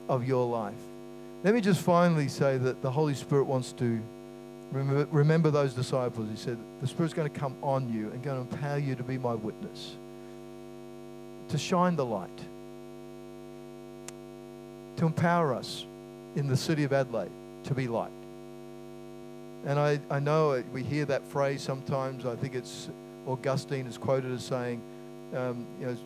of 0.09 0.27
your 0.27 0.47
life? 0.47 0.73
Let 1.43 1.53
me 1.53 1.61
just 1.61 1.81
finally 1.81 2.29
say 2.29 2.57
that 2.57 2.81
the 2.81 2.89
Holy 2.89 3.13
Spirit 3.13 3.43
wants 3.43 3.73
to 3.73 4.01
Remember, 4.73 5.07
remember 5.11 5.51
those 5.51 5.73
disciples. 5.73 6.27
He 6.31 6.35
said, 6.35 6.57
The 6.81 6.87
Spirit's 6.87 7.13
going 7.13 7.31
to 7.31 7.39
come 7.39 7.55
on 7.61 7.93
you 7.93 8.09
and 8.09 8.23
going 8.23 8.43
to 8.43 8.55
empower 8.55 8.79
you 8.79 8.95
to 8.95 9.03
be 9.03 9.19
my 9.19 9.35
witness, 9.35 9.95
to 11.49 11.59
shine 11.59 11.95
the 11.95 12.05
light, 12.05 12.29
to 14.97 15.05
empower 15.05 15.53
us 15.53 15.85
in 16.35 16.47
the 16.47 16.57
city 16.57 16.83
of 16.83 16.91
Adelaide 16.91 17.29
to 17.65 17.75
be 17.75 17.87
light. 17.87 18.11
And 19.65 19.79
I, 19.79 19.99
I 20.09 20.19
know 20.19 20.61
we 20.73 20.83
hear 20.83 21.05
that 21.05 21.23
phrase 21.25 21.61
sometimes. 21.61 22.25
I 22.25 22.35
think 22.35 22.55
it's 22.55 22.89
Augustine 23.27 23.87
is 23.87 23.97
quoted 23.97 24.31
as 24.33 24.43
saying, 24.43 24.81
um, 25.33 25.65
you 25.79 25.87
know, 25.87 25.97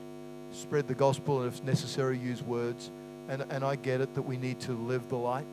spread 0.53 0.87
the 0.87 0.93
gospel 0.93 1.41
and 1.41 1.53
if 1.53 1.63
necessary, 1.63 2.17
use 2.17 2.41
words. 2.43 2.91
And, 3.29 3.43
and 3.49 3.63
I 3.63 3.75
get 3.75 4.01
it 4.01 4.13
that 4.15 4.21
we 4.21 4.37
need 4.37 4.59
to 4.61 4.73
live 4.73 5.09
the 5.09 5.17
light. 5.17 5.45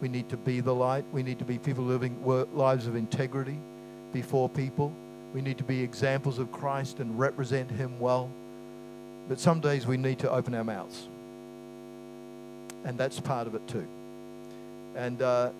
We 0.00 0.08
need 0.08 0.28
to 0.28 0.36
be 0.36 0.60
the 0.60 0.74
light. 0.74 1.04
We 1.12 1.22
need 1.22 1.38
to 1.38 1.44
be 1.44 1.58
people 1.58 1.84
living 1.84 2.22
lives 2.54 2.86
of 2.86 2.94
integrity 2.94 3.58
before 4.12 4.48
people. 4.48 4.92
We 5.32 5.40
need 5.40 5.58
to 5.58 5.64
be 5.64 5.82
examples 5.82 6.38
of 6.38 6.52
Christ 6.52 7.00
and 7.00 7.18
represent 7.18 7.70
Him 7.70 7.98
well. 7.98 8.30
But 9.28 9.40
some 9.40 9.60
days 9.60 9.86
we 9.86 9.96
need 9.96 10.18
to 10.20 10.30
open 10.30 10.54
our 10.54 10.64
mouths. 10.64 11.08
And 12.84 12.96
that's 12.96 13.18
part 13.18 13.46
of 13.46 13.54
it 13.54 13.66
too. 13.66 13.86
And 14.94 15.20
uh, 15.20 15.50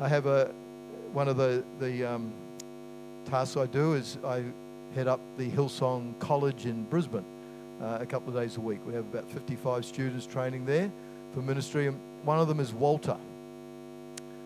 I 0.00 0.08
have 0.08 0.26
a, 0.26 0.52
one 1.12 1.28
of 1.28 1.36
the, 1.36 1.62
the 1.78 2.04
um, 2.04 2.32
tasks 3.26 3.56
I 3.56 3.66
do 3.66 3.94
is 3.94 4.18
I 4.24 4.44
head 4.94 5.08
up 5.08 5.20
the 5.36 5.50
Hillsong 5.50 6.18
College 6.18 6.66
in 6.66 6.84
Brisbane 6.84 7.24
uh, 7.82 7.98
a 8.00 8.06
couple 8.06 8.28
of 8.28 8.42
days 8.42 8.56
a 8.56 8.60
week. 8.60 8.80
We 8.86 8.94
have 8.94 9.04
about 9.04 9.30
55 9.30 9.84
students 9.84 10.26
training 10.26 10.64
there 10.64 10.90
for 11.34 11.40
ministry. 11.40 11.86
And 11.86 11.98
one 12.24 12.38
of 12.38 12.48
them 12.48 12.60
is 12.60 12.72
Walter. 12.72 13.16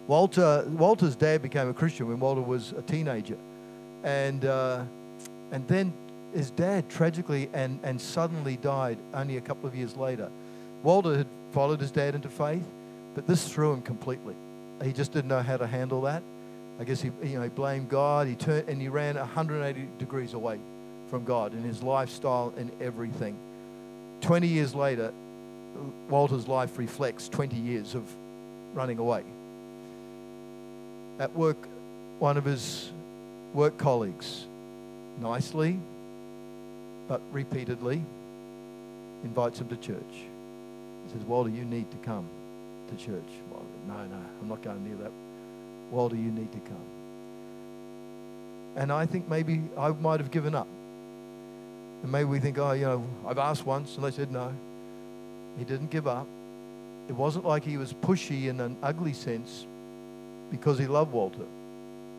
Walter 0.07 0.65
Walter's 0.69 1.17
dad 1.17 1.43
became 1.43 1.69
a 1.69 1.75
Christian 1.75 2.07
when 2.07 2.21
Walter 2.21 2.41
was 2.41 2.73
a 2.73 2.83
teenager, 2.83 3.37
and 4.05 4.45
uh, 4.45 4.85
and 5.51 5.67
then 5.67 5.93
his 6.33 6.51
dad 6.53 6.89
tragically 6.89 7.51
and, 7.53 7.81
and 7.83 8.01
suddenly 8.01 8.57
died 8.57 8.99
only 9.15 9.37
a 9.37 9.41
couple 9.41 9.69
of 9.69 9.75
years 9.75 9.97
later. 9.97 10.31
Walter 10.85 11.17
had 11.17 11.27
followed 11.51 11.81
his 11.81 11.91
dad 11.91 12.15
into 12.15 12.29
faith, 12.29 12.65
but 13.15 13.27
this 13.27 13.49
threw 13.49 13.73
him 13.73 13.83
completely. 13.83 14.37
He 14.85 14.93
just 14.93 15.13
didn't 15.13 15.29
know 15.29 15.43
how 15.43 15.57
to 15.57 15.67
handle 15.67 16.03
that. 16.03 16.23
I 16.79 16.85
guess 16.85 17.01
he, 17.01 17.11
you 17.23 17.37
know, 17.37 17.43
he 17.43 17.49
blamed 17.49 17.89
God. 17.89 18.27
He 18.27 18.35
turned 18.35 18.69
and 18.69 18.81
he 18.81 18.89
ran 18.89 19.17
180 19.17 19.89
degrees 19.99 20.35
away 20.35 20.59
from 21.11 21.25
God 21.25 21.55
in 21.55 21.63
his 21.63 21.83
lifestyle 21.83 22.53
and 22.57 22.71
everything. 22.81 23.37
20 24.21 24.47
years 24.47 24.75
later, 24.75 25.13
Walter's 26.09 26.49
life 26.49 26.79
reflects 26.79 27.29
20 27.29 27.57
years 27.57 27.95
of 27.95 28.05
running 28.75 28.99
away. 28.99 29.23
At 31.19 31.35
work, 31.35 31.57
one 32.19 32.37
of 32.37 32.45
his 32.45 32.91
work 33.55 33.79
colleagues, 33.79 34.45
nicely 35.21 35.79
but 37.09 37.21
repeatedly, 37.33 38.03
invites 39.23 39.61
him 39.61 39.69
to 39.69 39.77
church. 39.77 39.97
He 40.11 41.13
says, 41.13 41.23
Walter, 41.23 41.51
you 41.51 41.65
need 41.65 41.91
to 41.91 41.97
come 41.99 42.27
to 42.89 42.97
church. 42.97 43.23
No, 43.87 43.95
no, 43.95 44.21
I'm 44.43 44.49
not 44.49 44.63
going 44.63 44.85
near 44.85 44.97
that. 44.97 45.13
Walter, 45.91 46.17
you 46.17 46.31
need 46.31 46.53
to 46.53 46.59
come. 46.59 46.87
And 48.77 48.93
I 48.93 49.07
think 49.07 49.29
maybe 49.29 49.63
I 49.79 49.89
might 49.89 50.21
have 50.21 50.31
given 50.31 50.55
up. 50.55 50.69
And 52.03 52.13
maybe 52.13 52.25
we 52.25 52.41
think, 52.41 52.59
oh, 52.59 52.73
you 52.73 52.85
know, 52.85 53.07
I've 53.27 53.39
asked 53.39 53.65
once 53.65 53.97
and 53.97 54.05
they 54.05 54.11
said 54.11 54.31
no. 54.31 54.53
He 55.59 55.65
didn't 55.65 55.91
give 55.91 56.07
up. 56.07 56.27
It 57.09 57.15
wasn't 57.15 57.47
like 57.47 57.65
he 57.65 57.77
was 57.77 57.93
pushy 57.93 58.49
in 58.49 58.61
an 58.61 58.77
ugly 58.83 59.13
sense 59.13 59.67
because 60.51 60.79
he 60.79 60.87
loved 60.87 61.13
Walter. 61.13 61.47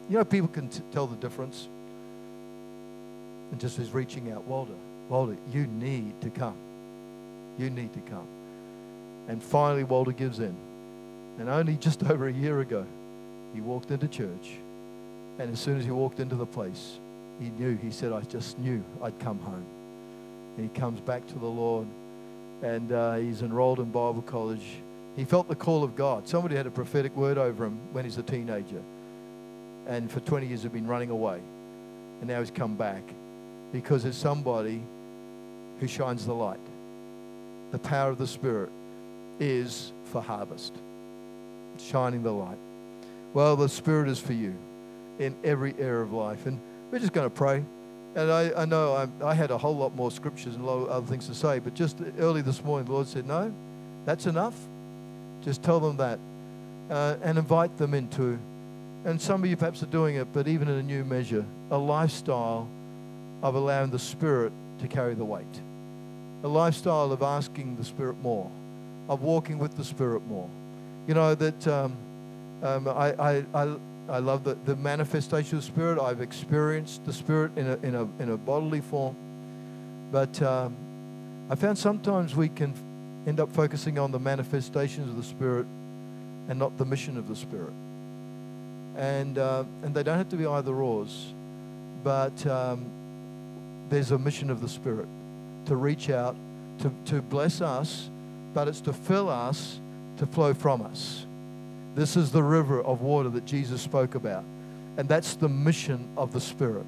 You 0.10 0.18
know, 0.18 0.26
people 0.26 0.48
can 0.48 0.70
t- 0.70 0.82
tell 0.92 1.08
the 1.08 1.16
difference. 1.18 1.68
And 3.52 3.60
just 3.60 3.80
as 3.80 3.92
reaching 3.94 4.32
out, 4.32 4.44
Walter, 4.46 4.74
Walter, 5.10 5.38
you 5.52 5.68
need 5.68 6.20
to 6.22 6.30
come. 6.30 6.56
You 7.58 7.70
need 7.70 7.94
to 7.94 8.00
come. 8.02 8.28
And 9.28 9.44
finally, 9.44 9.84
Walter 9.84 10.12
gives 10.12 10.40
in. 10.40 10.56
And 11.40 11.50
only 11.50 11.76
just 11.76 12.04
over 12.10 12.28
a 12.28 12.34
year 12.34 12.62
ago, 12.62 12.86
he 13.58 13.62
walked 13.62 13.90
into 13.90 14.08
church. 14.08 14.58
And 15.40 15.52
as 15.52 15.60
soon 15.60 15.80
as 15.80 15.86
he 15.86 15.90
walked 15.90 16.20
into 16.20 16.36
the 16.36 16.46
place, 16.46 17.00
he 17.40 17.50
knew, 17.50 17.76
he 17.76 17.90
said, 17.90 18.14
I 18.14 18.22
just 18.22 18.60
knew 18.60 18.84
I'd 19.02 19.20
come 19.20 19.40
home. 19.40 19.66
And 20.56 20.70
he 20.70 20.80
comes 20.80 21.00
back 21.00 21.26
to 21.28 21.40
the 21.40 21.48
Lord 21.48 21.88
and 22.62 22.92
uh, 22.92 23.16
he's 23.16 23.42
enrolled 23.42 23.80
in 23.80 23.86
Bible 23.86 24.22
college. 24.22 24.64
He 25.16 25.26
felt 25.26 25.48
the 25.48 25.56
call 25.56 25.84
of 25.84 25.96
God. 25.96 26.28
Somebody 26.28 26.56
had 26.56 26.68
a 26.68 26.72
prophetic 26.72 27.16
word 27.16 27.40
over 27.40 27.66
him 27.66 27.80
when 27.94 28.06
he's 28.06 28.20
a 28.20 28.24
teenager. 28.24 28.82
And 29.88 30.12
for 30.12 30.20
20 30.20 30.46
years, 30.46 30.62
he'd 30.62 30.72
been 30.72 30.88
running 30.88 31.10
away. 31.10 31.40
And 32.20 32.30
now 32.30 32.40
he's 32.40 32.52
come 32.52 32.76
back 32.76 33.02
because 33.72 34.04
there's 34.04 34.18
somebody 34.18 34.84
who 35.80 35.88
shines 35.88 36.28
the 36.28 36.34
light. 36.34 36.60
The 37.72 37.80
power 37.80 38.12
of 38.12 38.20
the 38.20 38.28
Spirit 38.28 38.70
is 39.40 39.92
for 40.12 40.22
harvest, 40.22 40.74
shining 41.80 42.22
the 42.22 42.32
light. 42.32 42.58
Well, 43.34 43.56
the 43.56 43.70
Spirit 43.70 44.10
is 44.10 44.20
for 44.20 44.34
you 44.34 44.56
in 45.20 45.36
every 45.44 45.74
area 45.80 46.02
of 46.02 46.14
life. 46.14 46.46
And 46.46 46.60
we're 46.92 47.00
just 47.00 47.14
going 47.14 47.30
to 47.30 47.36
pray. 47.36 47.64
And 48.16 48.32
I, 48.32 48.52
I 48.62 48.66
know 48.66 48.94
I, 48.94 49.26
I, 49.26 49.34
had 49.34 49.52
a 49.52 49.58
whole 49.58 49.76
lot 49.76 49.96
more 49.96 50.10
scriptures 50.10 50.56
and 50.56 50.64
a 50.64 50.68
lot 50.68 50.84
of 50.84 50.90
other 50.90 51.06
things 51.06 51.28
to 51.28 51.36
say, 51.36 51.60
but 51.60 51.76
just 51.76 51.98
early 52.18 52.42
this 52.42 52.64
morning, 52.64 52.86
the 52.86 52.94
Lord 52.94 53.08
said, 53.08 53.28
No, 53.28 53.54
that's 54.06 54.26
enough. 54.26 54.56
Just 55.44 55.62
tell 55.62 55.80
them 55.80 55.98
that 55.98 56.20
uh, 56.90 57.16
and 57.22 57.38
invite 57.38 57.78
them 57.78 57.94
into, 57.94 58.40
and 59.06 59.22
some 59.22 59.44
of 59.44 59.50
you 59.50 59.58
perhaps 59.58 59.84
are 59.84 59.88
doing 59.88 60.16
it, 60.16 60.28
but 60.34 60.48
even 60.48 60.68
in 60.68 60.76
a 60.76 60.84
new 60.84 61.04
measure, 61.04 61.46
a 61.72 61.78
lifestyle 61.78 62.68
of 63.44 63.56
allowing 63.56 63.92
the 63.92 64.00
Spirit 64.00 64.52
to 64.80 64.88
carry 64.88 65.14
the 65.14 65.26
weight, 65.26 65.46
a 66.44 66.48
lifestyle 66.48 67.12
of 67.12 67.22
asking 67.22 67.76
the 67.78 67.84
Spirit 67.84 68.20
more, 68.22 68.50
of 69.10 69.22
walking 69.22 69.60
with 69.60 69.76
the 69.78 69.84
Spirit 69.84 70.26
more. 70.28 70.50
You 71.08 71.14
know, 71.14 71.36
that 71.36 71.68
um, 71.68 71.96
um, 72.64 72.88
I, 72.88 73.14
I, 73.14 73.46
I 73.54 73.78
I 74.10 74.20
love 74.20 74.46
the, 74.46 74.56
the 74.66 74.76
manifestation 74.76 75.58
of 75.58 75.66
the 75.66 75.68
Spirit. 75.68 76.00
I've 76.00 76.22
experienced 76.22 77.06
the 77.06 77.12
Spirit 77.12 77.58
in 77.58 77.68
a, 77.68 77.76
in 77.78 77.96
a, 77.96 78.04
in 78.22 78.32
a 78.32 78.38
bodily 78.38 78.80
form. 78.80 79.16
But 80.12 80.42
um, 80.42 80.78
I 81.50 81.56
found 81.56 81.78
sometimes 81.78 82.36
we 82.36 82.48
can 82.48 82.74
end 83.28 83.42
up 83.42 83.52
focusing 83.52 84.00
on 84.00 84.12
the 84.12 84.20
manifestations 84.20 85.10
of 85.10 85.18
the 85.18 85.24
Spirit 85.24 85.66
and 86.48 86.58
not 86.58 86.78
the 86.78 86.86
mission 86.86 87.18
of 87.18 87.28
the 87.28 87.36
Spirit. 87.36 87.74
And, 88.96 89.38
uh, 89.38 89.66
and 89.84 89.94
they 89.94 90.04
don't 90.04 90.18
have 90.18 90.30
to 90.30 90.38
be 90.38 90.46
either 90.46 90.74
ors, 90.74 91.34
but 92.04 92.48
um, 92.48 92.90
there's 93.90 94.12
a 94.12 94.18
mission 94.18 94.50
of 94.50 94.62
the 94.62 94.70
Spirit 94.70 95.08
to 95.66 95.76
reach 95.76 96.10
out, 96.10 96.38
to, 96.80 96.92
to 97.06 97.22
bless 97.22 97.60
us, 97.60 98.10
but 98.54 98.70
it's 98.70 98.82
to 98.82 98.94
fill 98.94 99.28
us, 99.28 99.82
to 100.16 100.26
flow 100.26 100.54
from 100.54 100.82
us. 100.82 101.27
This 101.98 102.16
is 102.16 102.32
the 102.32 102.44
river 102.44 102.80
of 102.84 103.02
water 103.02 103.28
that 103.30 103.46
Jesus 103.46 103.82
spoke 103.82 104.14
about. 104.14 104.44
And 104.98 105.10
that's 105.10 105.36
the 105.36 105.50
mission 105.50 106.08
of 106.16 106.32
the 106.32 106.40
Spirit. 106.40 106.86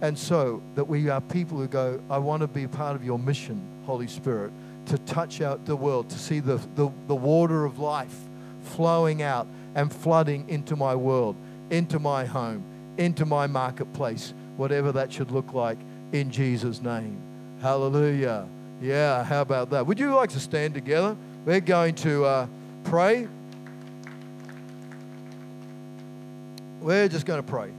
And 0.00 0.18
so 0.18 0.60
that 0.74 0.82
we 0.82 1.08
are 1.08 1.20
people 1.20 1.56
who 1.56 1.68
go, 1.68 2.00
I 2.10 2.18
want 2.18 2.40
to 2.40 2.48
be 2.48 2.66
part 2.66 2.96
of 2.96 3.04
your 3.04 3.16
mission, 3.16 3.64
Holy 3.86 4.08
Spirit, 4.08 4.50
to 4.86 4.98
touch 4.98 5.40
out 5.40 5.66
the 5.66 5.76
world, 5.76 6.10
to 6.10 6.18
see 6.18 6.40
the, 6.40 6.56
the, 6.74 6.90
the 7.06 7.14
water 7.14 7.64
of 7.64 7.78
life 7.78 8.16
flowing 8.62 9.22
out 9.22 9.46
and 9.76 9.92
flooding 9.92 10.48
into 10.48 10.74
my 10.74 10.96
world, 10.96 11.36
into 11.70 12.00
my 12.00 12.24
home, 12.24 12.64
into 12.98 13.24
my 13.24 13.46
marketplace, 13.46 14.34
whatever 14.56 14.90
that 14.90 15.12
should 15.12 15.30
look 15.30 15.52
like 15.52 15.78
in 16.10 16.28
Jesus' 16.28 16.82
name. 16.82 17.16
Hallelujah. 17.62 18.48
Yeah, 18.82 19.22
how 19.22 19.42
about 19.42 19.70
that? 19.70 19.86
Would 19.86 20.00
you 20.00 20.12
like 20.12 20.30
to 20.30 20.40
stand 20.40 20.74
together? 20.74 21.16
We're 21.44 21.60
going 21.60 21.94
to 21.96 22.24
uh, 22.24 22.46
pray. 22.82 23.28
We're 26.80 27.08
just 27.08 27.26
going 27.26 27.42
to 27.42 27.46
pray 27.46 27.70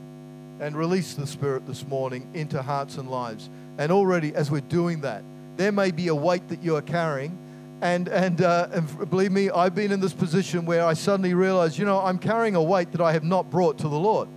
and 0.60 0.78
release 0.78 1.16
the 1.16 1.26
Spirit 1.26 1.66
this 1.66 1.88
morning 1.88 2.30
into 2.36 2.62
hearts 2.62 2.97
and 2.97 3.10
lives. 3.10 3.49
And 3.80 3.91
already, 3.91 4.36
as 4.36 4.52
we're 4.52 4.62
doing 4.62 5.02
that, 5.02 5.24
there 5.58 5.72
may 5.72 5.89
be 5.89 6.10
a 6.10 6.16
weight 6.16 6.47
that 6.49 6.62
you 6.62 6.76
are 6.76 6.84
carrying. 6.84 7.36
And, 7.82 8.08
and, 8.08 8.43
uh, 8.43 8.68
and 8.72 9.10
believe 9.10 9.32
me, 9.32 9.49
I've 9.49 9.74
been 9.74 9.91
in 9.91 10.02
this 10.02 10.14
position 10.14 10.68
where 10.68 10.86
I 10.86 10.93
suddenly 10.93 11.34
realize, 11.34 11.80
you 11.80 11.86
know, 11.86 11.99
I'm 11.99 12.20
carrying 12.20 12.56
a 12.56 12.62
weight 12.62 12.91
that 12.91 13.02
I 13.02 13.12
have 13.14 13.24
not 13.24 13.49
brought 13.49 13.80
to 13.80 13.89
the 13.89 13.97
Lord. 13.97 14.30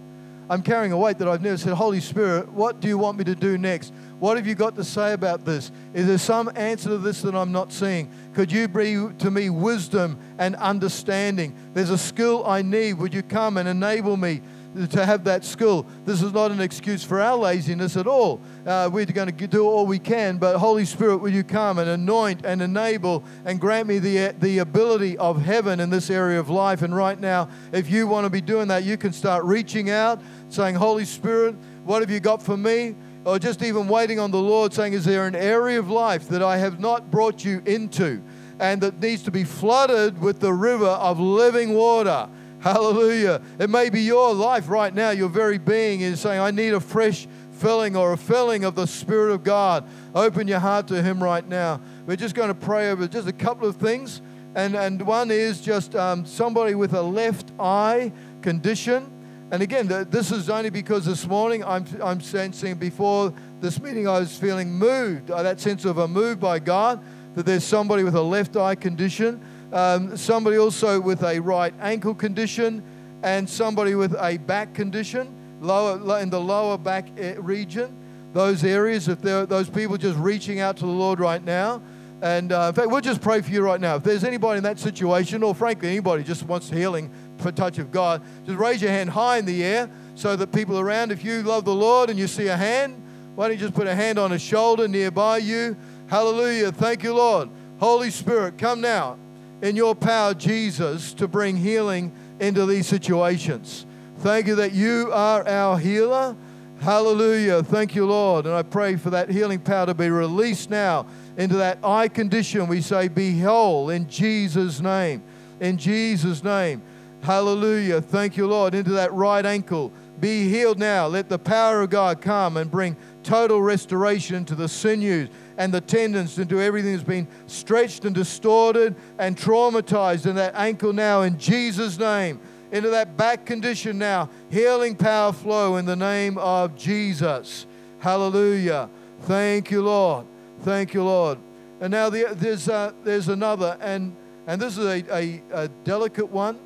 I'm 0.49 0.63
carrying 0.63 0.93
a 0.93 0.99
weight 0.99 1.19
that 1.19 1.29
I've 1.29 1.43
never 1.43 1.57
said, 1.57 1.73
Holy 1.75 2.01
Spirit, 2.01 2.51
what 2.53 2.81
do 2.81 2.89
you 2.89 2.99
want 2.99 3.19
me 3.19 3.25
to 3.25 3.35
do 3.35 3.57
next? 3.57 3.93
What 4.19 4.37
have 4.37 4.47
you 4.47 4.55
got 4.55 4.77
to 4.77 4.85
say 4.85 5.13
about 5.13 5.45
this? 5.45 5.71
Is 5.95 6.07
there 6.07 6.19
some 6.19 6.51
answer 6.55 6.91
to 6.91 6.99
this 6.99 7.23
that 7.23 7.35
I'm 7.35 7.53
not 7.53 7.73
seeing? 7.73 8.11
Could 8.35 8.53
you 8.53 8.69
bring 8.69 9.17
to 9.19 9.31
me 9.31 9.51
wisdom 9.51 10.19
and 10.39 10.55
understanding? 10.57 11.55
There's 11.73 11.91
a 11.91 11.99
skill 11.99 12.47
I 12.47 12.63
need. 12.63 12.95
Would 12.95 13.15
you 13.15 13.23
come 13.23 13.57
and 13.57 13.69
enable 13.69 14.17
me 14.17 14.43
to 14.75 15.07
have 15.07 15.25
that 15.25 15.45
skill. 15.45 15.87
This 16.05 16.21
is 16.21 16.33
not 16.33 16.51
an 16.51 16.61
excuse 16.61 17.05
for 17.05 17.21
our 17.21 17.37
laziness 17.37 17.97
at 17.97 18.07
all. 18.07 18.41
Uh, 18.67 18.91
we're 18.93 19.07
going 19.07 19.35
to 19.35 19.47
do 19.47 19.65
all 19.65 19.87
we 19.87 19.99
can, 19.99 20.39
but 20.39 20.59
Holy 20.59 20.85
Spirit, 20.85 21.19
will 21.19 21.33
you 21.33 21.45
come 21.45 21.79
and 21.79 21.89
anoint 21.89 22.45
and 22.45 22.61
enable 22.61 23.23
and 23.45 23.61
grant 23.61 23.89
me 23.89 23.99
the, 23.99 24.35
the 24.41 24.59
ability 24.59 25.17
of 25.19 25.41
heaven 25.41 25.81
in 25.81 25.91
this 25.91 26.11
area 26.11 26.41
of 26.41 26.51
life? 26.51 26.83
And 26.83 26.95
right 26.95 27.19
now, 27.19 27.49
if 27.73 27.89
you 27.89 28.07
want 28.07 28.25
to 28.25 28.31
be 28.31 28.41
doing 28.41 28.69
that, 28.69 28.83
you 28.85 28.97
can 28.97 29.13
start 29.13 29.45
reaching 29.45 29.91
out, 29.91 30.21
saying, 30.49 30.75
Holy 30.75 31.05
Spirit, 31.05 31.55
what 31.85 32.03
have 32.03 32.11
you 32.11 32.21
got 32.21 32.43
for 32.43 32.57
me? 32.57 32.97
Or 33.25 33.39
just 33.39 33.63
even 33.63 33.89
waiting 33.89 34.19
on 34.19 34.31
the 34.31 34.41
Lord, 34.41 34.75
saying, 34.75 34.93
Is 34.93 35.05
there 35.05 35.27
an 35.27 35.35
area 35.35 35.79
of 35.79 35.89
life 35.89 36.29
that 36.29 36.43
I 36.43 36.59
have 36.59 36.81
not 36.81 37.11
brought 37.11 37.45
you 37.45 37.63
into 37.65 38.23
and 38.61 38.81
that 38.83 39.01
needs 39.01 39.23
to 39.25 39.31
be 39.31 39.45
flooded 39.45 40.21
with 40.21 40.41
the 40.41 40.53
river 40.53 40.87
of 40.87 41.19
living 41.21 41.75
water? 41.75 42.29
Hallelujah. 42.65 43.43
It 43.59 43.69
may 43.69 43.91
be 43.91 44.01
your 44.01 44.33
life 44.33 44.71
right 44.71 44.95
now, 44.95 45.11
your 45.11 45.29
very 45.29 45.59
being 45.59 46.01
is 46.01 46.21
saying, 46.21 46.41
I 46.41 46.51
need 46.51 46.73
a 46.73 46.81
fresh 46.81 47.29
filling 47.53 47.95
or 47.95 48.15
a 48.15 48.17
filling 48.17 48.65
of 48.65 48.75
the 48.75 48.87
Spirit 48.87 49.35
of 49.35 49.45
God. 49.45 49.87
Open 50.15 50.49
your 50.49 50.61
heart 50.61 50.89
to 50.89 51.03
Him 51.03 51.23
right 51.23 51.47
now. 51.47 51.79
We're 52.07 52.17
just 52.17 52.35
going 52.35 52.49
to 52.49 52.55
pray 52.55 52.91
over 52.91 53.07
just 53.07 53.29
a 53.29 53.35
couple 53.35 53.69
of 53.69 53.77
things. 53.77 54.23
And, 54.55 54.75
and 54.77 55.03
one 55.07 55.31
is 55.31 55.61
just 55.61 55.95
um, 55.95 56.25
somebody 56.25 56.75
with 56.75 56.95
a 56.95 57.03
left 57.03 57.53
eye 57.61 58.11
condition. 58.41 59.13
And 59.51 59.63
again, 59.63 59.87
this 60.09 60.33
is 60.33 60.49
only 60.49 60.71
because 60.71 61.05
this 61.05 61.27
morning 61.27 61.63
I'm, 61.63 61.85
I'm 62.03 62.23
sensing 62.23 62.77
before 62.77 63.35
this 63.61 63.79
meeting 63.79 64.09
I 64.09 64.21
was 64.21 64.39
feeling 64.39 64.73
moved, 64.73 65.31
uh, 65.31 65.43
that 65.43 65.61
sense 65.61 65.85
of 65.85 65.99
a 65.99 66.09
move 66.09 66.41
by 66.41 66.61
God, 66.61 67.05
that 67.35 67.45
there's 67.45 67.63
somebody 67.63 68.05
with 68.05 68.15
a 68.15 68.23
left 68.23 68.57
eye 68.57 68.75
condition 68.75 69.39
um, 69.75 70.17
somebody 70.17 70.57
also 70.57 71.01
with 71.01 71.25
a 71.25 71.41
right 71.41 71.75
ankle 71.81 72.15
condition, 72.15 72.83
and 73.25 73.49
somebody 73.49 73.97
with 73.97 74.15
a 74.21 74.37
back 74.37 74.73
condition, 74.73 75.35
lower 75.61 76.21
in 76.21 76.31
the 76.31 76.41
lower 76.41 76.79
back 76.79 77.09
eh, 77.19 77.35
region. 77.39 77.97
Those 78.33 78.63
areas, 78.63 79.09
if 79.09 79.21
there 79.21 79.47
those 79.47 79.69
people 79.69 79.97
just 79.97 80.17
reaching 80.19 80.61
out 80.61 80.77
to 80.77 80.87
the 80.87 80.93
Lord 80.93 81.19
right 81.19 81.43
now, 81.43 81.83
and 82.23 82.53
uh, 82.53 82.67
in 82.69 82.75
fact, 82.75 82.89
we'll 82.89 83.01
just 83.01 83.21
pray 83.21 83.41
for 83.41 83.51
you 83.51 83.63
right 83.63 83.81
now. 83.81 83.97
If 83.97 84.05
there's 84.05 84.23
anybody 84.23 84.59
in 84.59 84.63
that 84.63 84.79
situation, 84.79 85.43
or 85.43 85.57
frankly 85.57 85.89
anybody 85.89 86.23
just 86.23 86.45
wants 86.45 86.71
healing 86.71 87.11
for 87.39 87.51
touch 87.51 87.79
of 87.79 87.91
God, 87.91 88.23
just 88.47 88.59
raise 88.59 88.81
your 88.81 88.93
hand 88.93 89.11
high 89.11 89.39
in 89.39 89.45
the 89.45 89.65
air 89.65 89.91
so 90.15 90.37
that 90.37 90.53
people 90.53 90.79
around, 90.79 91.11
if 91.11 91.25
you 91.25 91.43
love 91.43 91.65
the 91.65 91.75
Lord 91.75 92.11
and 92.11 92.19
you 92.19 92.29
see 92.29 92.47
a 92.47 92.57
hand, 92.57 93.03
why 93.35 93.49
don't 93.49 93.59
you 93.59 93.61
just 93.61 93.75
put 93.75 93.89
a 93.89 93.95
hand 93.95 94.21
on 94.21 94.31
a 94.31 94.39
shoulder 94.39 94.87
nearby 94.87 95.39
you? 95.39 95.77
Hallelujah. 96.07 96.71
Thank 96.71 97.03
you, 97.03 97.15
Lord. 97.15 97.49
Holy 97.81 98.11
Spirit, 98.11 98.57
come 98.57 98.81
now 98.81 99.19
in 99.65 99.77
your 99.77 99.95
power, 99.95 100.35
Jesus, 100.35 101.15
to 101.15 101.27
bring 101.27 101.57
healing 101.57 102.13
into 102.39 102.67
these 102.67 102.87
situations. 102.87 103.87
Thank 104.19 104.47
you 104.47 104.57
that 104.57 104.73
you 104.75 105.09
are 105.11 105.49
our 105.49 105.79
healer. 105.79 106.37
Hallelujah. 106.81 107.63
Thank 107.63 107.95
you, 107.95 108.05
Lord. 108.05 108.45
And 108.45 108.55
I 108.55 108.63
pray 108.63 108.97
for 108.97 109.09
that 109.09 109.31
healing 109.31 109.59
power 109.59 109.87
to 109.87 109.95
be 109.95 110.11
released 110.11 110.69
now 110.69 111.07
into 111.39 111.57
that 111.57 111.79
eye 111.83 112.09
condition. 112.09 112.67
We 112.67 112.83
say, 112.83 113.09
Be 113.09 113.41
whole 113.41 113.89
in 113.89 114.07
Jesus' 114.07 114.81
name. 114.81 115.23
In 115.61 115.79
Jesus' 115.79 116.45
name. 116.45 116.83
Hallelujah. 117.23 118.03
Thank 118.03 118.37
you, 118.37 118.47
Lord. 118.47 118.75
Into 118.75 118.91
that 118.91 119.15
right 119.15 119.47
ankle. 119.47 119.91
Be 120.21 120.49
healed 120.49 120.79
now. 120.79 121.07
Let 121.07 121.29
the 121.29 121.39
power 121.39 121.83
of 121.83 121.91
God 121.91 122.21
come 122.21 122.57
and 122.57 122.71
bring 122.71 122.97
total 123.23 123.61
restoration 123.61 124.45
to 124.45 124.55
the 124.55 124.69
sinews 124.69 125.29
and 125.57 125.73
the 125.73 125.81
tendons 125.81 126.39
into 126.39 126.61
everything 126.61 126.93
that's 126.93 127.05
been 127.05 127.29
stretched 127.47 128.05
and 128.05 128.15
distorted 128.15 128.95
and 129.19 129.37
traumatized 129.37 130.27
in 130.27 130.37
that 130.37 130.55
ankle 130.55 130.93
now 130.93 131.23
in 131.23 131.39
Jesus' 131.39 131.99
name. 131.99 132.41
Into 132.73 132.91
that 132.91 133.17
back 133.17 133.45
condition 133.47 133.99
now. 133.99 134.29
Healing 134.51 134.97
power 134.97 135.33
flow 135.33 135.77
in 135.77 135.85
the 135.85 135.97
name 135.97 136.39
of 136.39 136.77
Jesus. 136.77 137.67
Hallelujah. 138.01 138.89
Thank 139.23 139.71
you, 139.71 139.83
Lord. 139.83 140.27
Thank 140.63 140.95
you, 140.95 141.05
Lord. 141.05 141.39
And 141.81 141.91
now 141.91 142.11
the, 142.11 142.35
there's, 142.35 142.69
uh, 142.69 142.93
there's 143.05 143.29
another, 143.29 143.77
and, 143.81 144.15
and 144.47 144.61
this 144.61 144.77
is 144.77 144.87
a, 144.87 145.15
a, 145.15 145.43
a 145.53 145.69
delicate 145.85 146.31
one, 146.31 146.59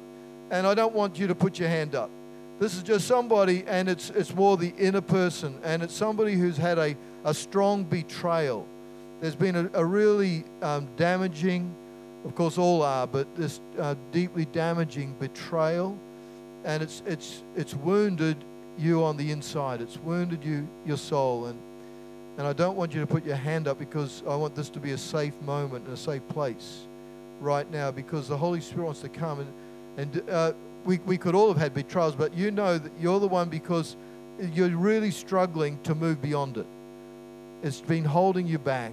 and 0.51 0.66
I 0.66 0.74
don't 0.74 0.94
want 0.94 1.18
you 1.18 1.26
to 1.26 1.34
put 1.34 1.59
your 1.59 1.68
hand 1.68 1.94
up. 1.94 2.11
This 2.59 2.74
is 2.74 2.82
just 2.82 3.06
somebody, 3.06 3.62
and 3.66 3.88
it's, 3.88 4.11
it's 4.11 4.34
more 4.34 4.56
the 4.56 4.72
inner 4.76 5.00
person, 5.00 5.59
and 5.62 5.80
it's 5.82 5.94
somebody 5.94 6.34
who's 6.34 6.56
had 6.56 6.76
a, 6.76 6.96
a 7.24 7.32
strong 7.32 7.84
betrayal. 7.84 8.66
There's 9.20 9.36
been 9.36 9.54
a, 9.54 9.70
a 9.74 9.84
really 9.84 10.44
um, 10.61 10.88
damaging, 10.96 11.72
of 12.24 12.34
course, 12.34 12.59
all 12.59 12.82
are, 12.82 13.06
but 13.06 13.32
this 13.36 13.61
uh, 13.78 13.94
deeply 14.11 14.44
damaging 14.46 15.14
betrayal, 15.20 15.96
and 16.64 16.82
it's 16.82 17.02
it's 17.06 17.42
it's 17.56 17.74
wounded 17.74 18.36
you 18.76 19.04
on 19.04 19.16
the 19.16 19.30
inside. 19.30 19.80
It's 19.80 19.96
wounded 19.98 20.44
you, 20.44 20.66
your 20.84 20.96
soul, 20.96 21.46
and 21.46 21.59
and 22.38 22.46
I 22.46 22.52
don't 22.52 22.76
want 22.76 22.92
you 22.92 23.00
to 23.00 23.06
put 23.06 23.24
your 23.24 23.36
hand 23.36 23.68
up 23.68 23.78
because 23.78 24.22
I 24.26 24.34
want 24.34 24.56
this 24.56 24.68
to 24.70 24.80
be 24.80 24.92
a 24.92 24.98
safe 24.98 25.34
moment 25.42 25.84
and 25.84 25.94
a 25.94 25.96
safe 25.96 26.26
place 26.28 26.86
right 27.40 27.70
now 27.70 27.92
because 27.92 28.26
the 28.26 28.36
Holy 28.36 28.61
Spirit 28.61 28.86
wants 28.86 29.00
to 29.00 29.09
come 29.09 29.40
and 29.40 29.52
and 29.96 30.30
uh, 30.30 30.52
we 30.84 30.98
we 30.98 31.18
could 31.18 31.34
all 31.34 31.48
have 31.48 31.58
had 31.58 31.74
betrayals, 31.74 32.14
but 32.14 32.34
you 32.34 32.50
know 32.50 32.78
that 32.78 32.92
you're 33.00 33.20
the 33.20 33.28
one 33.28 33.48
because 33.48 33.96
you're 34.40 34.68
really 34.68 35.10
struggling 35.10 35.78
to 35.82 35.94
move 35.94 36.22
beyond 36.22 36.56
it. 36.58 36.66
It's 37.62 37.80
been 37.80 38.04
holding 38.04 38.46
you 38.46 38.58
back 38.58 38.92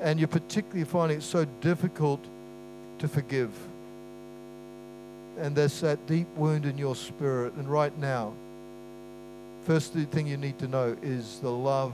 and 0.00 0.18
you're 0.18 0.28
particularly 0.28 0.84
finding 0.84 1.18
it 1.18 1.22
so 1.22 1.44
difficult 1.60 2.24
to 2.98 3.08
forgive. 3.08 3.50
And 5.38 5.54
there's 5.54 5.80
that 5.80 6.06
deep 6.06 6.28
wound 6.36 6.66
in 6.66 6.76
your 6.76 6.96
spirit. 6.96 7.54
And 7.54 7.68
right 7.68 7.96
now, 7.98 8.32
first 9.64 9.92
thing 9.92 10.26
you 10.26 10.36
need 10.36 10.58
to 10.58 10.68
know 10.68 10.96
is 11.02 11.38
the 11.40 11.50
love 11.50 11.92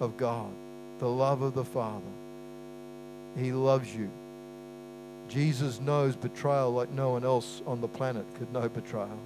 of 0.00 0.16
God, 0.16 0.50
the 0.98 1.08
love 1.08 1.42
of 1.42 1.54
the 1.54 1.64
Father. 1.64 2.02
He 3.36 3.52
loves 3.52 3.94
you. 3.94 4.10
Jesus 5.28 5.80
knows 5.80 6.16
betrayal 6.16 6.72
like 6.72 6.90
no 6.90 7.10
one 7.10 7.24
else 7.24 7.62
on 7.66 7.80
the 7.80 7.88
planet 7.88 8.24
could 8.38 8.52
know 8.52 8.68
betrayal. 8.68 9.18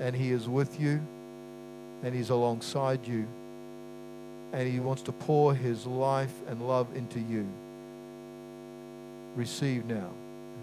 And 0.00 0.14
He 0.14 0.30
is 0.30 0.48
with 0.48 0.80
you, 0.80 1.00
and 2.02 2.14
He's 2.14 2.30
alongside 2.30 3.06
you 3.06 3.26
and 4.54 4.72
He 4.72 4.78
wants 4.78 5.02
to 5.02 5.12
pour 5.12 5.52
His 5.52 5.84
life 5.84 6.32
and 6.46 6.66
love 6.66 6.86
into 6.94 7.18
you. 7.18 7.46
Receive 9.34 9.84
now. 9.84 10.10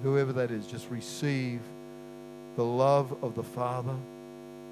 Whoever 0.02 0.32
that 0.34 0.50
is, 0.50 0.66
just 0.66 0.90
receive 0.90 1.60
the 2.56 2.64
love 2.64 3.14
of 3.22 3.36
the 3.36 3.44
Father. 3.44 3.96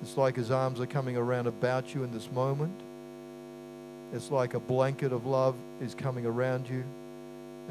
It's 0.02 0.16
like 0.16 0.38
His 0.38 0.52
arms 0.52 0.80
are 0.80 0.86
coming 0.86 1.18
around 1.18 1.48
about 1.48 1.94
you 1.94 2.06
in 2.06 2.14
this 2.14 2.32
moment. 2.32 2.80
It's 4.14 4.32
like 4.32 4.54
a 4.54 4.60
blanket 4.60 5.12
of 5.12 5.26
love 5.26 5.56
is 5.82 5.94
coming 5.94 6.26
around 6.26 6.70
you 6.70 6.86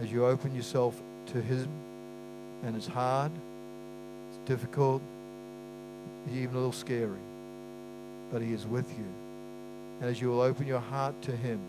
as 0.02 0.12
you 0.12 0.26
open 0.26 0.54
yourself 0.54 1.00
to 1.28 1.40
Him. 1.40 1.68
And 2.64 2.76
it's 2.76 2.86
hard, 2.86 3.30
it's 4.30 4.48
difficult, 4.48 5.00
even 6.32 6.54
a 6.54 6.58
little 6.58 6.72
scary. 6.72 7.20
But 8.32 8.42
He 8.42 8.52
is 8.52 8.66
with 8.66 8.90
you. 8.98 9.06
And 10.00 10.10
as 10.10 10.20
you 10.20 10.28
will 10.28 10.40
open 10.40 10.66
your 10.66 10.80
heart 10.80 11.20
to 11.22 11.32
Him 11.32 11.60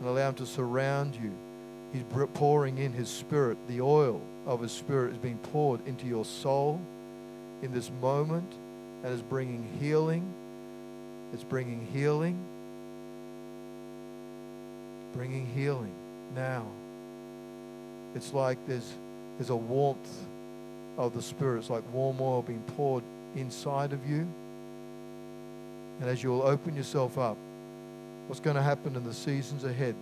and 0.00 0.08
allow 0.08 0.28
Him 0.28 0.34
to 0.36 0.46
surround 0.46 1.14
you, 1.16 1.32
He's 1.92 2.02
pouring 2.34 2.78
in 2.78 2.92
His 2.92 3.08
Spirit. 3.08 3.56
The 3.68 3.80
oil 3.80 4.20
of 4.46 4.60
His 4.60 4.72
Spirit 4.72 5.12
is 5.12 5.18
being 5.18 5.38
poured 5.38 5.86
into 5.86 6.06
your 6.06 6.24
soul 6.24 6.80
in 7.62 7.72
this 7.72 7.90
moment 8.00 8.52
and 9.04 9.12
is 9.12 9.22
bringing 9.22 9.68
healing. 9.80 10.32
It's 11.32 11.44
bringing 11.44 11.86
healing. 11.92 12.38
Bringing 15.14 15.46
healing 15.46 15.92
now. 16.34 16.66
It's 18.14 18.32
like 18.32 18.58
there's, 18.66 18.92
there's 19.38 19.50
a 19.50 19.56
warmth 19.56 20.08
of 20.96 21.14
the 21.14 21.22
Spirit. 21.22 21.58
It's 21.58 21.70
like 21.70 21.82
warm 21.92 22.20
oil 22.20 22.42
being 22.42 22.62
poured 22.76 23.02
inside 23.34 23.92
of 23.92 24.08
you. 24.08 24.26
And 26.00 26.08
as 26.08 26.22
you'll 26.22 26.42
open 26.42 26.76
yourself 26.76 27.18
up, 27.18 27.36
what's 28.26 28.40
going 28.40 28.56
to 28.56 28.62
happen 28.62 28.96
in 28.96 29.04
the 29.04 29.14
seasons 29.14 29.64
ahead. 29.64 29.94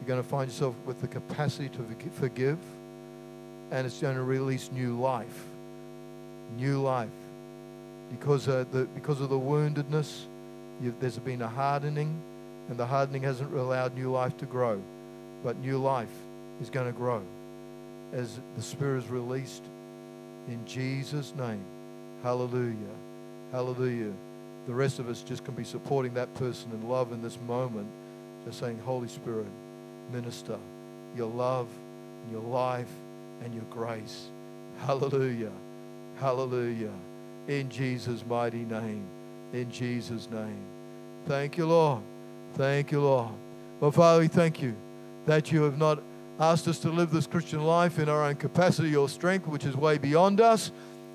You're 0.00 0.08
going 0.08 0.22
to 0.22 0.28
find 0.28 0.48
yourself 0.48 0.74
with 0.86 1.00
the 1.00 1.08
capacity 1.08 1.68
to 1.70 2.10
forgive, 2.12 2.58
and 3.70 3.86
it's 3.86 4.00
going 4.00 4.16
to 4.16 4.22
release 4.22 4.70
new 4.72 4.98
life. 4.98 5.44
New 6.56 6.80
life. 6.80 7.08
Because, 8.10 8.48
uh, 8.48 8.64
the, 8.72 8.84
because 8.86 9.20
of 9.20 9.28
the 9.28 9.38
woundedness, 9.38 10.22
there's 10.80 11.18
been 11.18 11.42
a 11.42 11.48
hardening, 11.48 12.18
and 12.68 12.78
the 12.78 12.86
hardening 12.86 13.22
hasn't 13.22 13.52
allowed 13.52 13.94
new 13.94 14.10
life 14.10 14.36
to 14.38 14.46
grow. 14.46 14.80
But 15.44 15.58
new 15.58 15.78
life 15.78 16.08
is 16.60 16.70
going 16.70 16.86
to 16.86 16.92
grow 16.92 17.22
as 18.12 18.38
the 18.56 18.62
Spirit 18.62 19.04
is 19.04 19.08
released 19.08 19.62
in 20.48 20.64
Jesus' 20.66 21.32
name. 21.36 21.64
Hallelujah. 22.22 22.74
Hallelujah 23.52 24.12
the 24.66 24.76
rest 24.76 24.98
of 24.98 25.08
us 25.08 25.22
just 25.22 25.44
can 25.44 25.54
be 25.54 25.64
supporting 25.64 26.14
that 26.14 26.32
person 26.34 26.70
in 26.72 26.88
love 26.88 27.12
in 27.12 27.22
this 27.22 27.38
moment, 27.46 27.88
just 28.44 28.60
saying, 28.60 28.78
Holy 28.84 29.08
Spirit, 29.08 29.46
minister 30.12 30.58
your 31.16 31.28
love, 31.28 31.66
your 32.30 32.40
life, 32.40 32.86
and 33.42 33.52
your 33.52 33.64
grace. 33.64 34.26
Hallelujah. 34.82 35.50
Hallelujah. 36.20 36.92
In 37.48 37.68
Jesus' 37.68 38.24
mighty 38.28 38.64
name. 38.64 39.02
In 39.52 39.72
Jesus' 39.72 40.28
name. 40.30 40.62
Thank 41.26 41.58
you, 41.58 41.66
Lord. 41.66 42.00
Thank 42.54 42.92
you, 42.92 43.00
Lord. 43.00 43.32
Well, 43.80 43.90
Father, 43.90 44.20
we 44.20 44.28
thank 44.28 44.62
you 44.62 44.76
that 45.26 45.50
you 45.50 45.62
have 45.62 45.78
not 45.78 46.00
asked 46.40 46.66
us 46.66 46.78
to 46.80 46.90
live 46.90 47.10
this 47.12 47.28
Christian 47.28 47.62
life 47.62 47.98
in 47.98 48.08
our 48.08 48.24
own 48.24 48.34
capacity 48.34 48.96
or 48.96 49.08
strength, 49.08 49.46
which 49.46 49.64
is 49.64 49.76
way 49.76 49.98
beyond 49.98 50.40
us, 50.40 50.72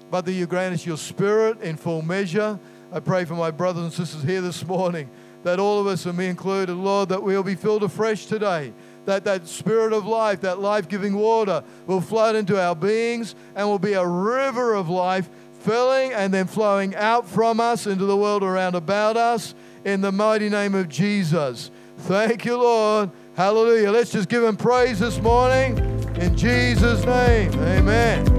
but 0.10 0.24
that 0.26 0.34
you 0.34 0.46
grant 0.46 0.74
us 0.74 0.86
your 0.86 0.98
spirit 0.98 1.60
in 1.62 1.76
full 1.76 2.02
measure 2.02 2.60
I 2.96 3.02
pray 3.02 3.26
for 3.26 3.34
my 3.34 3.52
brothers 3.52 3.84
and 3.84 3.92
sisters 3.92 4.24
here 4.24 4.40
this 4.40 4.66
morning 4.66 5.10
that 5.44 5.60
all 5.60 5.82
of 5.82 5.88
us, 5.88 6.06
and 6.06 6.18
me 6.18 6.28
included, 6.28 6.74
Lord, 6.76 7.10
that 7.10 7.22
we'll 7.22 7.44
be 7.44 7.56
filled 7.56 7.84
afresh 7.84 8.26
today. 8.26 8.72
That 9.04 9.26
that 9.26 9.48
spirit 9.48 9.92
of 9.92 10.06
life, 10.06 10.42
that 10.42 10.60
life 10.60 10.88
giving 10.88 11.16
water, 11.16 11.64
will 11.88 12.00
flood 12.00 12.36
into 12.36 12.60
our 12.60 12.74
beings 12.74 13.36
and 13.54 13.68
will 13.68 13.80
be 13.80 13.94
a 13.94 14.08
river 14.08 14.74
of 14.74 14.88
life 14.88 15.30
filling 15.60 16.14
and 16.14 16.34
then 16.34 16.48
flowing 16.48 16.96
out 16.96 17.28
from 17.28 17.60
us 17.60 17.86
into 17.86 18.06
the 18.06 18.16
world 18.16 18.44
around 18.44 18.76
about 18.76 19.18
us 19.18 19.54
in 19.84 20.00
the 20.00 20.12
mighty 20.12 20.48
name 20.48 20.74
of 20.74 20.88
Jesus. 20.88 21.70
Thank 21.98 22.46
you, 22.46 22.58
Lord. 22.58 23.12
Hallelujah. 23.36 23.92
Let's 23.92 24.12
just 24.12 24.30
give 24.30 24.44
him 24.44 24.56
praise 24.56 25.00
this 25.00 25.20
morning 25.22 25.78
in 26.16 26.38
Jesus' 26.38 27.04
name. 27.06 27.52
Amen. 27.64 28.35